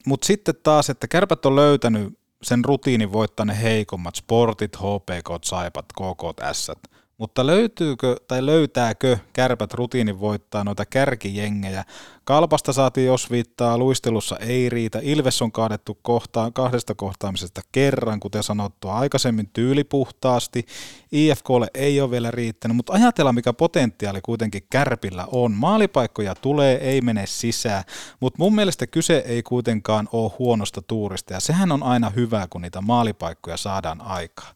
mutta 0.08 0.26
sitten 0.26 0.54
taas, 0.62 0.90
että 0.90 1.08
kärpät 1.08 1.46
on 1.46 1.56
löytänyt 1.56 2.18
sen 2.42 2.64
rutiinin 2.64 3.12
voittaa 3.12 3.46
heikommat, 3.46 4.14
sportit, 4.16 4.76
HPK, 4.76 5.44
Saipat, 5.44 5.86
KK, 5.92 6.52
S. 6.52 6.70
Mutta 7.18 7.46
löytyykö 7.46 8.16
tai 8.28 8.46
löytääkö 8.46 9.18
kärpät 9.32 9.74
rutiinin 9.74 10.20
voittaa 10.20 10.64
noita 10.64 10.86
kärkijengejä? 10.86 11.84
Kalpasta 12.24 12.72
saatiin 12.72 13.12
osviittaa, 13.12 13.78
luistelussa 13.78 14.36
ei 14.36 14.68
riitä. 14.68 14.98
Ilves 15.02 15.42
on 15.42 15.52
kaadettu 15.52 15.98
kohtaan, 16.02 16.52
kahdesta 16.52 16.94
kohtaamisesta 16.94 17.60
kerran, 17.72 18.20
kuten 18.20 18.42
sanottua, 18.42 18.94
aikaisemmin 18.94 19.50
tyylipuhtaasti. 19.52 20.66
IFKlle 21.12 21.66
ei 21.74 22.00
ole 22.00 22.10
vielä 22.10 22.30
riittänyt, 22.30 22.76
mutta 22.76 22.92
ajatellaan 22.92 23.34
mikä 23.34 23.52
potentiaali 23.52 24.20
kuitenkin 24.20 24.66
kärpillä 24.70 25.26
on. 25.32 25.52
Maalipaikkoja 25.52 26.34
tulee, 26.34 26.76
ei 26.76 27.00
mene 27.00 27.26
sisään, 27.26 27.84
mutta 28.20 28.38
mun 28.38 28.54
mielestä 28.54 28.86
kyse 28.86 29.24
ei 29.26 29.42
kuitenkaan 29.42 30.08
ole 30.12 30.32
huonosta 30.38 30.82
tuurista 30.82 31.32
ja 31.32 31.40
sehän 31.40 31.72
on 31.72 31.82
aina 31.82 32.10
hyvä, 32.10 32.46
kun 32.50 32.62
niitä 32.62 32.80
maalipaikkoja 32.80 33.56
saadaan 33.56 34.00
aikaa. 34.00 34.52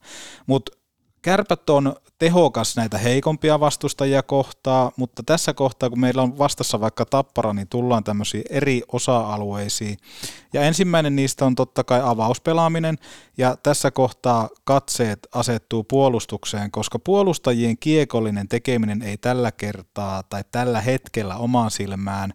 Mutta 0.46 0.81
Kärpät 1.22 1.70
on 1.70 1.96
tehokas 2.18 2.76
näitä 2.76 2.98
heikompia 2.98 3.60
vastustajia 3.60 4.22
kohtaa, 4.22 4.92
mutta 4.96 5.22
tässä 5.22 5.54
kohtaa, 5.54 5.90
kun 5.90 6.00
meillä 6.00 6.22
on 6.22 6.38
vastassa 6.38 6.80
vaikka 6.80 7.04
tappara, 7.04 7.52
niin 7.52 7.68
tullaan 7.68 8.04
tämmöisiin 8.04 8.44
eri 8.50 8.82
osa-alueisiin. 8.92 9.98
Ja 10.52 10.62
ensimmäinen 10.62 11.16
niistä 11.16 11.44
on 11.44 11.54
totta 11.54 11.84
kai 11.84 12.00
avauspelaaminen, 12.04 12.98
ja 13.38 13.56
tässä 13.62 13.90
kohtaa 13.90 14.48
katseet 14.64 15.28
asettuu 15.34 15.84
puolustukseen, 15.84 16.70
koska 16.70 16.98
puolustajien 16.98 17.78
kiekollinen 17.78 18.48
tekeminen 18.48 19.02
ei 19.02 19.16
tällä 19.16 19.52
kertaa 19.52 20.22
tai 20.22 20.44
tällä 20.52 20.80
hetkellä 20.80 21.36
omaan 21.36 21.70
silmään 21.70 22.32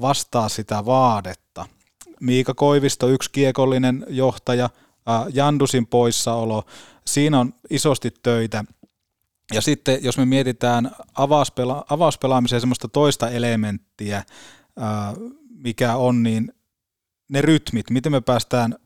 vastaa 0.00 0.48
sitä 0.48 0.84
vaadetta. 0.84 1.66
Miika 2.20 2.54
Koivisto, 2.54 3.08
yksi 3.08 3.30
kiekollinen 3.32 4.06
johtaja, 4.08 4.70
Jandusin 5.32 5.86
poissaolo, 5.86 6.64
siinä 7.06 7.40
on 7.40 7.54
isosti 7.70 8.10
töitä. 8.22 8.64
Ja 9.54 9.60
sitten 9.60 9.98
jos 10.04 10.18
me 10.18 10.24
mietitään 10.24 10.90
avauspela- 11.18 11.84
avauspelaamiseen 11.90 12.60
semmoista 12.60 12.88
toista 12.88 13.30
elementtiä, 13.30 14.24
mikä 15.48 15.96
on 15.96 16.22
niin 16.22 16.52
ne 17.30 17.40
rytmit, 17.42 17.90
miten 17.90 18.12
me 18.12 18.20
päästään 18.20 18.76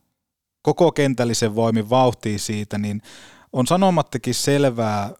koko 0.61 0.91
kentällisen 0.91 1.55
voimin 1.55 1.89
vauhtiin 1.89 2.39
siitä, 2.39 2.77
niin 2.77 3.01
on 3.53 3.67
sanomattakin 3.67 4.33
selvää, 4.33 5.11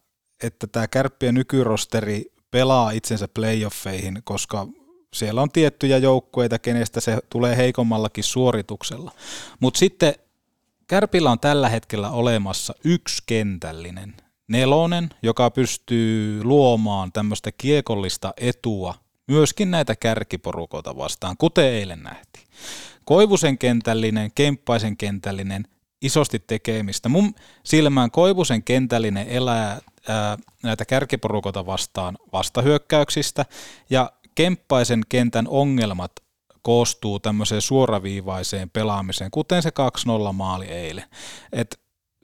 että 0.44 0.68
tämä 0.68 0.88
kärppien 0.88 1.34
nykyrosteri 1.34 2.26
pelaa 2.52 2.92
itsensä 2.92 3.28
playoffeihin, 3.28 4.22
koska 4.24 4.68
siellä 5.14 5.42
on 5.42 5.52
tiettyjä 5.52 5.98
joukkueita, 5.98 6.60
kenestä 6.60 7.00
se 7.00 7.18
tulee 7.30 7.58
heikommallakin 7.58 8.24
suorituksella. 8.24 9.12
Mutta 9.60 9.78
sitten 9.78 10.14
Kärpillä 10.88 11.32
on 11.32 11.40
tällä 11.40 11.70
hetkellä 11.70 12.10
olemassa 12.10 12.74
yksi 12.84 13.24
kentällinen 13.26 14.14
nelonen, 14.48 15.10
joka 15.24 15.52
pystyy 15.52 16.44
luomaan 16.44 17.12
tämmöistä 17.12 17.52
kiekollista 17.52 18.34
etua 18.38 18.94
myöskin 19.28 19.72
näitä 19.72 19.96
kärkiporukoita 19.96 20.98
vastaan, 20.98 21.38
kuten 21.38 21.66
eilen 21.66 22.04
nähtiin. 22.04 22.48
Koivusen 23.06 23.58
kentällinen, 23.58 24.32
Kemppaisen 24.36 24.98
kentällinen, 24.98 25.68
isosti 26.02 26.40
tekemistä. 26.40 27.10
Mun 27.10 27.36
silmään 27.64 28.12
Koivusen 28.12 28.64
kentällinen 28.64 29.28
elää 29.28 29.82
ää, 30.08 30.38
näitä 30.64 30.86
kärkiporukoita 30.86 31.66
vastaan 31.66 32.18
vastahyökkäyksistä 32.34 33.46
ja 33.90 34.12
Kemppaisen 34.36 35.04
kentän 35.10 35.48
ongelmat 35.48 36.12
koostuu 36.68 37.20
tämmöiseen 37.20 37.62
suoraviivaiseen 37.62 38.70
pelaamiseen, 38.70 39.32
kuten 39.32 39.62
se 39.62 39.72
2-0 40.30 40.34
maali 40.34 40.66
eilen. 40.66 41.06
Et 41.52 41.80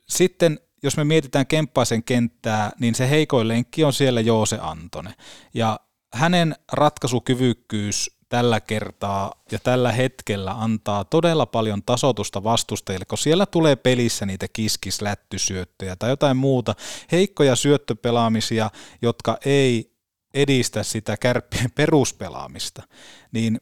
sitten 0.09 0.59
jos 0.83 0.97
me 0.97 1.03
mietitään 1.03 1.47
Kemppaisen 1.47 2.03
kenttää, 2.03 2.71
niin 2.79 2.95
se 2.95 3.09
heikoin 3.09 3.47
lenkki 3.47 3.83
on 3.83 3.93
siellä 3.93 4.21
Joose 4.21 4.57
Antone. 4.61 5.13
Ja 5.53 5.79
hänen 6.13 6.55
ratkaisukyvykkyys 6.71 8.17
tällä 8.29 8.59
kertaa 8.61 9.31
ja 9.51 9.59
tällä 9.59 9.91
hetkellä 9.91 10.51
antaa 10.51 11.05
todella 11.05 11.45
paljon 11.45 11.83
tasotusta 11.83 12.43
vastustajille, 12.43 13.05
kun 13.05 13.17
siellä 13.17 13.45
tulee 13.45 13.75
pelissä 13.75 14.25
niitä 14.25 14.47
kiskislättysyöttöjä 14.53 15.95
tai 15.95 16.09
jotain 16.09 16.37
muuta, 16.37 16.75
heikkoja 17.11 17.55
syöttöpelaamisia, 17.55 18.69
jotka 19.01 19.37
ei 19.45 19.93
edistä 20.33 20.83
sitä 20.83 21.17
kärppien 21.17 21.71
peruspelaamista, 21.75 22.83
niin 23.31 23.59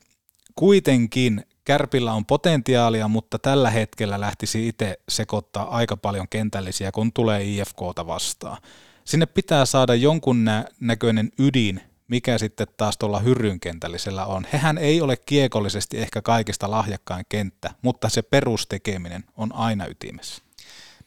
kuitenkin 0.56 1.46
Kärpillä 1.66 2.14
on 2.14 2.26
potentiaalia, 2.26 3.08
mutta 3.08 3.40
tällä 3.40 3.70
hetkellä 3.70 4.20
lähtisi 4.20 4.68
itse 4.68 5.00
sekoittaa 5.10 5.76
aika 5.76 5.98
paljon 5.98 6.28
kentällisiä, 6.30 6.92
kun 6.92 7.14
tulee 7.14 7.44
IFKta 7.44 8.08
vastaan. 8.08 8.58
Sinne 9.06 9.26
pitää 9.26 9.66
saada 9.66 9.96
jonkun 9.96 10.46
nä- 10.46 10.66
näköinen 10.80 11.32
ydin, 11.40 11.82
mikä 12.08 12.38
sitten 12.38 12.68
taas 12.78 12.98
tuolla 12.98 13.20
hyrryn 13.20 13.60
kentällisellä 13.60 14.26
on. 14.26 14.46
Hehän 14.54 14.78
ei 14.78 15.02
ole 15.02 15.18
kiekollisesti 15.18 15.98
ehkä 15.98 16.22
kaikista 16.22 16.72
lahjakkain 16.72 17.26
kenttä, 17.30 17.70
mutta 17.82 18.10
se 18.10 18.22
perustekeminen 18.22 19.24
on 19.38 19.56
aina 19.56 19.86
ytimessä. 19.86 20.42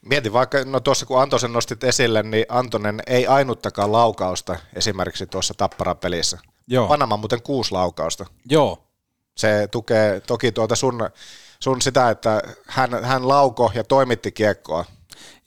Mieti 0.03 0.33
vaikka, 0.33 0.65
no 0.65 0.81
tuossa 0.81 1.07
kun 1.07 1.23
Antosen 1.23 1.53
nostit 1.53 1.85
esille, 1.85 2.23
niin 2.23 2.45
Antonen 2.49 3.03
ei 3.07 3.27
ainuttakaan 3.27 3.93
laukausta 3.93 4.57
esimerkiksi 4.75 5.27
tuossa 5.27 5.55
Tappara-pelissä. 5.55 6.39
Joo. 6.67 6.89
Panama 6.89 7.17
muuten 7.17 7.43
kuusi 7.43 7.73
laukausta. 7.73 8.27
Joo. 8.51 8.85
Se 9.37 9.69
tukee 9.71 10.21
toki 10.21 10.53
tuota 10.53 10.77
sun, 10.77 11.11
sun 11.61 11.83
sitä, 11.83 12.11
että 12.11 12.43
hän, 12.67 13.05
hän 13.05 13.29
lauko 13.29 13.73
ja 13.75 13.85
toimitti 13.85 14.33
kiekkoa. 14.33 14.85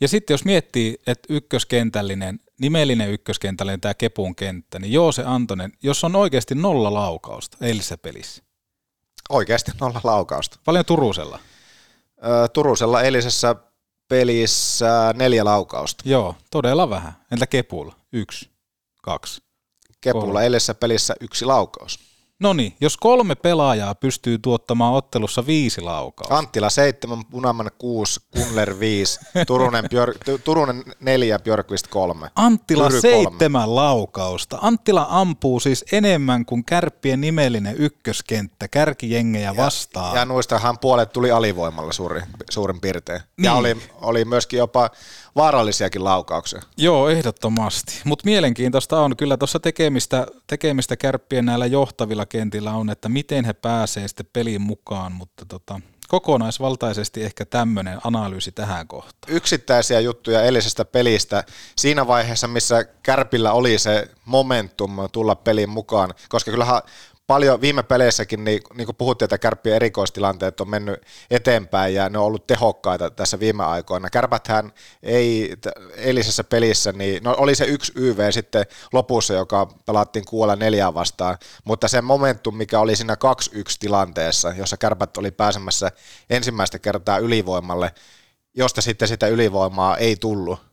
Ja 0.01 0.07
sitten 0.07 0.33
jos 0.33 0.45
miettii, 0.45 0.97
että 1.07 1.33
ykköskentällinen, 1.33 2.39
nimellinen 2.59 3.11
ykköskentällinen 3.11 3.81
tämä 3.81 3.93
Kepun 3.93 4.35
kenttä, 4.35 4.79
niin 4.79 4.93
joo 4.93 5.11
se 5.11 5.23
Antonen, 5.25 5.71
jos 5.83 6.03
on 6.03 6.15
oikeasti 6.15 6.55
nolla 6.55 6.93
laukausta 6.93 7.57
eilisessä 7.61 7.97
pelissä. 7.97 8.43
Oikeasti 9.29 9.71
nolla 9.81 10.01
laukausta. 10.03 10.59
Paljon 10.65 10.85
Turusella? 10.85 11.39
Ö, 12.17 12.47
Turusella 12.47 13.01
eilisessä 13.01 13.55
pelissä 14.07 15.13
neljä 15.17 15.45
laukausta. 15.45 16.03
Joo, 16.09 16.35
todella 16.51 16.89
vähän. 16.89 17.13
Entä 17.31 17.47
Kepulla? 17.47 17.95
Yksi, 18.13 18.49
kaksi. 19.03 19.41
Kepulla 20.01 20.25
kolme. 20.25 20.43
eilisessä 20.43 20.73
pelissä 20.73 21.15
yksi 21.21 21.45
laukaus. 21.45 21.99
No 22.39 22.53
niin, 22.53 22.75
jos 22.81 22.97
kolme 22.97 23.35
pelaajaa 23.35 23.95
pystyy 23.95 24.37
tuottamaan 24.37 24.93
ottelussa 24.93 25.45
viisi 25.45 25.81
laukausta. 25.81 26.37
Anttila 26.37 26.69
7, 26.69 27.25
Punaman 27.25 27.71
6, 27.77 28.19
Kunler 28.31 28.79
5, 28.79 29.19
Turunen, 29.47 29.85
Björ, 29.89 30.13
Turunen 30.43 30.83
4, 30.99 31.39
Björkvist 31.39 31.87
3. 31.87 32.27
Anttila 32.35 32.87
Pyry 32.87 33.01
seitsemän 33.01 33.75
laukausta. 33.75 34.57
Anttila 34.61 35.07
ampuu 35.09 35.59
siis 35.59 35.85
enemmän 35.91 36.45
kuin 36.45 36.65
kärppien 36.65 37.21
nimellinen 37.21 37.75
ykköskenttä 37.77 38.67
kärkijengejä 38.67 39.55
vastaan. 39.55 40.13
Ja, 40.13 40.19
ja 40.21 40.25
noistahan 40.25 40.79
puolet 40.79 41.13
tuli 41.13 41.31
alivoimalla 41.31 41.93
suurin, 41.93 42.23
suurin 42.49 42.81
piirtein. 42.81 43.21
Niin. 43.37 43.45
Ja 43.45 43.53
oli, 43.53 43.77
oli 44.01 44.25
myöskin 44.25 44.57
jopa 44.57 44.89
vaarallisiakin 45.37 46.03
laukauksia. 46.03 46.61
Joo, 46.77 47.09
ehdottomasti. 47.09 48.01
Mutta 48.03 48.25
mielenkiintoista 48.25 49.01
on 49.01 49.17
kyllä 49.17 49.37
tuossa 49.37 49.59
tekemistä, 49.59 50.27
tekemistä 50.47 50.97
kärppien 50.97 51.45
näillä 51.45 51.65
johtavilla 51.65 52.25
kentillä 52.25 52.71
on, 52.71 52.89
että 52.89 53.09
miten 53.09 53.45
he 53.45 53.53
pääsee 53.53 54.07
sitten 54.07 54.29
peliin 54.33 54.61
mukaan, 54.61 55.11
mutta 55.11 55.45
tota, 55.45 55.81
kokonaisvaltaisesti 56.07 57.23
ehkä 57.23 57.45
tämmöinen 57.45 57.99
analyysi 58.03 58.51
tähän 58.51 58.87
kohtaan. 58.87 59.35
Yksittäisiä 59.35 59.99
juttuja 59.99 60.41
eilisestä 60.41 60.85
pelistä 60.85 61.43
siinä 61.77 62.07
vaiheessa, 62.07 62.47
missä 62.47 62.85
Kärpillä 63.03 63.51
oli 63.51 63.79
se 63.79 64.11
momentum 64.25 64.91
tulla 65.11 65.35
peliin 65.35 65.69
mukaan, 65.69 66.13
koska 66.29 66.51
kyllähän 66.51 66.81
paljon 67.27 67.61
viime 67.61 67.83
peleissäkin, 67.83 68.43
niin, 68.43 68.61
niin 68.73 68.85
kuin 68.85 68.95
puhuttiin, 68.95 69.25
että 69.25 69.37
kärppien 69.37 69.75
erikoistilanteet 69.75 70.61
on 70.61 70.69
mennyt 70.69 71.01
eteenpäin 71.31 71.93
ja 71.93 72.09
ne 72.09 72.17
on 72.17 72.25
ollut 72.25 72.47
tehokkaita 72.47 73.09
tässä 73.09 73.39
viime 73.39 73.63
aikoina. 73.63 74.09
Kärpäthän 74.09 74.73
ei 75.03 75.55
eilisessä 75.95 76.43
pelissä, 76.43 76.91
niin 76.91 77.23
no 77.23 77.35
oli 77.37 77.55
se 77.55 77.65
yksi 77.65 77.91
YV 77.95 78.31
sitten 78.31 78.65
lopussa, 78.93 79.33
joka 79.33 79.67
pelattiin 79.85 80.25
kuolla 80.25 80.55
neljään 80.55 80.93
vastaan, 80.93 81.37
mutta 81.63 81.87
se 81.87 82.01
momentum, 82.01 82.57
mikä 82.57 82.79
oli 82.79 82.95
siinä 82.95 83.15
2-1 83.55 83.57
tilanteessa, 83.79 84.53
jossa 84.57 84.77
kärpät 84.77 85.17
oli 85.17 85.31
pääsemässä 85.31 85.91
ensimmäistä 86.29 86.79
kertaa 86.79 87.17
ylivoimalle, 87.17 87.91
josta 88.53 88.81
sitten 88.81 89.07
sitä 89.07 89.27
ylivoimaa 89.27 89.97
ei 89.97 90.15
tullut, 90.15 90.66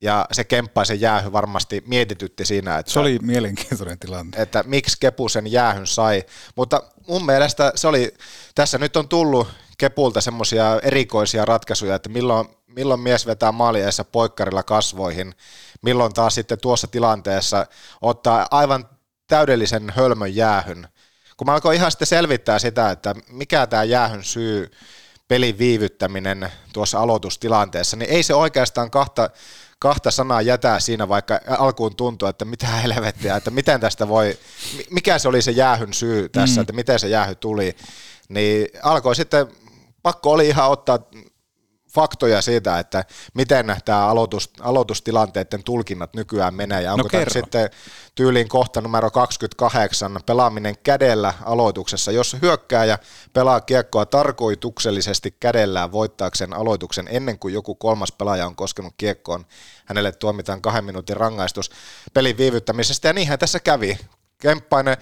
ja 0.00 0.26
se 0.32 0.44
Kemppaisen 0.44 1.00
jäähy 1.00 1.32
varmasti 1.32 1.82
mietitytti 1.86 2.44
siinä, 2.44 2.78
että... 2.78 2.92
Se 2.92 3.00
oli 3.00 3.18
mielenkiintoinen 3.22 3.98
tilanne. 3.98 4.42
Että 4.42 4.64
miksi 4.66 4.96
Kepu 5.00 5.28
sen 5.28 5.52
jäähyn 5.52 5.86
sai. 5.86 6.24
Mutta 6.56 6.82
mun 7.08 7.26
mielestä 7.26 7.72
se 7.74 7.88
oli, 7.88 8.14
tässä 8.54 8.78
nyt 8.78 8.96
on 8.96 9.08
tullut 9.08 9.48
Kepulta 9.78 10.20
semmoisia 10.20 10.80
erikoisia 10.82 11.44
ratkaisuja, 11.44 11.94
että 11.94 12.08
milloin, 12.08 12.48
milloin 12.66 13.00
mies 13.00 13.26
vetää 13.26 13.52
maaliessa 13.52 14.04
poikkarilla 14.04 14.62
kasvoihin, 14.62 15.34
milloin 15.82 16.12
taas 16.12 16.34
sitten 16.34 16.60
tuossa 16.60 16.86
tilanteessa 16.86 17.66
ottaa 18.00 18.46
aivan 18.50 18.88
täydellisen 19.26 19.92
hölmön 19.96 20.36
jäähyn. 20.36 20.88
Kun 21.36 21.46
mä 21.46 21.54
alkoin 21.54 21.76
ihan 21.76 21.90
sitten 21.90 22.06
selvittää 22.06 22.58
sitä, 22.58 22.90
että 22.90 23.14
mikä 23.28 23.66
tämä 23.66 23.84
jäähyn 23.84 24.24
syy 24.24 24.70
pelin 25.28 25.58
viivyttäminen 25.58 26.52
tuossa 26.72 26.98
aloitustilanteessa, 26.98 27.96
niin 27.96 28.10
ei 28.10 28.22
se 28.22 28.34
oikeastaan 28.34 28.90
kahta 28.90 29.30
kahta 29.78 30.10
sanaa 30.10 30.42
jätää 30.42 30.80
siinä, 30.80 31.08
vaikka 31.08 31.40
alkuun 31.58 31.96
tuntuu, 31.96 32.28
että 32.28 32.44
mitä 32.44 32.66
helvettiä, 32.66 33.36
että 33.36 33.50
miten 33.50 33.80
tästä 33.80 34.08
voi, 34.08 34.38
mikä 34.90 35.18
se 35.18 35.28
oli 35.28 35.42
se 35.42 35.50
jäähyn 35.50 35.94
syy 35.94 36.28
tässä, 36.28 36.56
mm. 36.56 36.60
että 36.60 36.72
miten 36.72 36.98
se 36.98 37.08
jäähy 37.08 37.34
tuli, 37.34 37.76
niin 38.28 38.68
alkoi 38.82 39.16
sitten, 39.16 39.46
pakko 40.02 40.30
oli 40.30 40.48
ihan 40.48 40.70
ottaa 40.70 40.98
faktoja 41.88 42.42
siitä, 42.42 42.78
että 42.78 43.04
miten 43.34 43.76
tämä 43.84 44.06
aloitus, 44.06 44.50
aloitustilanteiden 44.60 45.64
tulkinnat 45.64 46.14
nykyään 46.14 46.54
menee. 46.54 46.82
Ja 46.82 46.92
onko 46.92 47.02
no 47.02 47.08
tämä 47.08 47.24
sitten 47.28 47.70
tyyliin 48.14 48.48
kohta 48.48 48.80
numero 48.80 49.10
28, 49.10 50.20
pelaaminen 50.26 50.74
kädellä 50.82 51.34
aloituksessa, 51.44 52.12
jos 52.12 52.36
hyökkääjä 52.42 52.98
pelaa 53.32 53.60
kiekkoa 53.60 54.06
tarkoituksellisesti 54.06 55.36
kädellään 55.40 55.92
voittaakseen 55.92 56.54
aloituksen 56.54 57.08
ennen 57.10 57.38
kuin 57.38 57.54
joku 57.54 57.74
kolmas 57.74 58.12
pelaaja 58.12 58.46
on 58.46 58.56
koskenut 58.56 58.94
kiekkoon, 58.96 59.46
hänelle 59.84 60.12
tuomitaan 60.12 60.62
kahden 60.62 60.84
minuutin 60.84 61.16
rangaistus 61.16 61.70
pelin 62.14 62.36
viivyttämisestä, 62.36 63.08
ja 63.08 63.12
niinhän 63.12 63.38
tässä 63.38 63.60
kävi. 63.60 63.98
Kemppainen 64.40 64.96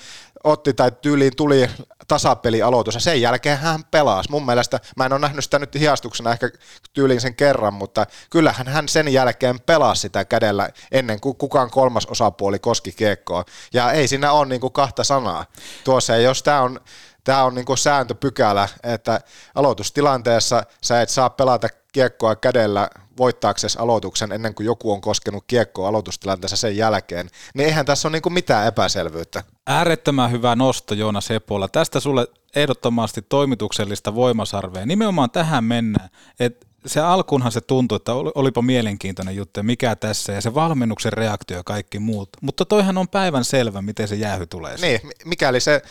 otti 0.45 0.75
tai 0.75 0.93
tyyliin 1.03 1.37
tuli 1.37 1.71
tasapeli 2.09 2.63
aloitus 2.63 2.95
ja 2.95 3.01
sen 3.01 3.21
jälkeen 3.21 3.59
hän 3.59 3.85
pelasi. 3.91 4.31
Mun 4.31 4.47
mielestä, 4.47 4.81
mä 4.97 5.07
en 5.07 5.13
ole 5.13 5.21
nähnyt 5.21 5.45
sitä 5.45 5.59
nyt 5.59 5.75
hiastuksena 5.75 6.33
ehkä 6.33 6.51
tyyliin 6.93 7.21
sen 7.21 7.35
kerran, 7.35 7.75
mutta 7.75 8.07
kyllähän 8.31 8.69
hän 8.69 8.89
sen 8.89 9.09
jälkeen 9.09 9.61
pelasi 9.61 10.01
sitä 10.01 10.25
kädellä 10.25 10.69
ennen 10.93 11.21
kuin 11.21 11.37
kukaan 11.37 11.71
kolmas 11.71 12.07
osapuoli 12.07 12.59
koski 12.59 12.93
kiekkoa. 12.93 13.45
Ja 13.73 13.93
ei 13.93 14.09
siinä 14.09 14.33
ole 14.33 14.47
niin 14.47 14.61
kuin 14.61 14.73
kahta 14.73 15.05
sanaa. 15.05 15.47
Tuossa, 15.85 16.17
jos 16.17 16.43
tämä 16.43 16.63
on 16.63 16.81
tämä 17.25 17.45
on 17.45 17.55
niin 17.55 17.79
sääntöpykälä, 17.79 18.69
että 18.83 19.21
aloitustilanteessa 19.55 20.63
sä 20.83 21.01
et 21.01 21.09
saa 21.09 21.31
pelata 21.31 21.69
kiekkoa 21.93 22.37
kädellä 22.37 22.91
voittaaksesi 23.19 23.79
aloituksen 23.79 24.33
ennen 24.33 24.55
kuin 24.55 24.67
joku 24.67 24.93
on 24.93 25.01
koskenut 25.01 25.45
kiekkoa 25.47 25.89
aloitustilanteessa 25.89 26.57
sen 26.57 26.77
jälkeen, 26.77 27.29
niin 27.55 27.67
eihän 27.67 27.87
tässä 27.87 28.09
ole 28.09 28.21
niin 28.25 28.33
mitään 28.33 28.67
epäselvyyttä. 28.67 29.43
Äärettömän 29.67 30.31
hyvä 30.31 30.57
nosto 30.57 30.95
Joona 30.95 31.21
Sepola. 31.21 31.69
Tästä 31.69 32.01
sulle 32.01 32.27
ehdottomasti 32.57 33.23
toimituksellista 33.23 34.15
voimasarvea. 34.15 34.87
Nimenomaan 34.87 35.31
tähän 35.31 35.65
mennään, 35.65 36.09
että 36.41 36.67
se 36.87 37.01
alkuunhan 37.01 37.53
se 37.53 37.61
tuntui, 37.61 37.97
että 37.97 38.13
olipa 38.15 38.63
mielenkiintoinen 38.63 39.37
juttu, 39.37 39.63
mikä 39.63 39.97
tässä, 39.97 40.33
ja 40.33 40.41
se 40.41 40.55
valmennuksen 40.55 41.13
reaktio 41.13 41.57
ja 41.57 41.63
kaikki 41.65 41.99
muut. 41.99 42.29
Mutta 42.41 42.65
toihan 42.65 42.99
on 42.99 43.09
päivän 43.09 43.45
selvä, 43.45 43.83
miten 43.83 44.09
se 44.09 44.15
jäähy 44.15 44.47
tulee. 44.47 44.77
Niin, 44.81 45.01
mikäli 45.25 45.61
se 45.61 45.83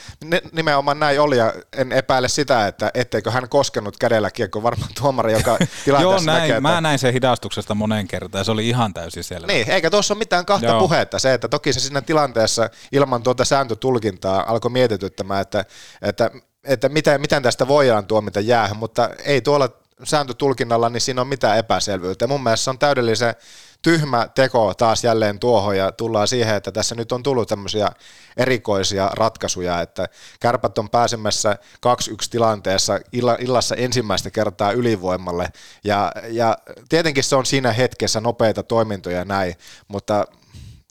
nimenomaan 0.51 0.99
näin 0.99 1.21
oli, 1.21 1.37
ja 1.37 1.53
en 1.73 1.91
epäile 1.91 2.27
sitä, 2.27 2.67
että 2.67 2.91
etteikö 2.93 3.31
hän 3.31 3.49
koskenut 3.49 3.97
kädellä 3.97 4.31
kiekko, 4.31 4.63
varmaan 4.63 4.91
tuomari, 5.01 5.33
joka 5.33 5.57
tilanteessa 5.85 6.01
Joo, 6.01 6.37
näin, 6.37 6.41
näkee, 6.41 6.59
mä 6.59 6.81
näin 6.81 6.99
sen 6.99 7.13
hidastuksesta 7.13 7.75
monen 7.75 8.07
kertaan, 8.07 8.39
ja 8.39 8.43
se 8.43 8.51
oli 8.51 8.69
ihan 8.69 8.93
täysin 8.93 9.23
selvä. 9.23 9.47
Niin, 9.47 9.69
eikä 9.69 9.89
tuossa 9.89 10.13
ole 10.13 10.19
mitään 10.19 10.45
kahta 10.45 10.65
Joo. 10.65 10.79
puhetta. 10.79 11.19
Se, 11.19 11.33
että 11.33 11.47
toki 11.47 11.73
se 11.73 11.79
siinä 11.79 12.01
tilanteessa 12.01 12.69
ilman 12.91 13.23
tuota 13.23 13.45
sääntötulkintaa 13.45 14.43
alkoi 14.47 14.71
mietityttämään, 14.71 15.41
että, 15.41 15.65
että 16.01 16.31
että 16.65 16.89
miten, 16.89 17.21
miten 17.21 17.43
tästä 17.43 17.67
voidaan 17.67 18.05
tuomita 18.05 18.39
jäähän, 18.39 18.77
mutta 18.77 19.09
ei 19.25 19.41
tuolla 19.41 19.69
sääntötulkinnalla, 20.03 20.89
niin 20.89 21.01
siinä 21.01 21.21
on 21.21 21.27
mitään 21.27 21.57
epäselvyyttä. 21.57 22.27
mun 22.27 22.43
mielestä 22.43 22.63
se 22.63 22.69
on 22.69 22.79
täydellisen, 22.79 23.35
tyhmä 23.81 24.27
teko 24.35 24.73
taas 24.73 25.03
jälleen 25.03 25.39
tuohon 25.39 25.77
ja 25.77 25.91
tullaan 25.91 26.27
siihen, 26.27 26.55
että 26.55 26.71
tässä 26.71 26.95
nyt 26.95 27.11
on 27.11 27.23
tullut 27.23 27.47
tämmöisiä 27.47 27.89
erikoisia 28.37 29.09
ratkaisuja, 29.13 29.81
että 29.81 30.07
kärpät 30.39 30.77
on 30.77 30.89
pääsemässä 30.89 31.57
2-1 31.85 31.89
tilanteessa 32.31 32.99
illassa 33.39 33.75
ensimmäistä 33.75 34.31
kertaa 34.31 34.71
ylivoimalle 34.71 35.49
ja, 35.83 36.11
ja 36.27 36.57
tietenkin 36.89 37.23
se 37.23 37.35
on 37.35 37.45
siinä 37.45 37.71
hetkessä 37.71 38.21
nopeita 38.21 38.63
toimintoja 38.63 39.25
näin, 39.25 39.55
mutta 39.87 40.25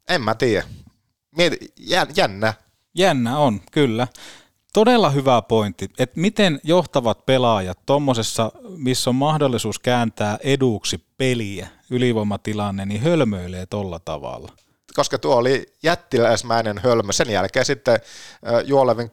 en 0.08 0.22
mä 0.22 0.34
tiedä. 0.34 0.64
Jännä. 2.16 2.54
Jännä 2.94 3.38
on, 3.38 3.60
kyllä. 3.72 4.08
Todella 4.74 5.10
hyvä 5.10 5.42
pointti, 5.42 5.90
että 5.98 6.20
miten 6.20 6.60
johtavat 6.62 7.26
pelaajat 7.26 7.78
tuommoisessa, 7.86 8.52
missä 8.76 9.10
on 9.10 9.16
mahdollisuus 9.16 9.78
kääntää 9.78 10.38
eduksi 10.42 11.04
peliä, 11.18 11.68
ylivoimatilanne, 11.90 12.86
niin 12.86 13.00
hölmöilee 13.00 13.66
tolla 13.66 13.98
tavalla. 13.98 14.52
Koska 14.94 15.18
tuo 15.18 15.36
oli 15.36 15.66
jättiläismäinen 15.82 16.78
hölmö. 16.78 17.12
Sen 17.12 17.30
jälkeen 17.30 17.64
sitten 17.64 17.98
Juolevin 18.64 19.06
3-1 19.06 19.08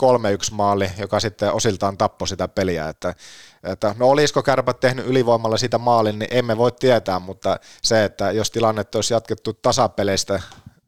maali, 0.52 0.92
joka 0.98 1.20
sitten 1.20 1.54
osiltaan 1.54 1.98
tappoi 1.98 2.28
sitä 2.28 2.48
peliä. 2.48 2.90
Että, 2.90 3.16
että 3.64 3.96
no 4.00 4.10
olisiko 4.10 4.44
kärpät 4.44 4.80
tehnyt 4.80 5.08
ylivoimalla 5.08 5.58
sitä 5.58 5.78
maalin, 5.78 6.20
niin 6.20 6.30
emme 6.32 6.58
voi 6.58 6.72
tietää, 6.72 7.20
mutta 7.20 7.60
se, 7.82 8.04
että 8.04 8.32
jos 8.32 8.52
tilanne 8.52 8.86
olisi 8.96 9.14
jatkettu 9.14 9.54
tasapeleistä 9.54 10.42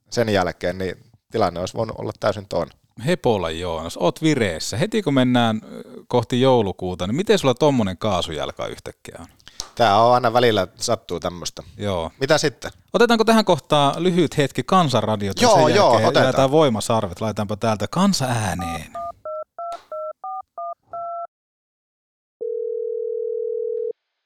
sen 0.10 0.30
jälkeen, 0.30 0.78
niin 0.78 0.98
tilanne 1.32 1.60
olisi 1.60 1.74
voinut 1.74 2.00
olla 2.00 2.12
täysin 2.20 2.46
toinen. 2.48 2.83
Hepola 3.06 3.52
Joonas, 3.52 3.98
oot 3.98 4.22
vireessä. 4.22 4.78
Heti 4.78 5.02
kun 5.02 5.14
mennään 5.14 5.62
kohti 6.08 6.42
joulukuuta, 6.42 7.08
niin 7.08 7.16
miten 7.16 7.40
sulla 7.40 7.54
tommonen 7.54 7.98
kaasujalka 7.98 8.68
yhtäkkiä 8.68 9.16
on? 9.20 9.26
Tää 9.76 9.98
on 9.98 10.14
aina 10.14 10.34
välillä 10.34 10.68
sattuu 10.76 11.20
tämmöistä. 11.20 11.64
Joo. 11.78 12.12
Mitä 12.20 12.38
sitten? 12.38 12.72
Otetaanko 12.94 13.24
tähän 13.24 13.46
kohtaan 13.46 14.04
lyhyt 14.04 14.38
hetki 14.38 14.64
kansanradiota? 14.64 15.42
Joo, 15.42 15.68
sen 15.68 15.76
joo, 15.76 16.08
otetaan. 16.08 16.52
voimasarvet, 16.52 17.22
laitetaanpa 17.22 17.56
täältä 17.56 17.88
kansa 17.88 18.26
ääneen. 18.26 18.94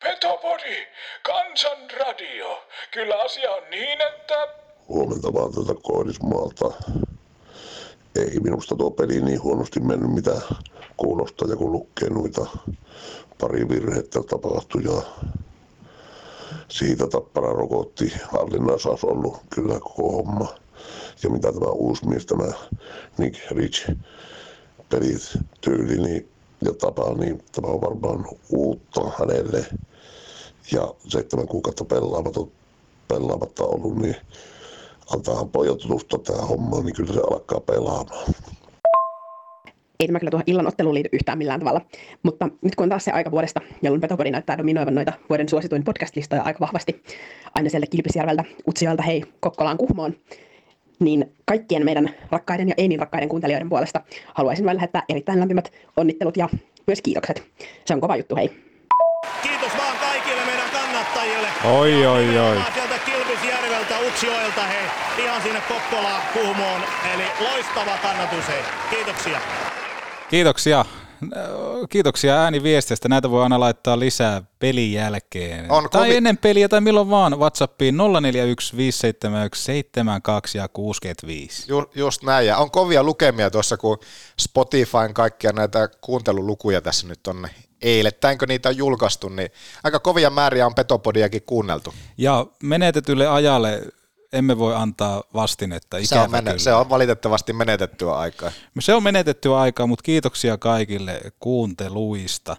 Petopodi, 0.03 0.88
kansanradio. 1.26 2.63
Kyllä 2.93 3.15
asia 3.26 3.51
on 3.51 3.63
niin, 3.70 4.01
että... 4.01 4.47
Huomenta 4.88 5.34
vaan 5.34 5.51
tätä 5.53 5.80
Koillismaalta 5.84 6.65
ei 8.18 8.39
minusta 8.39 8.76
tuo 8.76 8.91
peli 8.91 9.22
niin 9.22 9.43
huonosti 9.43 9.80
mennyt, 9.80 10.11
mitä 10.11 10.41
kuulostaa, 10.97 11.47
ja 11.47 11.55
kun 11.55 11.72
lukee 11.72 12.09
noita 12.09 12.45
pari 13.41 13.70
virhettä 13.70 14.20
tapahtui 14.30 14.84
ja 14.84 15.01
siitä 16.70 17.07
Tappara 17.07 17.53
rokotti 17.53 18.13
hallinnassa 18.32 18.89
olisi 18.89 19.07
ollut 19.07 19.38
kyllä 19.49 19.80
koko 19.80 20.11
homma. 20.11 20.47
Ja 21.24 21.30
mitä 21.30 21.51
tämä 21.51 21.72
uusi 21.72 22.07
mies, 22.07 22.26
tämä 22.26 22.51
Nick 23.18 23.51
Rich 23.51 23.91
pelit 24.89 25.38
tyyli 25.61 25.97
niin, 25.97 26.30
ja 26.65 26.74
tapa, 26.74 27.13
niin 27.13 27.43
tämä 27.51 27.68
on 27.68 27.82
varmaan 27.82 28.26
uutta 28.49 29.01
hänelle. 29.20 29.65
Ja 30.72 30.93
seitsemän 31.07 31.47
kuukautta 31.47 31.86
pelaamatta, 31.86 32.39
pelaamatta 33.07 33.63
ollut, 33.63 33.95
niin 33.95 34.15
antaa 35.14 35.45
pojat 35.45 35.78
tutustua 35.78 36.20
tähän 36.20 36.47
hommaan, 36.47 36.86
niin 36.86 36.95
kyllä 36.95 37.14
se 37.14 37.20
alkaa 37.32 37.60
pelaamaan. 37.60 38.34
Ei 39.99 40.08
tämä 40.08 40.20
kyllä 40.20 40.32
tuohon 40.32 40.43
illan 40.47 40.68
otteluun 40.68 40.95
liity 40.95 41.10
yhtään 41.12 41.38
millään 41.38 41.60
tavalla, 41.60 41.82
mutta 42.24 42.49
nyt 42.62 42.76
kun 42.76 42.84
on 42.84 42.89
taas 42.89 43.05
se 43.05 43.12
aika 43.12 43.32
vuodesta, 43.32 43.62
jolloin 43.82 44.01
Petopodi 44.01 44.32
näyttää 44.32 44.58
dominoivan 44.58 44.95
noita 44.95 45.14
vuoden 45.30 45.49
suosituin 45.49 45.84
podcast-listoja 45.84 46.41
aika 46.41 46.60
vahvasti, 46.60 47.03
aina 47.55 47.70
sieltä 47.70 47.88
Kilpisjärveltä, 47.88 48.43
Utsijalta, 48.68 49.03
hei, 49.03 49.24
Kokkolaan, 49.39 49.78
Kuhmoon, 49.78 50.14
niin 50.99 51.36
kaikkien 51.45 51.86
meidän 51.86 52.10
rakkaiden 52.32 52.68
ja 52.68 52.74
ei 52.78 52.88
niin 52.88 52.99
rakkaiden 52.99 53.30
kuuntelijoiden 53.30 53.70
puolesta 53.70 54.01
haluaisin 54.34 54.66
vain 54.66 54.78
lähettää 54.78 55.03
erittäin 55.10 55.39
lämpimät 55.39 55.72
onnittelut 55.97 56.38
ja 56.38 56.49
myös 56.88 57.01
kiitokset. 57.01 57.43
Se 57.86 57.93
on 57.93 58.01
kova 58.01 58.16
juttu, 58.16 58.36
hei. 58.36 58.49
Kiitos 59.41 59.72
vaan 59.78 59.97
kaikille 59.97 60.45
meidän 60.45 60.70
kannattajille. 60.72 61.47
Oi, 61.80 62.05
oi, 62.05 62.38
oi. 62.38 62.58
Kilpisjärveltä, 64.22 64.61
Utsjoelta, 64.61 64.61
hei, 64.61 65.26
ihan 65.26 65.41
sinne 65.41 65.61
Kokkolaan, 65.61 66.22
Kuhmoon. 66.34 66.82
Eli 67.13 67.24
loistava 67.39 67.97
kannatus, 67.97 68.47
hei. 68.47 68.61
Kiitoksia. 68.89 69.41
Kiitoksia. 70.30 70.86
Kiitoksia 71.89 72.36
ääniviestistä. 72.36 73.09
Näitä 73.09 73.32
voi 73.32 73.43
aina 73.43 73.59
laittaa 73.59 73.99
lisää 73.99 74.41
pelin 74.59 74.93
jälkeen. 74.93 75.72
On 75.72 75.89
tai 75.89 76.07
kovi- 76.09 76.15
ennen 76.15 76.38
peliä 76.38 76.70
tai 76.70 76.82
milloin 76.82 77.09
vaan. 77.09 77.39
WhatsAppiin 77.39 77.97
041 77.97 78.78
571 78.78 79.63
72 79.63 80.57
ja 80.57 80.68
65. 80.68 81.65
Ju, 81.68 81.91
just 81.95 82.24
näin, 82.24 82.47
ja 82.47 82.57
on 82.57 82.72
kovia 82.72 83.03
lukemia 83.03 83.49
tuossa, 83.49 83.78
kun 83.78 83.97
Spotifyn 84.39 85.13
kaikkia 85.13 85.51
näitä 85.51 85.89
kuuntelulukuja 86.01 86.82
tässä 86.82 87.07
nyt 87.07 87.28
on 87.28 87.47
eilettäinkö 87.82 88.45
niitä 88.45 88.70
on 88.70 88.78
julkaistu, 88.78 89.30
niin 89.30 89.49
aika 89.84 89.99
kovia 89.99 90.30
määriä 90.30 90.65
on 90.65 90.76
Petopodiakin 90.76 91.43
kuunneltu. 91.45 91.93
Ja 92.18 92.45
menetetylle 92.63 93.28
ajalle 93.28 93.82
emme 94.34 94.57
voi 94.57 94.75
antaa 94.75 95.23
vastinetta. 95.34 95.97
Se 96.03 96.15
on, 96.15 96.21
Ikävä 96.25 96.38
mene- 96.38 96.51
kyllä. 96.51 96.63
se 96.63 96.73
on 96.73 96.89
valitettavasti 96.89 97.53
menetettyä 97.53 98.13
aikaa. 98.13 98.51
Se 98.80 98.93
on 98.93 99.03
menetettyä 99.03 99.59
aikaa, 99.59 99.88
mutta 99.88 100.03
kiitoksia 100.03 100.57
kaikille 100.57 101.21
kuunteluista. 101.39 102.57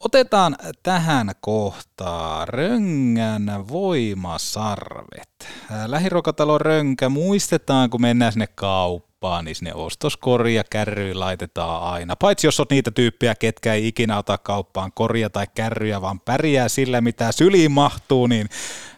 Otetaan 0.00 0.56
tähän 0.82 1.30
kohtaan 1.40 2.48
Röngän 2.48 3.68
voimasarvet. 3.68 5.48
Lähiruokatalo 5.86 6.58
Rönkä, 6.58 7.08
muistetaan 7.08 7.90
kun 7.90 8.00
mennään 8.00 8.32
sinne 8.32 8.46
kauppaan, 8.46 9.44
niin 9.44 9.54
sinne 9.54 9.74
ostoskoria 9.74 10.64
kärryy 10.70 11.14
laitetaan 11.14 11.82
aina. 11.82 12.16
Paitsi 12.16 12.46
jos 12.46 12.60
on 12.60 12.66
niitä 12.70 12.90
tyyppejä, 12.90 13.34
ketkä 13.34 13.74
ei 13.74 13.88
ikinä 13.88 14.18
ota 14.18 14.38
kauppaan 14.38 14.92
koria 14.94 15.30
tai 15.30 15.46
kärryjä, 15.54 16.00
vaan 16.00 16.20
pärjää 16.20 16.68
sillä, 16.68 17.00
mitä 17.00 17.32
syliin 17.32 17.72
mahtuu, 17.72 18.26
niin 18.26 18.48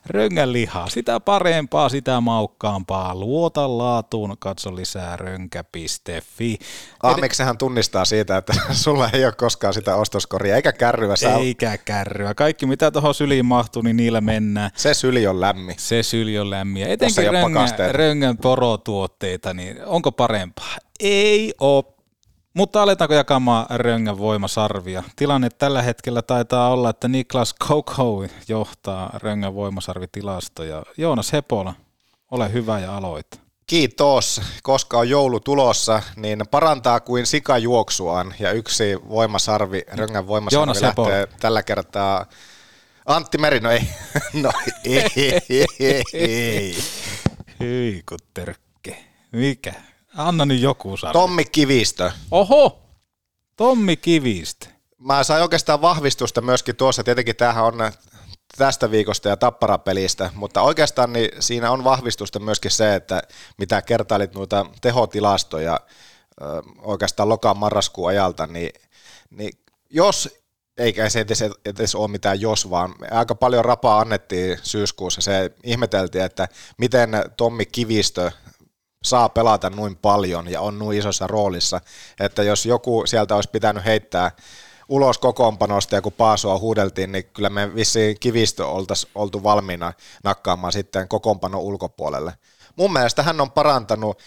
Röngän 0.07 0.53
lihaa, 0.53 0.89
sitä 0.89 1.21
parempaa, 1.21 1.89
sitä 1.89 2.21
maukkaampaa. 2.21 3.15
Luota 3.15 3.79
laatuun, 3.79 4.37
katso 4.39 4.77
lisää 4.77 5.17
rönkä.fi. 5.17 6.59
Aameksehan 7.03 7.59
tunnistaa 7.59 8.05
siitä, 8.05 8.37
että 8.37 8.55
sulla 8.85 9.11
ei 9.13 9.25
ole 9.25 9.33
koskaan 9.33 9.75
sitä 9.75 9.97
ostoskoria, 9.97 10.57
eikä 10.57 10.73
kärryä. 10.73 11.17
Sä 11.17 11.35
Eikä 11.35 11.79
kärryä. 11.79 12.35
Kaikki 12.35 12.67
mitä 12.67 12.91
tuohon 12.91 13.15
syliin 13.15 13.47
mahtuu, 13.47 13.83
niin 13.83 13.97
niillä 13.97 14.21
mennään. 14.21 14.71
Se 14.77 14.95
syli 14.95 15.27
on 15.27 15.41
lämmin. 15.41 15.75
Se 15.79 16.03
syli 16.03 16.39
on 16.39 16.51
lämmin. 16.51 16.83
Ja 16.83 16.89
Etenkin 16.89 17.33
röngän, 17.33 17.71
röngän 17.91 18.37
porotuotteita, 18.37 19.55
niin 19.55 19.85
onko 19.87 20.13
parempaa? 20.13 20.77
Ei 21.01 21.55
ole. 21.61 21.94
Mutta 22.55 22.83
aletaanko 22.83 23.15
jakamaan 23.15 23.67
röngän 23.71 24.19
voimasarvia? 24.19 25.03
Tilanne 25.17 25.49
tällä 25.59 25.83
hetkellä 25.83 26.23
taitaa 26.23 26.71
olla, 26.71 26.91
että 26.91 27.09
Niklas 27.09 27.55
Koko 27.55 28.27
johtaa 28.49 29.11
röngän 29.23 29.55
voimasarvitilastoja. 29.55 30.83
Joonas 30.97 31.33
Hepola, 31.33 31.75
ole 32.31 32.53
hyvä 32.53 32.79
ja 32.79 32.97
aloita. 32.97 33.39
Kiitos, 33.67 34.41
koska 34.63 34.99
on 34.99 35.09
joulu 35.09 35.41
tulossa, 35.41 36.03
niin 36.17 36.43
parantaa 36.51 37.01
kuin 37.01 37.27
sikajuoksuaan 37.27 38.35
ja 38.39 38.53
yksi 38.53 38.85
voimasarvi, 39.09 39.83
Röngän 39.93 40.27
voimasarvi 40.27 40.59
Joonas 40.61 40.83
Hepola. 40.83 41.09
lähtee 41.09 41.37
tällä 41.41 41.63
kertaa 41.63 42.27
Antti 43.07 43.39
Meri, 43.39 43.61
no 43.61 43.71
ei, 43.71 43.89
no 44.43 44.53
ei, 44.85 45.03
ei, 45.17 45.67
ei, 45.81 46.03
ei. 46.13 46.75
Hyi 47.61 48.03
kun. 48.09 48.19
Mikä? 49.33 49.75
Anna 50.17 50.45
nyt 50.45 50.61
joku 50.61 50.97
sarvi. 50.97 51.13
Tommi 51.13 51.45
Kivistö. 51.45 52.11
Oho! 52.31 52.83
Tommi 53.57 53.97
Kivistä. 53.97 54.67
Mä 54.99 55.25
sain 55.25 55.43
oikeastaan 55.43 55.81
vahvistusta 55.81 56.41
myöskin 56.41 56.77
tuossa, 56.77 57.05
tietenkin 57.05 57.37
tämähän 57.37 57.65
on 57.65 57.93
tästä 58.59 58.91
viikosta 58.91 59.29
ja 59.29 59.37
tapparapelistä, 59.37 60.31
mutta 60.35 60.63
oikeastaan 60.63 61.13
niin 61.13 61.31
siinä 61.41 61.71
on 61.71 61.85
vahvistusta 61.85 62.39
myöskin 62.39 62.71
se, 62.71 62.95
että 62.95 63.23
mitä 63.59 63.83
kertailit 63.83 64.35
noita 64.35 64.67
tehotilastoja 64.81 65.81
ö, 66.43 66.45
oikeastaan 66.79 67.29
lokaan 67.29 67.59
marraskuun 67.59 68.09
ajalta, 68.09 68.47
niin, 68.47 68.71
niin 69.31 69.53
jos 69.91 70.29
eikä 70.79 71.09
se 71.09 71.21
edes, 71.21 71.45
edes 71.65 71.95
ole 71.95 72.09
mitään 72.09 72.41
jos, 72.41 72.71
vaan 72.71 72.95
aika 73.11 73.35
paljon 73.35 73.65
rapaa 73.65 74.01
annettiin 74.01 74.59
syyskuussa. 74.63 75.21
Se 75.21 75.51
ihmeteltiin, 75.65 76.25
että 76.25 76.49
miten 76.79 77.11
Tommi 77.37 77.67
Kivistö 77.67 78.33
saa 79.05 79.29
pelata 79.29 79.71
noin 79.71 79.97
paljon 79.97 80.51
ja 80.51 80.61
on 80.61 80.79
noin 80.79 80.99
isossa 80.99 81.27
roolissa, 81.27 81.81
että 82.21 82.43
jos 82.43 82.67
joku 82.67 83.03
sieltä 83.07 83.35
olisi 83.35 83.51
pitänyt 83.51 83.85
heittää 83.85 84.31
ulos 84.89 85.19
kokoonpanosta 85.19 85.95
ja 85.95 86.03
kun 86.03 86.13
Paasua 86.13 86.59
huudeltiin, 86.59 87.13
niin 87.13 87.25
kyllä 87.25 87.51
me 87.51 87.75
vissiin 87.75 88.17
kivistö 88.21 88.67
oltaisiin 88.67 89.13
oltu 89.15 89.43
valmiina 89.43 89.93
nakkaamaan 90.25 90.73
sitten 90.73 91.09
kokoonpanon 91.09 91.61
ulkopuolelle. 91.61 92.33
Mun 92.77 92.93
mielestä 92.93 93.23
hän 93.23 93.41
on 93.41 93.51
parantanut 93.51 94.19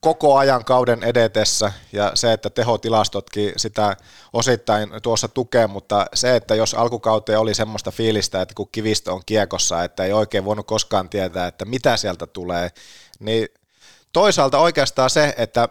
koko 0.00 0.36
ajan 0.36 0.64
kauden 0.64 1.02
edetessä 1.02 1.72
ja 1.92 2.10
se, 2.14 2.32
että 2.32 2.50
tehotilastotkin 2.50 3.52
sitä 3.56 3.96
osittain 4.32 4.90
tuossa 5.02 5.28
tukee, 5.28 5.66
mutta 5.66 6.06
se, 6.14 6.36
että 6.36 6.54
jos 6.54 6.74
alkukauteen 6.74 7.38
oli 7.38 7.54
semmoista 7.54 7.90
fiilistä, 7.90 8.42
että 8.42 8.54
kun 8.54 8.68
kivistö 8.72 9.12
on 9.12 9.22
kiekossa, 9.26 9.84
että 9.84 10.04
ei 10.04 10.12
oikein 10.12 10.44
voinut 10.44 10.66
koskaan 10.66 11.08
tietää, 11.08 11.46
että 11.46 11.64
mitä 11.64 11.96
sieltä 11.96 12.26
tulee, 12.26 12.70
niin 13.20 13.48
toisaalta 14.12 14.58
oikeastaan 14.58 15.10
se, 15.10 15.34
että 15.36 15.68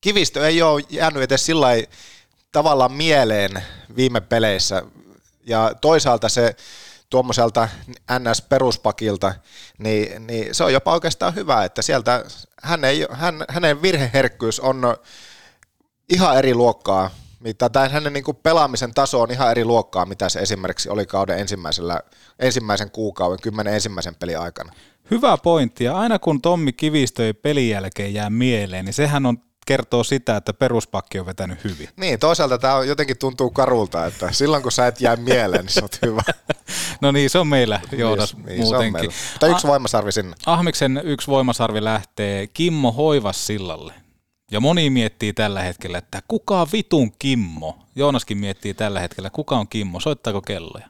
kivistö 0.00 0.46
ei 0.46 0.62
ole 0.62 0.82
jäänyt 0.90 1.22
edes 1.22 1.46
sillä 1.46 1.68
tavallaan 2.52 2.92
mieleen 2.92 3.62
viime 3.96 4.20
peleissä 4.20 4.82
ja 5.46 5.72
toisaalta 5.80 6.28
se 6.28 6.56
tuommoiselta 7.10 7.68
NS-peruspakilta, 8.10 9.34
niin, 9.78 10.26
niin 10.26 10.54
se 10.54 10.64
on 10.64 10.72
jopa 10.72 10.92
oikeastaan 10.92 11.34
hyvä, 11.34 11.64
että 11.64 11.82
sieltä 11.82 12.24
hän 12.62 12.84
ei, 12.84 13.06
hän, 13.10 13.44
hänen 13.48 13.82
virheherkkyys 13.82 14.60
on 14.60 14.96
ihan 16.08 16.38
eri 16.38 16.54
luokkaa, 16.54 17.10
tai 17.72 17.90
hänen 17.90 18.12
niin 18.12 18.24
pelaamisen 18.42 18.94
taso 18.94 19.20
on 19.20 19.30
ihan 19.30 19.50
eri 19.50 19.64
luokkaa, 19.64 20.06
mitä 20.06 20.28
se 20.28 20.40
esimerkiksi 20.40 20.88
oli 20.88 21.06
kauden 21.06 21.38
ensimmäisellä, 21.38 22.00
ensimmäisen 22.38 22.90
kuukauden, 22.90 23.42
kymmenen 23.42 23.74
ensimmäisen 23.74 24.14
pelin 24.14 24.38
aikana. 24.38 24.72
Hyvä 25.10 25.36
pointti, 25.36 25.84
ja 25.84 25.96
aina 25.96 26.18
kun 26.18 26.42
Tommi 26.42 26.72
Kivistö 26.72 27.26
ei 27.26 27.32
pelin 27.32 27.68
jälkeen 27.68 28.14
jää 28.14 28.30
mieleen, 28.30 28.84
niin 28.84 28.94
sehän 28.94 29.26
on 29.26 29.38
kertoo 29.66 30.04
sitä, 30.04 30.36
että 30.36 30.52
peruspakki 30.52 31.18
on 31.18 31.26
vetänyt 31.26 31.64
hyvin. 31.64 31.88
Niin, 31.96 32.18
toisaalta 32.18 32.58
tämä 32.58 32.84
jotenkin 32.84 33.18
tuntuu 33.18 33.50
karulta, 33.50 34.06
että 34.06 34.32
silloin 34.32 34.62
kun 34.62 34.72
sä 34.72 34.86
et 34.86 35.00
jää 35.00 35.16
mieleen, 35.16 35.64
niin 35.64 35.72
se 35.72 35.80
on 35.82 35.88
hyvä. 36.06 36.22
no 37.00 37.12
niin, 37.12 37.30
se 37.30 37.38
on 37.38 37.46
meillä 37.46 37.80
Joonas 37.92 38.36
niin, 38.36 38.46
niin, 38.46 38.60
muutenkin. 38.60 39.10
Mutta 39.32 39.46
yksi 39.46 39.66
voimasarvi 39.66 40.12
sinne. 40.12 40.36
Ahmiksen 40.46 41.00
yksi 41.04 41.28
voimasarvi 41.28 41.84
lähtee 41.84 42.46
Kimmo 42.46 42.92
Hoivas 42.92 43.46
sillalle. 43.46 43.94
Ja 44.50 44.60
moni 44.60 44.90
miettii 44.90 45.32
tällä 45.32 45.62
hetkellä, 45.62 45.98
että 45.98 46.22
kuka 46.28 46.66
vitun 46.72 47.12
Kimmo? 47.18 47.78
Joonaskin 47.96 48.38
miettii 48.38 48.74
tällä 48.74 49.00
hetkellä, 49.00 49.30
kuka 49.30 49.56
on 49.56 49.68
Kimmo? 49.68 50.00
Soittaako 50.00 50.40
kelloja? 50.40 50.88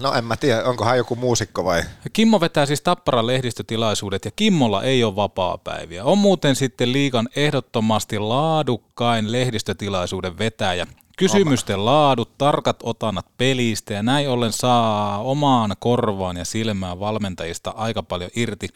No 0.00 0.14
en 0.14 0.24
mä 0.24 0.36
tiedä, 0.36 0.64
onko 0.64 0.84
hän 0.84 0.96
joku 0.96 1.16
muusikko 1.16 1.64
vai? 1.64 1.82
Kimmo 2.12 2.40
vetää 2.40 2.66
siis 2.66 2.80
Tapparan 2.80 3.26
lehdistötilaisuudet 3.26 4.24
ja 4.24 4.30
Kimmolla 4.30 4.82
ei 4.82 5.04
ole 5.04 5.16
vapaa-päiviä. 5.16 6.04
On 6.04 6.18
muuten 6.18 6.56
sitten 6.56 6.92
liikan 6.92 7.28
ehdottomasti 7.36 8.18
laadukkain 8.18 9.32
lehdistötilaisuuden 9.32 10.38
vetäjä. 10.38 10.86
Kysymysten 11.18 11.84
laadut, 11.84 12.38
tarkat 12.38 12.76
otannat 12.82 13.26
pelistä 13.36 13.94
ja 13.94 14.02
näin 14.02 14.28
ollen 14.28 14.52
saa 14.52 15.22
omaan 15.22 15.76
korvaan 15.78 16.36
ja 16.36 16.44
silmään 16.44 17.00
valmentajista 17.00 17.70
aika 17.70 18.02
paljon 18.02 18.30
irti. 18.36 18.68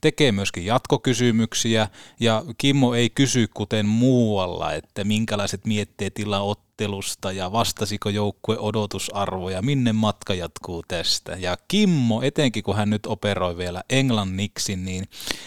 Tekee 0.00 0.32
myöskin 0.32 0.66
jatkokysymyksiä 0.66 1.88
ja 2.20 2.44
Kimmo 2.58 2.94
ei 2.94 3.10
kysy 3.10 3.48
kuten 3.54 3.86
muualla, 3.86 4.72
että 4.72 5.04
minkälaiset 5.04 5.66
mietteet 5.66 6.14
tila 6.14 6.40
ottelusta 6.40 7.32
ja 7.32 7.52
vastasiko 7.52 8.08
joukkue 8.08 8.56
odotusarvoja, 8.58 9.62
minne 9.62 9.92
matka 9.92 10.34
jatkuu 10.34 10.82
tästä. 10.88 11.32
Ja 11.32 11.56
Kimmo, 11.68 12.22
etenkin 12.22 12.62
kun 12.62 12.76
hän 12.76 12.90
nyt 12.90 13.06
operoi 13.06 13.56
vielä 13.56 13.82
englanniksi, 13.90 14.76
niin 14.76 15.04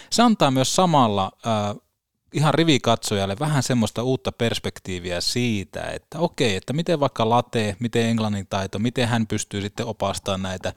se 0.10 0.24
antaa 0.24 0.52
myös 0.52 0.76
samalla 0.76 1.32
äh, 1.48 1.76
ihan 2.34 2.54
rivikatsojalle 2.54 3.36
vähän 3.40 3.64
semmoista 3.64 4.04
uutta 4.04 4.32
perspektiiviä 4.32 5.22
siitä, 5.22 5.82
että 5.82 6.20
okei, 6.20 6.56
että 6.56 6.74
miten 6.74 7.00
vaikka 7.00 7.30
late, 7.30 7.76
miten 7.80 8.06
englannin 8.06 8.48
taito, 8.50 8.80
miten 8.80 9.08
hän 9.08 9.28
pystyy 9.28 9.62
sitten 9.62 9.86
opastamaan 9.86 10.42
näitä 10.42 10.74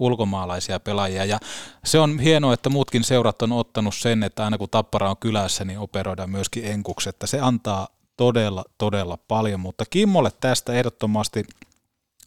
ulkomaalaisia 0.00 0.80
pelaajia. 0.80 1.24
Ja 1.24 1.38
se 1.84 1.98
on 1.98 2.18
hienoa, 2.18 2.54
että 2.54 2.70
muutkin 2.70 3.04
seurat 3.04 3.42
on 3.42 3.52
ottanut 3.52 3.94
sen, 3.94 4.22
että 4.22 4.44
aina 4.44 4.58
kun 4.58 4.70
Tappara 4.70 5.10
on 5.10 5.16
kylässä, 5.16 5.64
niin 5.64 5.78
operoidaan 5.78 6.30
myöskin 6.30 6.64
enkuksi, 6.64 7.08
että 7.08 7.26
se 7.26 7.40
antaa 7.40 7.88
todella, 8.16 8.64
todella 8.78 9.18
paljon, 9.28 9.60
mutta 9.60 9.84
Kimmolle 9.90 10.30
tästä 10.40 10.72
ehdottomasti 10.72 11.44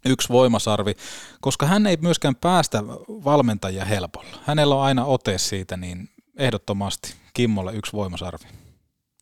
yksi 0.06 0.30
voimasarvi, 0.30 0.96
koska 1.42 1.66
hän 1.66 1.88
ei 1.88 1.98
myöskään 2.02 2.36
päästä 2.36 2.84
valmentajia 3.08 3.86
helpolla. 3.86 4.38
Hänellä 4.46 4.76
on 4.76 4.82
aina 4.82 5.06
ote 5.06 5.38
siitä, 5.38 5.78
niin 5.78 6.10
ehdottomasti 6.38 7.14
Kimmolle 7.34 7.74
yksi 7.74 7.94
voimasarvi. 7.94 8.61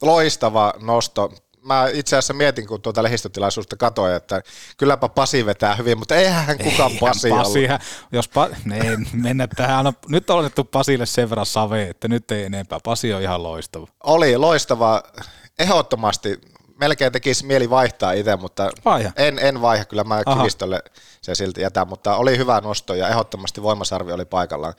Loistava 0.02 0.74
nosto. 0.82 1.34
Mä 1.62 1.88
itse 1.94 2.16
asiassa 2.16 2.34
mietin, 2.34 2.68
kun 2.68 2.82
tuota 2.82 3.04
lehdistötilaisuutta 3.04 3.78
katsoin, 3.78 4.14
että 4.14 4.42
kylläpä 4.78 5.10
Pasi 5.10 5.46
vetää 5.46 5.76
hyvin, 5.76 5.98
mutta 5.98 6.16
eihän 6.16 6.46
hän 6.46 6.58
kukaan 6.58 6.92
eihän 6.92 7.00
Pasi, 7.00 7.30
Pasi 7.30 7.68
ollut. 7.68 7.82
Jos 8.12 8.28
pa, 8.28 8.50
ne, 8.66 8.80
mennä 9.14 9.48
tähän. 9.48 9.86
Nyt 10.08 10.30
on 10.30 10.40
otettu 10.40 10.64
Pasille 10.64 11.06
sen 11.06 11.30
verran 11.30 11.46
save, 11.46 11.90
että 11.90 12.08
nyt 12.08 12.32
ei 12.32 12.44
enempää. 12.44 12.80
Pasi 12.84 13.14
on 13.14 13.22
ihan 13.22 13.44
loistava. 13.44 13.88
Oli 14.04 14.38
loistava. 14.38 15.04
Ehdottomasti 15.60 16.42
melkein 16.80 17.12
tekisi 17.12 17.46
mieli 17.46 17.70
vaihtaa 17.70 18.12
itse, 18.12 18.36
mutta 18.36 18.70
Vaiha. 18.86 19.12
en, 19.16 19.40
en 19.40 19.62
vaiha, 19.62 19.86
kyllä 19.86 20.04
mä 20.04 20.22
Aha. 20.26 20.38
kivistölle 20.38 20.84
se 21.22 21.36
silti 21.36 21.62
jätän, 21.62 21.88
mutta 21.88 22.16
oli 22.16 22.38
hyvä 22.38 22.62
nosto 22.62 22.94
ja 22.96 23.08
ehdottomasti 23.08 23.64
voimasarvi 23.64 24.12
oli 24.12 24.26
paikallaan. 24.26 24.74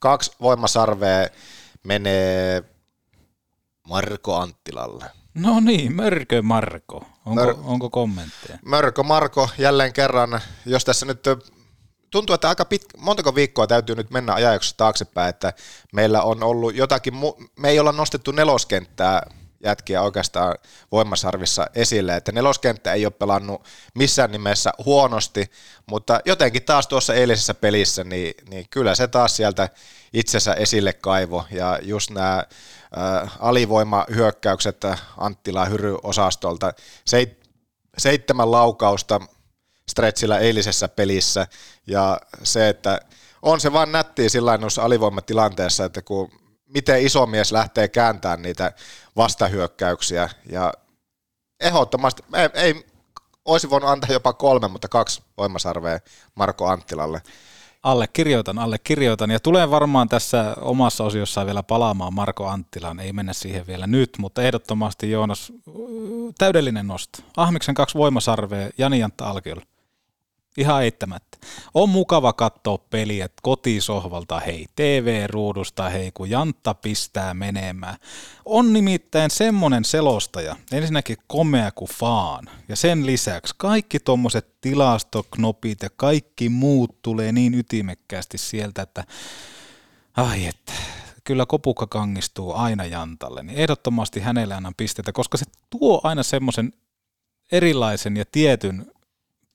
Kaksi 0.00 0.32
voimasarvea 0.40 1.28
menee 1.82 2.62
Marko 3.88 4.36
Anttilalle. 4.36 5.04
No 5.34 5.60
niin, 5.60 5.94
Mörkö 5.96 6.42
Marko. 6.42 7.04
Onko, 7.26 7.44
Mör- 7.44 7.58
onko 7.64 7.90
kommentteja? 7.90 8.58
Mörkö 8.64 9.02
Marko 9.02 9.48
jälleen 9.58 9.92
kerran, 9.92 10.40
jos 10.66 10.84
tässä 10.84 11.06
nyt 11.06 11.20
tuntuu, 12.10 12.34
että 12.34 12.48
aika 12.48 12.64
pit, 12.64 12.84
montako 12.98 13.34
viikkoa 13.34 13.66
täytyy 13.66 13.96
nyt 13.96 14.10
mennä 14.10 14.34
ajaksi 14.34 14.74
taaksepäin, 14.76 15.28
että 15.30 15.52
meillä 15.92 16.22
on 16.22 16.42
ollut 16.42 16.74
jotakin, 16.76 17.14
mu- 17.14 17.48
me 17.58 17.68
ei 17.70 17.80
olla 17.80 17.92
nostettu 17.92 18.30
neloskenttää 18.30 19.22
jätkiä 19.66 20.02
oikeastaan 20.02 20.54
voimasarvissa 20.92 21.66
esille, 21.74 22.16
että 22.16 22.32
neloskenttä 22.32 22.92
ei 22.92 23.06
ole 23.06 23.12
pelannut 23.12 23.64
missään 23.94 24.32
nimessä 24.32 24.72
huonosti, 24.84 25.50
mutta 25.86 26.20
jotenkin 26.24 26.62
taas 26.62 26.86
tuossa 26.86 27.14
eilisessä 27.14 27.54
pelissä, 27.54 28.04
niin, 28.04 28.34
niin 28.48 28.66
kyllä 28.70 28.94
se 28.94 29.08
taas 29.08 29.36
sieltä 29.36 29.68
itsensä 30.12 30.54
esille 30.54 30.92
kaivo, 30.92 31.44
ja 31.50 31.78
just 31.82 32.10
nämä 32.10 32.44
alivoimahyökkäykset 33.40 34.84
Anttila 35.18 35.64
Hyry-osastolta, 35.64 36.72
Seit, 37.04 37.48
seitsemän 37.98 38.50
laukausta 38.50 39.20
stretchillä 39.90 40.38
eilisessä 40.38 40.88
pelissä, 40.88 41.46
ja 41.86 42.20
se, 42.42 42.68
että 42.68 43.00
on 43.42 43.60
se 43.60 43.72
vaan 43.72 43.92
nättiä 43.92 44.28
sillä 44.28 44.58
alivoimatilanteessa, 44.82 45.84
että 45.84 46.02
kun 46.02 46.30
miten 46.66 47.02
iso 47.02 47.26
mies 47.26 47.52
lähtee 47.52 47.88
kääntämään 47.88 48.42
niitä 48.42 48.72
vastahyökkäyksiä 49.16 50.28
ja 50.50 50.72
ehdottomasti, 51.60 52.22
ei, 52.34 52.48
ei 52.54 52.86
olisi 53.44 53.70
voinut 53.70 53.90
antaa 53.90 54.12
jopa 54.12 54.32
kolme, 54.32 54.68
mutta 54.68 54.88
kaksi 54.88 55.22
voimasarvea 55.36 55.98
Marko 56.34 56.66
Anttilalle. 56.66 57.22
Allekirjoitan, 57.82 58.58
allekirjoitan. 58.58 59.30
Ja 59.30 59.40
tulen 59.40 59.70
varmaan 59.70 60.08
tässä 60.08 60.56
omassa 60.60 61.04
osiossa 61.04 61.46
vielä 61.46 61.62
palaamaan 61.62 62.14
Marko 62.14 62.46
Anttilaan. 62.46 63.00
Ei 63.00 63.12
mennä 63.12 63.32
siihen 63.32 63.66
vielä 63.66 63.86
nyt, 63.86 64.10
mutta 64.18 64.42
ehdottomasti 64.42 65.10
Joonas, 65.10 65.52
täydellinen 66.38 66.86
nosto. 66.86 67.18
Ahmiksen 67.36 67.74
kaksi 67.74 67.98
voimasarvea, 67.98 68.70
Jani 68.78 68.98
Jantta 68.98 69.30
Alkiolla. 69.30 69.62
Ihan 70.56 70.84
eittämättä. 70.84 71.38
On 71.74 71.88
mukava 71.88 72.32
katsoa 72.32 72.78
peliä 72.78 73.28
kotisohvalta, 73.42 74.40
hei, 74.40 74.66
TV-ruudusta, 74.76 75.88
hei, 75.88 76.10
kun 76.12 76.30
Jantta 76.30 76.74
pistää 76.74 77.34
menemään. 77.34 77.96
On 78.44 78.72
nimittäin 78.72 79.30
semmonen 79.30 79.84
selostaja, 79.84 80.56
ensinnäkin 80.72 81.16
komea 81.26 81.70
kuin 81.70 81.90
faan, 81.94 82.48
ja 82.68 82.76
sen 82.76 83.06
lisäksi 83.06 83.54
kaikki 83.56 84.00
tommoset 84.00 84.60
tilastoknopit 84.60 85.82
ja 85.82 85.88
kaikki 85.96 86.48
muut 86.48 87.02
tulee 87.02 87.32
niin 87.32 87.54
ytimekkäästi 87.54 88.38
sieltä, 88.38 88.82
että 88.82 89.04
ai 90.16 90.46
että, 90.46 90.72
kyllä 91.24 91.46
kopukka 91.46 91.86
kangistuu 91.86 92.52
aina 92.52 92.84
Jantalle, 92.84 93.42
niin 93.42 93.58
ehdottomasti 93.58 94.20
hänelle 94.20 94.54
annan 94.54 94.74
pisteitä, 94.76 95.12
koska 95.12 95.38
se 95.38 95.44
tuo 95.70 96.00
aina 96.04 96.22
semmoisen 96.22 96.72
erilaisen 97.52 98.16
ja 98.16 98.24
tietyn 98.32 98.95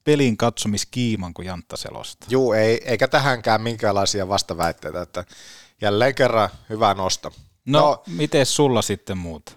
pelin 0.03 0.37
katsomiskiiman 0.37 1.33
kuin 1.33 1.45
Jantta 1.45 1.77
selosta. 1.77 2.25
Juu, 2.29 2.53
ei, 2.53 2.81
eikä 2.85 3.07
tähänkään 3.07 3.61
minkäänlaisia 3.61 4.27
vastaväitteitä, 4.27 5.01
että 5.01 5.25
jälleen 5.81 6.15
kerran 6.15 6.49
hyvä 6.69 6.93
nosto. 6.93 7.33
No, 7.65 7.79
no 7.79 8.03
miten 8.07 8.45
sulla 8.45 8.81
sitten 8.81 9.17
muuta? 9.17 9.51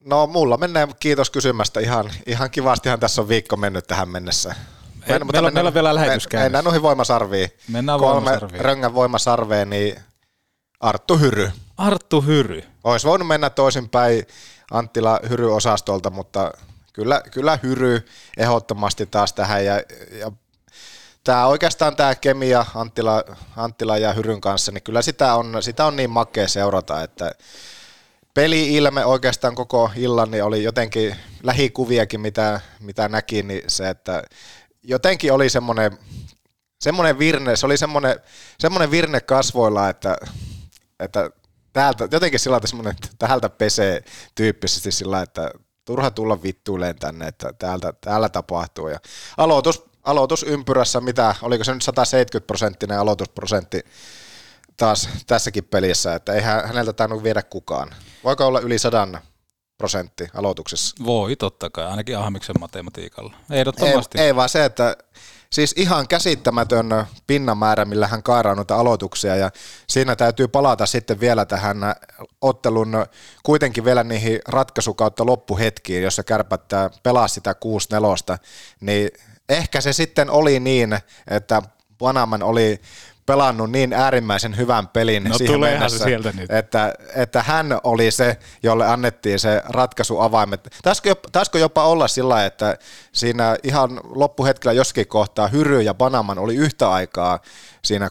No 0.00 0.26
mulla 0.26 0.56
menee, 0.56 0.88
kiitos 1.00 1.30
kysymästä, 1.30 1.80
ihan, 1.80 2.10
ihan 2.26 2.50
kivastihan 2.50 3.00
tässä 3.00 3.22
on 3.22 3.28
viikko 3.28 3.56
mennyt 3.56 3.86
tähän 3.86 4.08
mennessä. 4.08 4.54
Ei, 5.06 5.18
mutta 5.18 5.32
meillä, 5.32 5.50
meillä 5.50 5.68
on 5.68 5.74
vielä 5.74 5.94
lähetys. 5.94 6.28
Mennään 6.32 6.64
noihin 6.64 6.82
voimasarviin. 6.82 7.50
Mennään 7.68 8.00
Kolme 8.00 8.14
voimasarviin. 8.14 8.60
röngän 8.64 8.94
voimasarveen, 8.94 9.70
niin 9.70 9.96
Arttu 10.80 11.18
Hyry. 11.18 11.50
Arttu 11.76 12.20
Hyry. 12.20 12.62
Olisi 12.84 13.06
voinut 13.06 13.28
mennä 13.28 13.50
toisinpäin 13.50 14.26
Anttila 14.70 15.20
Hyry-osastolta, 15.28 16.10
mutta 16.10 16.52
kyllä, 16.96 17.22
kyllä 17.30 17.58
hyry 17.62 18.06
ehdottomasti 18.36 19.06
taas 19.06 19.32
tähän 19.32 19.64
ja, 19.64 19.82
ja 20.18 20.32
tämä 21.24 21.46
oikeastaan 21.46 21.96
tämä 21.96 22.14
kemia 22.14 22.66
Anttila, 22.74 23.24
Anttila 23.56 23.98
ja 23.98 24.12
Hyryn 24.12 24.40
kanssa, 24.40 24.72
niin 24.72 24.82
kyllä 24.82 25.02
sitä 25.02 25.34
on, 25.34 25.62
sitä 25.62 25.86
on 25.86 25.96
niin 25.96 26.10
makea 26.10 26.48
seurata, 26.48 27.02
että 27.02 27.32
peli-ilme 28.34 29.04
oikeastaan 29.04 29.54
koko 29.54 29.90
illan, 29.96 30.30
niin 30.30 30.44
oli 30.44 30.62
jotenkin 30.62 31.16
lähikuviakin, 31.42 32.20
mitä, 32.20 32.60
mitä 32.80 33.08
näki, 33.08 33.42
niin 33.42 33.62
se, 33.68 33.88
että 33.88 34.22
jotenkin 34.82 35.32
oli 35.32 35.50
semmoinen, 35.50 35.98
semmoinen 36.80 37.18
virne, 37.18 37.56
se 37.56 37.66
oli 37.66 37.76
semmoinen, 37.76 38.20
semmoinen 38.58 38.90
virne 38.90 39.20
kasvoilla, 39.20 39.88
että, 39.88 40.16
että 41.00 41.30
täältä, 41.72 42.08
jotenkin 42.12 42.40
sillä 42.40 42.56
että 42.56 42.68
semmoinen, 42.68 42.92
että 42.92 43.08
täältä 43.18 43.48
pesee 43.48 44.04
tyyppisesti 44.34 44.92
sillä 44.92 45.22
että 45.22 45.50
turha 45.86 46.10
tulla 46.10 46.42
vittuileen 46.42 46.96
tänne, 46.96 47.28
että 47.28 47.52
täältä, 47.52 47.92
täällä 48.00 48.28
tapahtuu. 48.28 48.88
Ja 48.88 48.98
aloitus, 49.36 49.84
aloitusympyrässä, 50.04 51.00
mitä, 51.00 51.34
oliko 51.42 51.64
se 51.64 51.74
nyt 51.74 51.82
170 51.82 52.46
prosenttinen 52.46 52.98
aloitusprosentti 52.98 53.80
taas 54.76 55.08
tässäkin 55.26 55.64
pelissä, 55.64 56.14
että 56.14 56.32
eihän 56.32 56.66
häneltä 56.66 56.92
tainnut 56.92 57.22
viedä 57.22 57.42
kukaan. 57.42 57.94
Voiko 58.24 58.46
olla 58.46 58.60
yli 58.60 58.78
sadan 58.78 59.20
prosentti 59.78 60.28
aloituksessa? 60.34 61.04
Voi 61.04 61.36
totta 61.36 61.70
kai, 61.70 61.86
ainakin 61.86 62.18
Ahmiksen 62.18 62.60
matematiikalla. 62.60 63.34
Ehdottomasti. 63.50 64.18
Ei, 64.18 64.26
ei 64.26 64.36
vaan 64.36 64.48
se, 64.48 64.64
että 64.64 64.96
siis 65.50 65.74
ihan 65.76 66.08
käsittämätön 66.08 67.06
pinnamäärä, 67.26 67.84
millä 67.84 68.06
hän 68.06 68.22
kairaa 68.22 68.54
noita 68.54 68.76
aloituksia. 68.76 69.36
Ja 69.36 69.50
siinä 69.88 70.16
täytyy 70.16 70.48
palata 70.48 70.86
sitten 70.86 71.20
vielä 71.20 71.44
tähän 71.44 71.78
ottelun 72.40 72.92
kuitenkin 73.42 73.84
vielä 73.84 74.04
niihin 74.04 74.40
ratkaisukautta 74.48 75.26
loppuhetkiin, 75.26 76.02
jossa 76.02 76.22
kärpättää 76.22 76.90
pelaa 77.02 77.28
sitä 77.28 77.54
6-4, 78.34 78.38
niin 78.80 79.10
ehkä 79.48 79.80
se 79.80 79.92
sitten 79.92 80.30
oli 80.30 80.60
niin, 80.60 80.98
että 81.30 81.62
Panaman 81.98 82.42
oli 82.42 82.80
pelannut 83.26 83.70
niin 83.70 83.92
äärimmäisen 83.92 84.56
hyvän 84.56 84.88
pelin 84.88 85.24
no, 85.24 85.38
siihen 85.38 85.60
mennessä, 85.60 85.98
se 85.98 86.04
sieltä 86.04 86.32
nyt. 86.32 86.50
Että, 86.50 86.94
että 87.14 87.42
hän 87.42 87.78
oli 87.84 88.10
se, 88.10 88.36
jolle 88.62 88.86
annettiin 88.86 89.38
se 89.38 89.62
ratkaisuavaimet. 89.68 90.68
Taisiko 90.82 91.08
jopa, 91.08 91.28
taisiko 91.32 91.58
jopa 91.58 91.84
olla 91.84 92.08
sillä 92.08 92.46
että 92.46 92.78
siinä 93.12 93.56
ihan 93.62 94.00
loppuhetkellä 94.04 94.72
joskin 94.72 95.08
kohtaa 95.08 95.48
Hyry 95.48 95.80
ja 95.80 95.94
Panaman 95.94 96.38
oli 96.38 96.56
yhtä 96.56 96.90
aikaa 96.90 97.38
siinä 97.84 98.10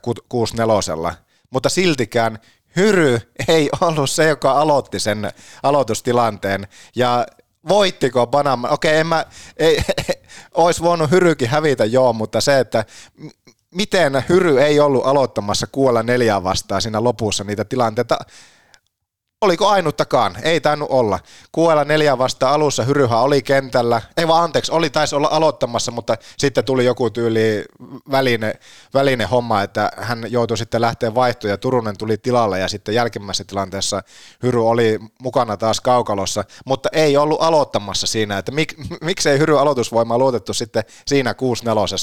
6-4, 1.11 1.13
mutta 1.49 1.69
siltikään 1.69 2.39
Hyry 2.75 3.19
ei 3.47 3.69
ollut 3.81 4.09
se, 4.09 4.27
joka 4.27 4.51
aloitti 4.51 4.99
sen 4.99 5.31
aloitustilanteen 5.63 6.67
ja 6.95 7.25
voittiko 7.67 8.27
Panama? 8.27 8.67
Okei, 8.69 8.97
en 8.97 9.07
mä, 9.07 9.25
ei, 9.57 9.81
olisi 10.53 10.81
voinut 10.83 11.11
Hyrykin 11.11 11.49
hävitä, 11.49 11.85
joo, 11.85 12.13
mutta 12.13 12.41
se, 12.41 12.59
että 12.59 12.85
miten 13.75 14.23
Hyry 14.29 14.61
ei 14.61 14.79
ollut 14.79 15.05
aloittamassa 15.05 15.67
kuolla 15.71 16.03
neljää 16.03 16.43
vastaan 16.43 16.81
siinä 16.81 17.03
lopussa 17.03 17.43
niitä 17.43 17.65
tilanteita. 17.65 18.17
Oliko 19.41 19.67
ainuttakaan? 19.67 20.37
Ei 20.43 20.61
tainnut 20.61 20.89
olla. 20.91 21.19
Kuolla 21.51 21.83
neljä 21.83 22.17
vastaan 22.17 22.53
alussa, 22.53 22.83
Hyryhän 22.83 23.19
oli 23.19 23.41
kentällä. 23.41 24.01
Ei 24.17 24.27
vaan 24.27 24.43
anteeksi, 24.43 24.71
oli 24.71 24.89
taisi 24.89 25.15
olla 25.15 25.27
aloittamassa, 25.31 25.91
mutta 25.91 26.17
sitten 26.37 26.65
tuli 26.65 26.85
joku 26.85 27.09
tyyli 27.09 27.65
väline, 28.11 28.53
väline 28.93 29.25
homma, 29.25 29.61
että 29.61 29.91
hän 29.97 30.25
joutui 30.29 30.57
sitten 30.57 30.81
lähteä 30.81 31.15
vaihtoon 31.15 31.51
ja 31.51 31.57
Turunen 31.57 31.97
tuli 31.97 32.17
tilalle 32.17 32.59
ja 32.59 32.67
sitten 32.67 32.95
jälkimmäisessä 32.95 33.43
tilanteessa 33.43 34.01
Hyry 34.43 34.67
oli 34.67 34.99
mukana 35.21 35.57
taas 35.57 35.81
kaukalossa, 35.81 36.43
mutta 36.65 36.89
ei 36.91 37.17
ollut 37.17 37.41
aloittamassa 37.41 38.07
siinä, 38.07 38.37
että 38.37 38.51
mik, 38.51 38.73
miksei 39.01 39.39
Hyry 39.39 39.59
aloitusvoimaa 39.59 40.17
luotettu 40.17 40.53
sitten 40.53 40.83
siinä 41.07 41.31
6-4 41.31 41.35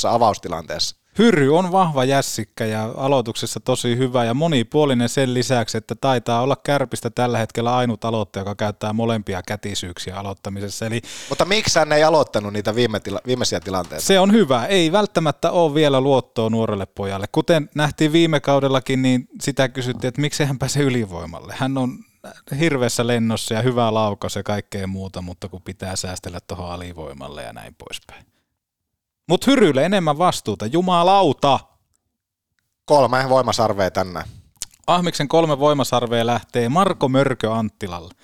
avaustilanteessa. 0.09 1.01
Hyry 1.19 1.57
on 1.57 1.73
vahva 1.73 2.05
jässikkä 2.05 2.65
ja 2.67 2.95
aloituksessa 2.97 3.61
tosi 3.61 3.97
hyvä 3.97 4.25
ja 4.25 4.35
monipuolinen 4.35 5.09
sen 5.09 5.35
lisäksi, 5.35 5.79
että 5.79 5.95
taitaa 5.95 6.43
olla 6.43 6.57
kärpistä 6.57 7.11
tällä 7.11 7.39
hetkellä 7.39 7.77
ainut 7.77 8.05
aloittaja, 8.05 8.41
joka 8.41 8.55
käyttää 8.55 8.93
molempia 8.93 9.43
kätisyyksiä 9.47 10.17
aloittamisessa. 10.17 10.87
Eli 10.87 11.03
Mutta 11.29 11.45
miksi 11.45 11.79
hän 11.79 11.93
ei 11.93 12.05
aloittanut 12.05 12.53
niitä 12.53 12.75
viime 12.75 13.01
tila- 13.01 13.21
viimeisiä 13.27 13.61
tilanteita? 13.61 14.05
Se 14.05 14.21
on 14.21 14.33
hyvä. 14.33 14.67
Ei 14.67 14.93
välttämättä 14.93 15.51
ole 15.51 15.75
vielä 15.75 16.01
luottoa 16.01 16.51
nuorelle 16.51 16.87
pojalle. 16.87 17.27
Kuten 17.33 17.71
nähtiin 17.75 18.13
viime 18.13 18.41
kaudellakin, 18.41 19.03
niin 19.03 19.29
sitä 19.41 19.69
kysyttiin, 19.69 20.09
että 20.09 20.21
miksi 20.21 20.45
hän 20.45 20.59
pääse 20.59 20.81
ylivoimalle. 20.81 21.55
Hän 21.57 21.79
on 21.79 21.99
hirveässä 22.59 23.07
lennossa 23.07 23.55
ja 23.55 23.63
hyvä 23.63 23.95
laukaus 23.95 24.37
ja 24.37 24.43
kaikkea 24.43 24.87
muuta, 24.87 25.23
mutta 25.23 25.49
kun 25.49 25.63
pitää 25.63 25.97
säästellä 25.97 26.39
tuohon 26.47 26.71
alivoimalle 26.71 27.43
ja 27.43 27.53
näin 27.53 27.75
poispäin. 27.75 28.32
Mutta 29.29 29.51
Hyrylle 29.51 29.85
enemmän 29.85 30.18
vastuuta, 30.18 30.66
jumalauta. 30.66 31.61
Kolme 32.85 33.29
voimasarvea 33.29 33.91
tänne. 33.91 34.25
Ahmiksen 34.87 35.29
kolme 35.29 35.59
voimasarvea 35.59 36.27
lähtee 36.27 36.68
Marko 36.68 37.09
Mörkö 37.09 37.53
Anttilalle. 37.53 38.14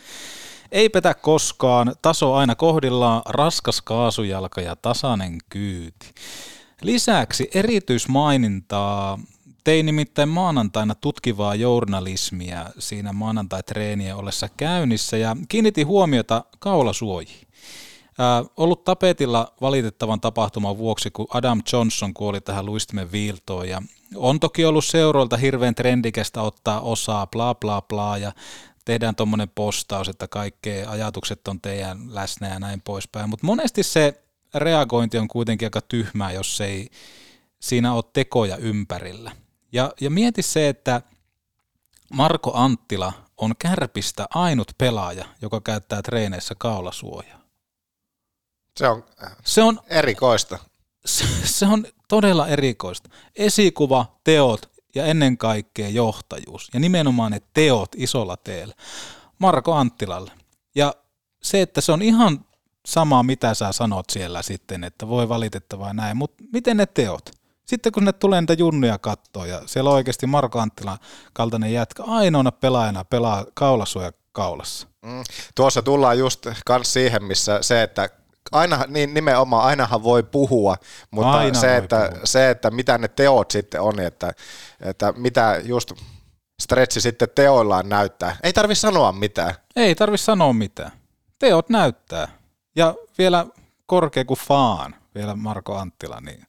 Ei 0.73 0.89
petä 0.89 1.15
koskaan, 1.15 1.95
taso 2.03 2.35
aina 2.35 2.55
kohdillaan, 2.55 3.23
raskas 3.27 3.83
kaasujalka 3.83 4.61
ja 4.61 4.77
tasainen 4.77 5.39
kyyti. 5.49 6.15
Lisäksi 6.83 7.51
erityismainintaa 7.55 9.19
tein 9.65 9.87
nimittäin 9.87 10.29
maanantaina 10.29 10.95
tutkivaa 10.95 11.55
journalismia 11.55 12.67
siinä 12.79 13.13
maanantai-treenien 13.13 14.17
ollessa 14.17 14.49
käynnissä 14.57 15.17
ja 15.17 15.37
kiinnitin 15.49 15.87
huomiota 15.87 16.45
kaulasuojiin. 16.59 17.48
Äh, 18.21 18.51
ollut 18.57 18.85
tapetilla 18.85 19.53
valitettavan 19.61 20.21
tapahtuman 20.21 20.79
vuoksi, 20.79 21.11
kun 21.11 21.27
Adam 21.35 21.63
Johnson 21.73 22.15
kuoli 22.15 22.41
tähän 22.41 22.67
luistimen 22.67 23.13
viiltoon 23.13 23.69
ja 23.69 23.83
on 24.15 24.41
toki 24.41 24.65
ollut 24.65 24.85
seuroilta 24.85 25.37
hirveän 25.37 25.75
trendikästä 25.75 26.43
ottaa 26.43 26.81
osaa, 26.81 27.27
bla 27.27 27.55
bla 27.55 27.83
bla 27.83 28.19
ja 28.19 28.33
tehdään 28.85 29.17
tuommoinen 29.17 29.49
postaus, 29.55 30.09
että 30.09 30.29
kaikkea 30.29 30.91
ajatukset 30.91 31.49
on 31.49 31.61
teidän 31.61 32.15
läsnä 32.15 32.49
ja 32.49 32.59
näin 32.59 32.81
poispäin, 32.81 33.31
mutta 33.31 33.47
monesti 33.47 33.83
se 33.83 34.23
reagointi 34.55 35.19
on 35.19 35.29
kuitenkin 35.29 35.67
aika 35.67 35.81
tyhmää, 35.81 36.33
jos 36.33 36.61
ei 36.61 36.91
siinä 37.61 37.93
ole 37.93 38.05
tekoja 38.13 38.57
ympärillä. 38.57 39.33
Ja, 39.73 39.93
ja 40.01 40.11
mieti 40.11 40.43
se, 40.43 40.69
että 40.69 41.03
Marko 42.13 42.53
Anttila 42.55 43.13
on 43.37 43.55
kärpistä 43.59 44.27
ainut 44.35 44.73
pelaaja, 44.79 45.25
joka 45.43 45.61
käyttää 45.61 46.03
treeneissä 46.03 46.55
kaulasuojaa. 46.59 47.38
Se 48.79 48.89
on, 48.89 49.05
se 49.45 49.63
on 49.63 49.81
erikoista. 49.87 50.59
Se, 51.07 51.25
se 51.45 51.67
on 51.67 51.85
todella 52.09 52.49
erikoista. 52.49 53.11
Esikuva, 53.37 54.07
teot 54.25 54.71
ja 54.95 55.05
ennen 55.05 55.39
kaikkea 55.39 55.89
johtajuus. 55.89 56.71
Ja 56.75 56.81
nimenomaan 56.81 57.33
ne 57.33 57.41
teot 57.55 57.89
isolla 57.97 58.37
teellä. 58.37 58.75
Marko 59.39 59.75
Anttilalle. 59.75 60.33
Ja 60.75 60.95
se, 61.43 61.63
että 61.63 61.81
se 61.81 61.93
on 61.93 62.03
ihan 62.03 62.45
sama, 62.87 63.23
mitä 63.23 63.55
sä 63.55 63.73
sanot 63.73 64.11
siellä 64.11 64.43
sitten, 64.43 64.85
että 64.85 65.09
voi 65.09 65.29
valitettavaa 65.29 65.93
näin, 65.93 66.17
mutta 66.17 66.45
miten 66.53 66.77
ne 66.77 66.87
teot? 66.87 67.31
Sitten 67.67 67.93
kun 67.93 68.05
ne 68.05 68.13
tulee 68.13 68.41
niitä 68.41 68.53
junnuja 68.53 68.99
kattoa 68.99 69.47
ja 69.47 69.63
siellä 69.67 69.91
on 69.91 69.97
oikeasti 69.97 70.27
Marko 70.27 70.61
Anttila 70.61 70.99
kaltainen 71.33 71.73
jätkä 71.73 72.03
ainoana 72.03 72.53
pelaajana 72.53 73.05
pelaa 73.05 73.45
kaulasuoja 73.55 74.13
kaulassa. 74.33 74.89
Mm. 75.03 75.23
Tuossa 75.55 75.83
tullaan 75.83 76.19
just 76.19 76.47
kans 76.67 76.93
siihen, 76.93 77.25
missä 77.25 77.59
se, 77.63 77.83
että 77.83 78.09
aina, 78.53 78.85
niin 78.89 79.15
nimenomaan 79.15 79.65
ainahan 79.65 80.03
voi 80.03 80.23
puhua, 80.23 80.77
mutta 81.11 81.33
Aina 81.33 81.61
se, 81.61 81.77
että, 81.77 82.09
puhua. 82.11 82.27
se, 82.27 82.51
että 82.51 82.71
mitä 82.71 82.99
ne 82.99 83.09
teot 83.09 83.51
sitten 83.51 83.81
on, 83.81 84.01
että, 84.01 84.33
että 84.81 85.13
mitä 85.17 85.61
just 85.65 85.93
stretchi 86.63 87.01
sitten 87.01 87.29
teoillaan 87.35 87.89
näyttää. 87.89 88.37
Ei 88.43 88.53
tarvi 88.53 88.75
sanoa 88.75 89.13
mitään. 89.13 89.55
Ei 89.77 89.95
tarvi 89.95 90.19
sanoa 90.19 90.53
mitään. 90.53 90.93
Teot 91.39 91.69
näyttää. 91.69 92.29
Ja 92.77 92.95
vielä 93.19 93.47
korkea 93.87 94.25
kuin 94.25 94.39
faan, 94.39 94.95
vielä 95.15 95.35
Marko 95.35 95.77
Anttila, 95.77 96.21
niin 96.21 96.47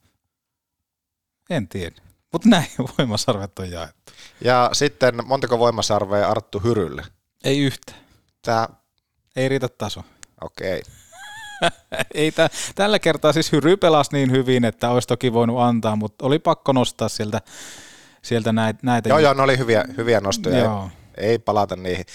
en 1.49 1.67
tiedä. 1.67 1.95
Mutta 2.31 2.49
näin 2.49 2.67
voimasarvet 2.97 3.59
on 3.59 3.71
jaettu. 3.71 4.11
Ja 4.41 4.69
sitten 4.73 5.27
montako 5.27 5.59
voimasarvea 5.59 6.29
Arttu 6.29 6.59
Hyrylle? 6.59 7.03
Ei 7.43 7.59
yhtä. 7.59 7.93
Tää... 8.41 8.69
Ei 9.35 9.49
riitä 9.49 9.69
taso. 9.69 10.03
Okei. 10.41 10.79
Okay. 10.79 10.93
Ei 12.13 12.31
tä, 12.31 12.49
tällä 12.75 12.99
kertaa 12.99 13.33
siis 13.33 13.51
Hyry 13.51 13.77
pelasi 13.77 14.09
niin 14.13 14.31
hyvin, 14.31 14.65
että 14.65 14.89
olisi 14.89 15.07
toki 15.07 15.33
voinut 15.33 15.59
antaa, 15.59 15.95
mutta 15.95 16.25
oli 16.25 16.39
pakko 16.39 16.71
nostaa 16.71 17.09
sieltä, 17.09 17.41
sieltä 18.21 18.51
näitä. 18.51 18.79
näitä. 18.83 19.09
Joo, 19.09 19.19
joo, 19.19 19.33
ne 19.33 19.41
oli 19.41 19.57
hyviä, 19.57 19.85
hyviä 19.97 20.21
nostoja. 20.21 20.59
Joo. 20.59 20.89
Ei, 21.17 21.25
ei 21.29 21.39
palata 21.39 21.75
niihin. 21.75 22.05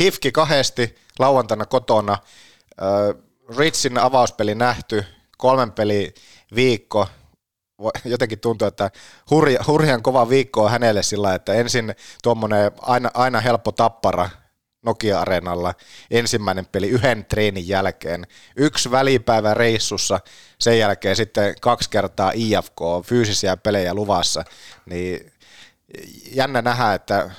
Hifki 0.00 0.32
kahdesti 0.32 0.94
lauantaina 1.18 1.66
kotona. 1.66 2.18
Ritsin 3.58 3.98
avauspeli 3.98 4.54
nähty, 4.54 5.04
kolmen 5.38 5.72
peli 5.72 6.14
viikko. 6.54 7.08
Jotenkin 8.04 8.40
tuntuu, 8.40 8.68
että 8.68 8.90
hurja, 9.30 9.64
hurjan 9.66 10.02
kova 10.02 10.28
viikko 10.28 10.64
on 10.64 10.70
hänelle 10.70 11.02
sillä, 11.02 11.34
että 11.34 11.54
ensin 11.54 11.94
tuommoinen 12.22 12.72
aina, 12.80 13.10
aina 13.14 13.40
helppo 13.40 13.72
tappara– 13.72 14.30
Nokia-areenalla 14.84 15.74
ensimmäinen 16.10 16.66
peli 16.66 16.88
yhden 16.88 17.24
treenin 17.24 17.68
jälkeen. 17.68 18.26
Yksi 18.56 18.90
välipäivä 18.90 19.54
reissussa, 19.54 20.20
sen 20.60 20.78
jälkeen 20.78 21.16
sitten 21.16 21.54
kaksi 21.60 21.90
kertaa 21.90 22.32
IFK, 22.34 22.80
fyysisiä 23.04 23.56
pelejä 23.56 23.94
luvassa. 23.94 24.44
Niin 24.86 25.32
jännä 26.32 26.62
nähdä, 26.62 26.94
että 26.94 27.30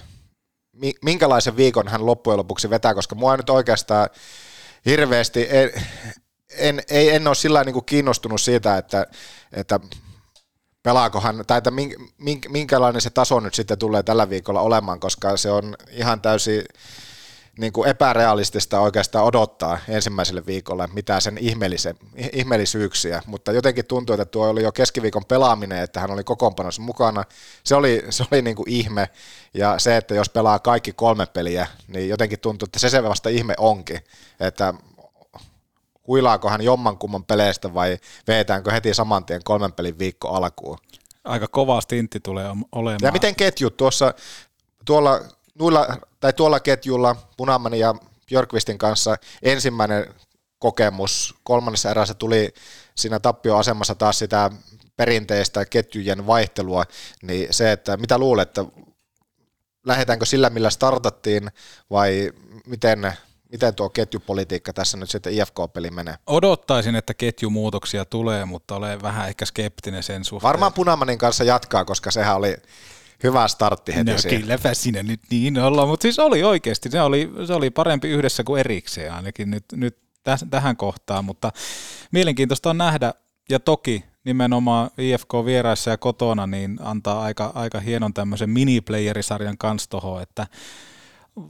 mi- 0.72 0.96
minkälaisen 1.02 1.58
viikon 1.58 1.88
hän 1.88 2.06
loppujen 2.06 2.38
lopuksi 2.38 2.70
vetää, 2.70 2.94
koska 2.94 3.16
mua 3.16 3.38
nyt 3.38 3.50
oikeastaan 3.50 4.10
hirveästi, 4.86 5.48
en, 5.50 5.72
en, 6.58 6.82
ei, 6.90 7.10
en 7.10 7.28
ole 7.28 7.36
sillä 7.36 7.64
niin 7.64 7.86
kiinnostunut 7.86 8.42
siitä, 8.42 8.78
että, 8.78 9.08
että 9.54 9.80
pelaako 10.84 11.22
hän, 11.22 11.44
tai 11.48 11.58
että 11.58 11.72
minkälainen 12.50 13.02
se 13.02 13.10
taso 13.10 13.40
nyt 13.40 13.54
sitten 13.54 13.78
tulee 13.78 14.04
tällä 14.04 14.30
viikolla 14.30 14.62
olemaan, 14.62 15.00
koska 15.00 15.38
se 15.38 15.52
on 15.52 15.76
ihan 15.92 16.22
täysin 16.22 16.64
niin 17.60 17.74
kuin 17.74 17.90
epärealistista 17.90 18.80
oikeastaan 18.80 19.26
odottaa 19.26 19.78
ensimmäiselle 19.88 20.46
viikolle 20.46 20.88
mitään 20.94 21.22
sen 21.22 21.38
ihmeellisyyksiä, 22.34 23.22
mutta 23.26 23.52
jotenkin 23.52 23.86
tuntuu, 23.86 24.14
että 24.14 24.26
tuo 24.26 24.50
oli 24.50 24.64
jo 24.64 24.72
keskiviikon 24.72 25.26
pelaaminen, 25.26 25.84
että 25.84 26.00
hän 26.00 26.12
oli 26.12 26.24
kokoonpanossa 26.24 26.82
mukana. 26.82 27.24
Se 27.64 27.76
oli, 27.76 28.06
se 28.10 28.24
oli 28.32 28.42
niin 28.42 28.56
kuin 28.56 28.70
ihme, 28.70 29.10
ja 29.54 29.80
se, 29.80 29.98
että 29.98 30.16
jos 30.16 30.30
pelaa 30.30 30.60
kaikki 30.60 30.94
kolme 30.94 31.26
peliä, 31.26 31.68
niin 31.88 32.10
jotenkin 32.10 32.40
tuntuu, 32.40 32.66
että 32.66 32.80
se 32.80 32.90
se 32.90 33.04
vasta 33.04 33.30
ihme 33.30 33.54
onkin, 33.58 34.00
että 34.40 34.74
huilaako 36.08 36.50
hän 36.50 36.62
jommankumman 36.62 37.24
peleistä 37.24 37.74
vai 37.74 37.98
veetäänkö 38.28 38.72
heti 38.72 38.94
saman 38.94 39.26
tien 39.26 39.42
kolmen 39.44 39.74
pelin 39.74 40.00
viikko 40.00 40.30
alkuun. 40.30 40.78
Aika 41.24 41.48
kova 41.48 41.82
stintti 41.82 42.20
tulee 42.20 42.48
olemaan. 42.72 43.00
Ja 43.02 43.12
miten 43.12 43.36
ketjut 43.36 43.78
tuossa, 43.78 44.14
tuolla, 44.86 45.20
nuilla, 45.60 45.98
tai 46.20 46.34
tuolla 46.34 46.60
ketjulla 46.60 47.16
Punamani 47.38 47.80
ja 47.80 47.96
Björkvistin 48.28 48.78
kanssa 48.78 49.16
ensimmäinen 49.42 50.14
kokemus 50.60 51.36
kolmannessa 51.44 51.92
erässä 51.92 52.14
tuli 52.14 52.54
siinä 52.96 53.20
tappioasemassa 53.20 53.96
taas 53.96 54.20
sitä 54.20 54.52
perinteistä 54.98 55.66
ketjujen 55.66 56.28
vaihtelua, 56.28 56.84
niin 57.22 57.48
se, 57.52 57.72
että 57.72 57.98
mitä 57.98 58.18
luulet, 58.18 58.48
että 58.50 58.66
lähdetäänkö 59.86 60.26
sillä, 60.26 60.50
millä 60.50 60.70
startattiin 60.70 61.52
vai 61.90 62.32
miten 62.66 63.14
miten 63.52 63.76
tuo 63.76 63.90
ketjupolitiikka 63.90 64.74
tässä 64.74 64.98
nyt 64.98 65.10
sitten 65.10 65.34
IFK-peli 65.34 65.92
menee? 65.92 66.16
Odottaisin, 66.28 66.96
että 66.96 67.14
ketjumuutoksia 67.14 68.06
tulee, 68.06 68.46
mutta 68.46 68.76
olen 68.76 69.02
vähän 69.02 69.28
ehkä 69.28 69.46
skeptinen 69.46 70.04
sen 70.04 70.26
suhteen. 70.26 70.48
Varmaan 70.48 70.74
Punamanin 70.74 71.18
kanssa 71.18 71.44
jatkaa, 71.44 71.86
koska 71.86 72.12
sehän 72.12 72.36
oli 72.36 72.58
hyvä 73.26 73.48
startti 73.48 73.96
heti 73.96 74.12
no, 74.12 74.18
siihen. 74.18 74.42
kylläpä 74.42 74.74
siinä 74.74 75.04
nyt 75.04 75.22
niin 75.30 75.58
olla, 75.58 75.86
mutta 75.86 76.02
siis 76.02 76.20
oli 76.20 76.44
oikeasti, 76.44 76.90
se 76.92 77.02
oli, 77.02 77.32
se 77.48 77.54
oli 77.54 77.70
parempi 77.70 78.10
yhdessä 78.10 78.44
kuin 78.44 78.60
erikseen 78.60 79.14
ainakin 79.14 79.50
nyt, 79.50 79.66
nyt 79.76 79.98
tähän 80.50 80.78
kohtaan, 80.78 81.26
mutta 81.26 81.52
mielenkiintoista 82.12 82.70
on 82.70 82.78
nähdä, 82.78 83.14
ja 83.50 83.60
toki 83.60 84.06
nimenomaan 84.24 84.90
IFK 84.98 85.34
vieraissa 85.46 85.92
ja 85.92 85.98
kotona, 85.98 86.48
niin 86.48 86.80
antaa 86.82 87.22
aika, 87.22 87.52
aika 87.56 87.80
hienon 87.80 88.14
tämmöisen 88.14 88.50
miniplayerisarjan 88.50 89.58
kanssa 89.58 89.90
tohon, 89.90 90.22
että 90.22 90.48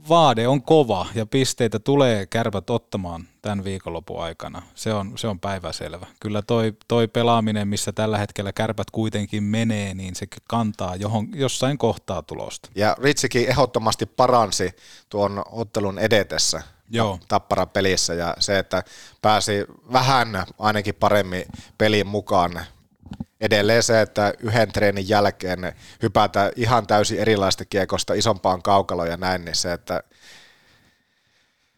vaade 0.08 0.48
on 0.48 0.62
kova 0.62 1.06
ja 1.14 1.26
pisteitä 1.26 1.78
tulee 1.78 2.26
kärpät 2.26 2.70
ottamaan 2.70 3.28
tämän 3.42 3.64
viikonlopun 3.64 4.22
aikana. 4.22 4.62
Se 4.74 4.92
on, 4.92 5.18
se 5.18 5.28
on 5.28 5.40
päiväselvä. 5.40 6.06
Kyllä 6.20 6.42
toi, 6.42 6.72
toi 6.88 7.08
pelaaminen, 7.08 7.68
missä 7.68 7.92
tällä 7.92 8.18
hetkellä 8.18 8.52
kärpät 8.52 8.90
kuitenkin 8.90 9.42
menee, 9.42 9.94
niin 9.94 10.14
se 10.14 10.26
kantaa 10.48 10.96
johon, 10.96 11.28
jossain 11.34 11.78
kohtaa 11.78 12.22
tulosta. 12.22 12.70
Ja 12.74 12.96
Ritsikin 13.02 13.48
ehdottomasti 13.48 14.06
paransi 14.06 14.76
tuon 15.08 15.42
ottelun 15.50 15.98
edetessä 15.98 16.62
Joo. 16.90 17.18
tappara 17.28 17.66
pelissä 17.66 18.14
ja 18.14 18.36
se, 18.38 18.58
että 18.58 18.82
pääsi 19.22 19.64
vähän 19.92 20.44
ainakin 20.58 20.94
paremmin 20.94 21.44
peliin 21.78 22.06
mukaan 22.06 22.60
edelleen 23.40 23.82
se, 23.82 24.00
että 24.00 24.34
yhden 24.40 24.72
treenin 24.72 25.08
jälkeen 25.08 25.72
hypätä 26.02 26.52
ihan 26.56 26.86
täysin 26.86 27.18
erilaista 27.18 27.64
kiekosta 27.64 28.14
isompaan 28.14 28.62
kaukaloon 28.62 29.08
ja 29.08 29.16
näin, 29.16 29.44
niin 29.44 29.54
se, 29.54 29.72
että 29.72 30.02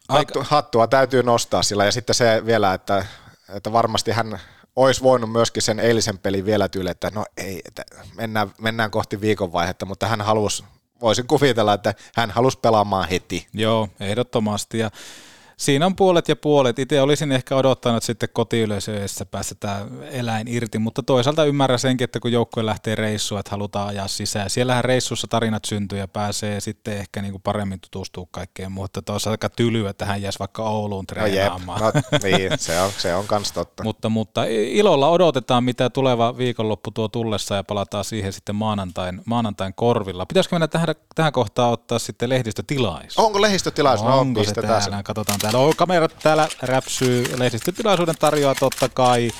Aika... 0.09 0.44
hattua 0.44 0.86
täytyy 0.86 1.22
nostaa 1.22 1.62
sillä 1.62 1.84
ja 1.84 1.92
sitten 1.92 2.14
se 2.14 2.42
vielä, 2.46 2.74
että, 2.74 3.06
että 3.48 3.72
varmasti 3.72 4.11
hän 4.11 4.40
olisi 4.76 5.02
voinut 5.02 5.32
myöskin 5.32 5.62
sen 5.62 5.80
eilisen 5.80 6.18
pelin 6.18 6.44
vielä 6.44 6.68
tyyli, 6.68 6.90
että 6.90 7.11
no 7.14 7.24
ei, 7.36 7.62
että 7.64 7.84
mennään, 8.14 8.52
mennään 8.61 8.90
kohti 8.90 9.20
viikonvaihetta, 9.20 9.86
mutta 9.86 10.06
hän 10.06 10.20
halusi, 10.20 10.64
voisin 11.00 11.26
kuvitella, 11.26 11.74
että 11.74 11.94
hän 12.14 12.30
halusi 12.30 12.59
pelaamaan 12.59 13.09
heti. 13.09 13.46
Joo, 13.54 13.88
ehdottomasti 14.00 14.78
ja 14.78 14.90
siinä 15.59 15.86
on 15.86 15.96
puolet 15.96 16.28
ja 16.28 16.36
puolet. 16.36 16.78
Itse 16.78 17.00
olisin 17.00 17.32
ehkä 17.32 17.56
odottanut 17.56 18.02
sitten 18.02 18.28
kotiyleisössä 18.32 19.24
päästä 19.24 19.54
tämä 19.54 19.86
eläin 20.11 20.48
irti, 20.48 20.78
mutta 20.78 21.02
toisaalta 21.02 21.44
ymmärrän 21.44 21.78
senkin, 21.78 22.04
että 22.04 22.20
kun 22.20 22.32
joukkue 22.32 22.66
lähtee 22.66 22.94
reissuun, 22.94 23.38
että 23.38 23.50
halutaan 23.50 23.88
ajaa 23.88 24.09
sisään. 24.09 24.50
Siellähän 24.50 24.84
reissussa 24.84 25.26
tarinat 25.26 25.64
syntyy 25.64 25.98
ja 25.98 26.09
pääsee 26.09 26.61
sitten 26.61 26.96
ehkä 26.96 27.22
niin 27.22 27.32
kuin 27.32 27.42
paremmin 27.42 27.80
tutustua 27.80 28.26
kaikkeen, 28.30 28.72
mutta 28.72 29.02
toisaalta 29.02 29.34
aika 29.34 29.56
tylyä, 29.56 29.90
että 29.90 30.06
hän 30.06 30.22
jäisi 30.22 30.38
vaikka 30.38 30.62
Ouluun 30.62 31.06
treenaamaan. 31.06 31.80
No, 31.80 31.86
jep. 31.94 32.04
no 32.12 32.18
niin, 32.22 32.59
se 32.59 32.80
on, 32.80 32.90
se 32.98 33.14
on 33.14 33.26
kans 33.26 33.52
totta. 33.52 33.84
mutta, 33.84 34.09
mutta 34.09 34.44
ilolla 34.48 35.09
odotetaan, 35.09 35.64
mitä 35.64 35.90
tuleva 35.90 36.36
viikonloppu 36.38 36.90
tuo 36.90 37.09
tullessa 37.09 37.54
ja 37.54 37.64
palataan 37.64 38.04
siihen 38.04 38.32
sitten 38.32 38.54
maanantain, 38.54 39.20
maanantain 39.24 39.74
korvilla. 39.74 40.26
Pitäisikö 40.26 40.54
mennä 40.54 40.68
tähän, 40.68 40.88
tähän 41.14 41.32
kohtaan 41.32 41.72
ottaa 41.72 41.98
sitten 41.98 42.28
lehdistötilaisuus? 42.28 43.26
Onko 43.26 43.42
lehdistötilaisuus? 43.42 44.09
No, 44.09 44.18
Onko 44.18 44.40
no, 44.40 44.44
se 44.44 44.52
täällä? 44.54 45.02
Katsotaan 45.02 45.38
täällä 45.53 45.66
on 45.66 45.76
kamerat 45.76 46.18
täällä 46.22 46.49
räpsyy. 46.62 47.38
Lehdistötilaisuuden 47.38 48.14
tarjoaa 48.18 48.55
totta 48.55 48.88
kai 48.88 49.30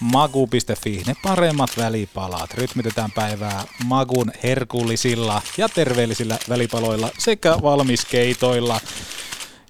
magu.fi, 0.00 1.02
ne 1.06 1.14
paremmat 1.22 1.70
välipalat. 1.76 2.54
Rytmitetään 2.54 3.12
päivää 3.12 3.64
magun 3.84 4.32
herkullisilla 4.42 5.42
ja 5.56 5.68
terveellisillä 5.68 6.38
välipaloilla 6.48 7.10
sekä 7.18 7.56
valmiskeitoilla. 7.62 8.80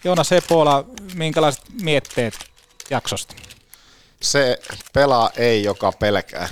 Joona 0.05 0.25
Sepola, 0.25 0.85
minkälaiset 1.15 1.65
mietteet 1.83 2.35
jaksosta? 2.91 3.35
Se 4.23 4.59
pelaa 4.93 5.31
ei, 5.37 5.65
joka 5.65 5.93
pelkää. 5.93 6.49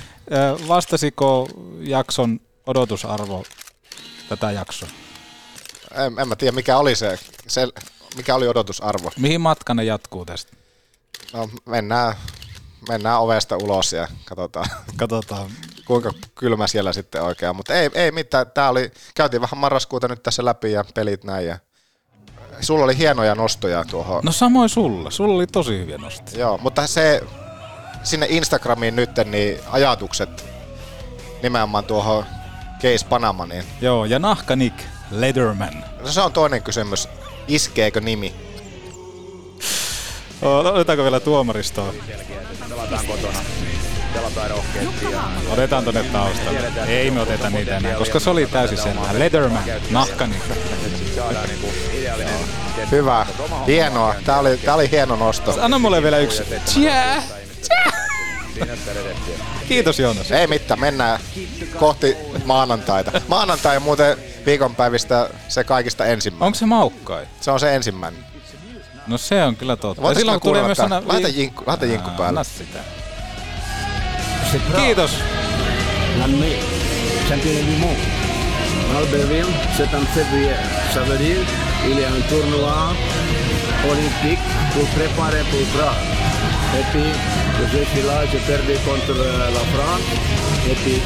Vastasiko 0.69 1.49
jakson 1.81 2.41
odotusarvo 2.67 3.45
tätä 4.29 4.51
jaksoa? 4.51 4.89
En, 5.95 6.19
en 6.19 6.29
mä 6.29 6.37
tiedä, 6.37 6.55
mikä 6.55 6.79
oli 6.79 6.97
se, 6.97 7.19
se 7.47 7.69
mikä 8.17 8.35
oli 8.35 8.49
odotusarvo? 8.49 9.11
Mihin 9.19 9.41
matkana 9.41 9.83
jatkuu 9.83 10.25
tästä? 10.25 10.53
No 11.33 11.49
mennään, 11.65 12.15
mennään 12.89 13.21
ovesta 13.21 13.57
ulos 13.57 13.93
ja 13.93 14.09
katsotaan, 14.25 14.67
katsotaan. 14.97 15.51
kuinka 15.87 16.13
kylmä 16.35 16.67
siellä 16.67 16.93
sitten 16.93 17.23
oikein 17.23 17.57
Mutta 17.57 17.75
ei, 17.75 17.91
ei 17.95 18.13
mitään, 18.13 18.51
tää 18.51 18.71
oli, 18.71 18.93
käytiin 19.15 19.41
vähän 19.41 19.59
marraskuuta 19.59 20.09
nyt 20.09 20.23
tässä 20.23 20.45
läpi 20.45 20.73
ja 20.73 20.85
pelit 20.95 21.25
näin 21.25 21.47
ja 21.47 21.59
Sulla 22.61 22.85
oli 22.85 22.99
hienoja 22.99 23.35
nostoja 23.35 23.85
tuohon. 23.85 24.21
No 24.25 24.33
samoin 24.33 24.69
sulla, 24.69 25.11
sulla 25.11 25.35
oli 25.35 25.47
tosi 25.47 25.79
hyviä 25.79 25.99
nostoja. 25.99 26.41
Joo, 26.41 26.59
mutta 26.59 26.87
se 26.87 27.23
sinne 28.03 28.27
Instagramiin 28.31 28.97
nyt 28.97 29.11
niin 29.25 29.59
ajatukset 29.71 30.45
nimenomaan 31.43 31.85
tuohon 31.85 32.25
Case 32.83 33.07
Panamaniin. 33.07 33.65
Joo, 33.81 34.05
ja 34.05 34.19
nahka 34.19 34.57
Nick 34.57 34.77
Lederman. 35.11 35.85
No 36.01 36.13
se 36.13 36.21
on 36.21 36.33
toinen 36.33 36.63
kysymys. 36.63 37.09
Iskeekö 37.49 38.01
nimi? 38.01 38.35
Otetaanko 40.43 41.03
vielä 41.03 41.21
tuomaristoa? 41.21 41.95
Pelataan 42.69 43.07
kotona. 43.07 43.39
Pelataan 44.15 44.51
rohkeasti. 44.51 45.07
Otetaan 45.51 45.85
tonne 45.85 46.03
taustalle. 46.03 46.73
Ei 46.87 47.11
me 47.11 47.21
oteta 47.21 47.51
niitä 47.51 47.77
enää, 47.77 47.95
koska 47.95 48.21
se 48.21 48.31
oli 48.31 48.47
täysin 48.47 48.79
selvä. 48.79 49.01
Leatherman, 49.13 49.65
nahkani. 49.91 50.37
Hyvä. 52.91 53.27
Hienoa. 53.67 54.15
Tää 54.25 54.39
oli, 54.39 54.57
tää 54.57 54.75
oli 54.75 54.91
hieno 54.91 55.17
nosto. 55.17 55.59
Anna 55.61 55.79
mulle 55.79 56.03
vielä 56.03 56.19
yksi. 56.19 56.43
Tjää. 56.75 57.23
Kiitos 59.69 59.99
Joonas. 59.99 60.31
Ei 60.31 60.47
mitään, 60.47 60.81
mennään 60.81 61.21
kohti 61.79 62.17
maanantaita. 62.45 63.21
Maanantai 63.29 63.81
muuten 63.81 64.17
viikonpäivistä 64.47 65.31
se 65.49 65.65
kaikista 65.65 66.07
ensimmäinen. 66.07 66.47
Onko 66.47 66.59
se 66.59 66.67
maukkai? 66.67 67.27
Se 67.41 67.51
on 67.51 67.61
se 67.61 67.75
ensimmäinen. 67.75 68.25
No 69.07 69.19
se 69.19 69.45
on 69.45 69.57
kyllä 69.57 69.77
totta. 69.77 70.03
Voitaisko 70.03 70.21
silloin 70.21 70.41
tulee 70.41 70.63
myös 70.63 70.79
sana... 70.79 71.03
Laita 71.07 71.29
jinkku, 71.29 71.65
laita 71.67 71.85
jinkku 71.85 72.11
päälle. 72.11 72.45
sitä. 72.45 72.79
Kiitos. 74.77 75.11
L'année, 76.19 76.59
championnat 77.29 77.67
du 77.67 77.77
monde. 77.79 77.99
Albertville, 78.97 79.53
c'est 79.77 79.95
en 79.95 80.07
février. 80.15 80.57
Ça 80.95 81.01
veut 81.01 81.19
dire 81.19 81.45
il 81.89 81.99
y 82.01 82.05
a 82.05 82.09
un 82.09 82.23
tournoi 82.29 82.95
olympique 83.91 84.45
pour 84.75 84.87
préparer 84.97 85.45
pour 85.51 85.65
Prague. 85.75 86.03
Et 86.79 86.85
puis, 86.93 87.11
je 87.73 87.85
suis 87.91 88.03
là, 88.03 88.27
j'ai 88.31 88.39
perdu 88.47 88.75
contre 88.85 89.15
la 89.57 89.65
France. 89.75 90.07
Et 90.71 90.77
puis, 90.83 91.01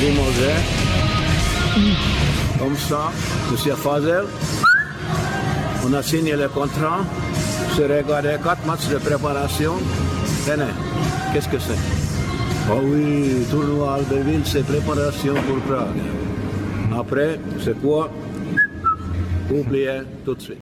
Limoges. 0.00 0.56
Comme 2.58 2.76
ça, 2.76 3.12
à 3.70 3.76
Fazel. 3.76 4.24
On 5.84 5.92
a 5.92 6.02
signé 6.02 6.34
le 6.36 6.48
contrat. 6.48 7.00
Je 7.76 7.82
regardé 7.82 8.36
quatre 8.42 8.66
matchs 8.66 8.88
de 8.88 8.96
préparation. 8.96 9.74
Tenez, 10.46 10.64
qu'est-ce 11.32 11.48
que 11.48 11.58
c'est? 11.58 11.78
Oh 12.70 12.80
oui, 12.82 13.46
tournoi 13.50 13.94
Albertville, 13.94 14.42
c'est 14.44 14.64
préparation 14.64 15.34
pour 15.34 15.58
Prague. 15.68 16.02
Après, 16.98 17.38
c'est 17.62 17.80
quoi? 17.80 18.10
Oubliez 19.50 20.00
tout 20.24 20.34
de 20.34 20.40
suite. 20.40 20.65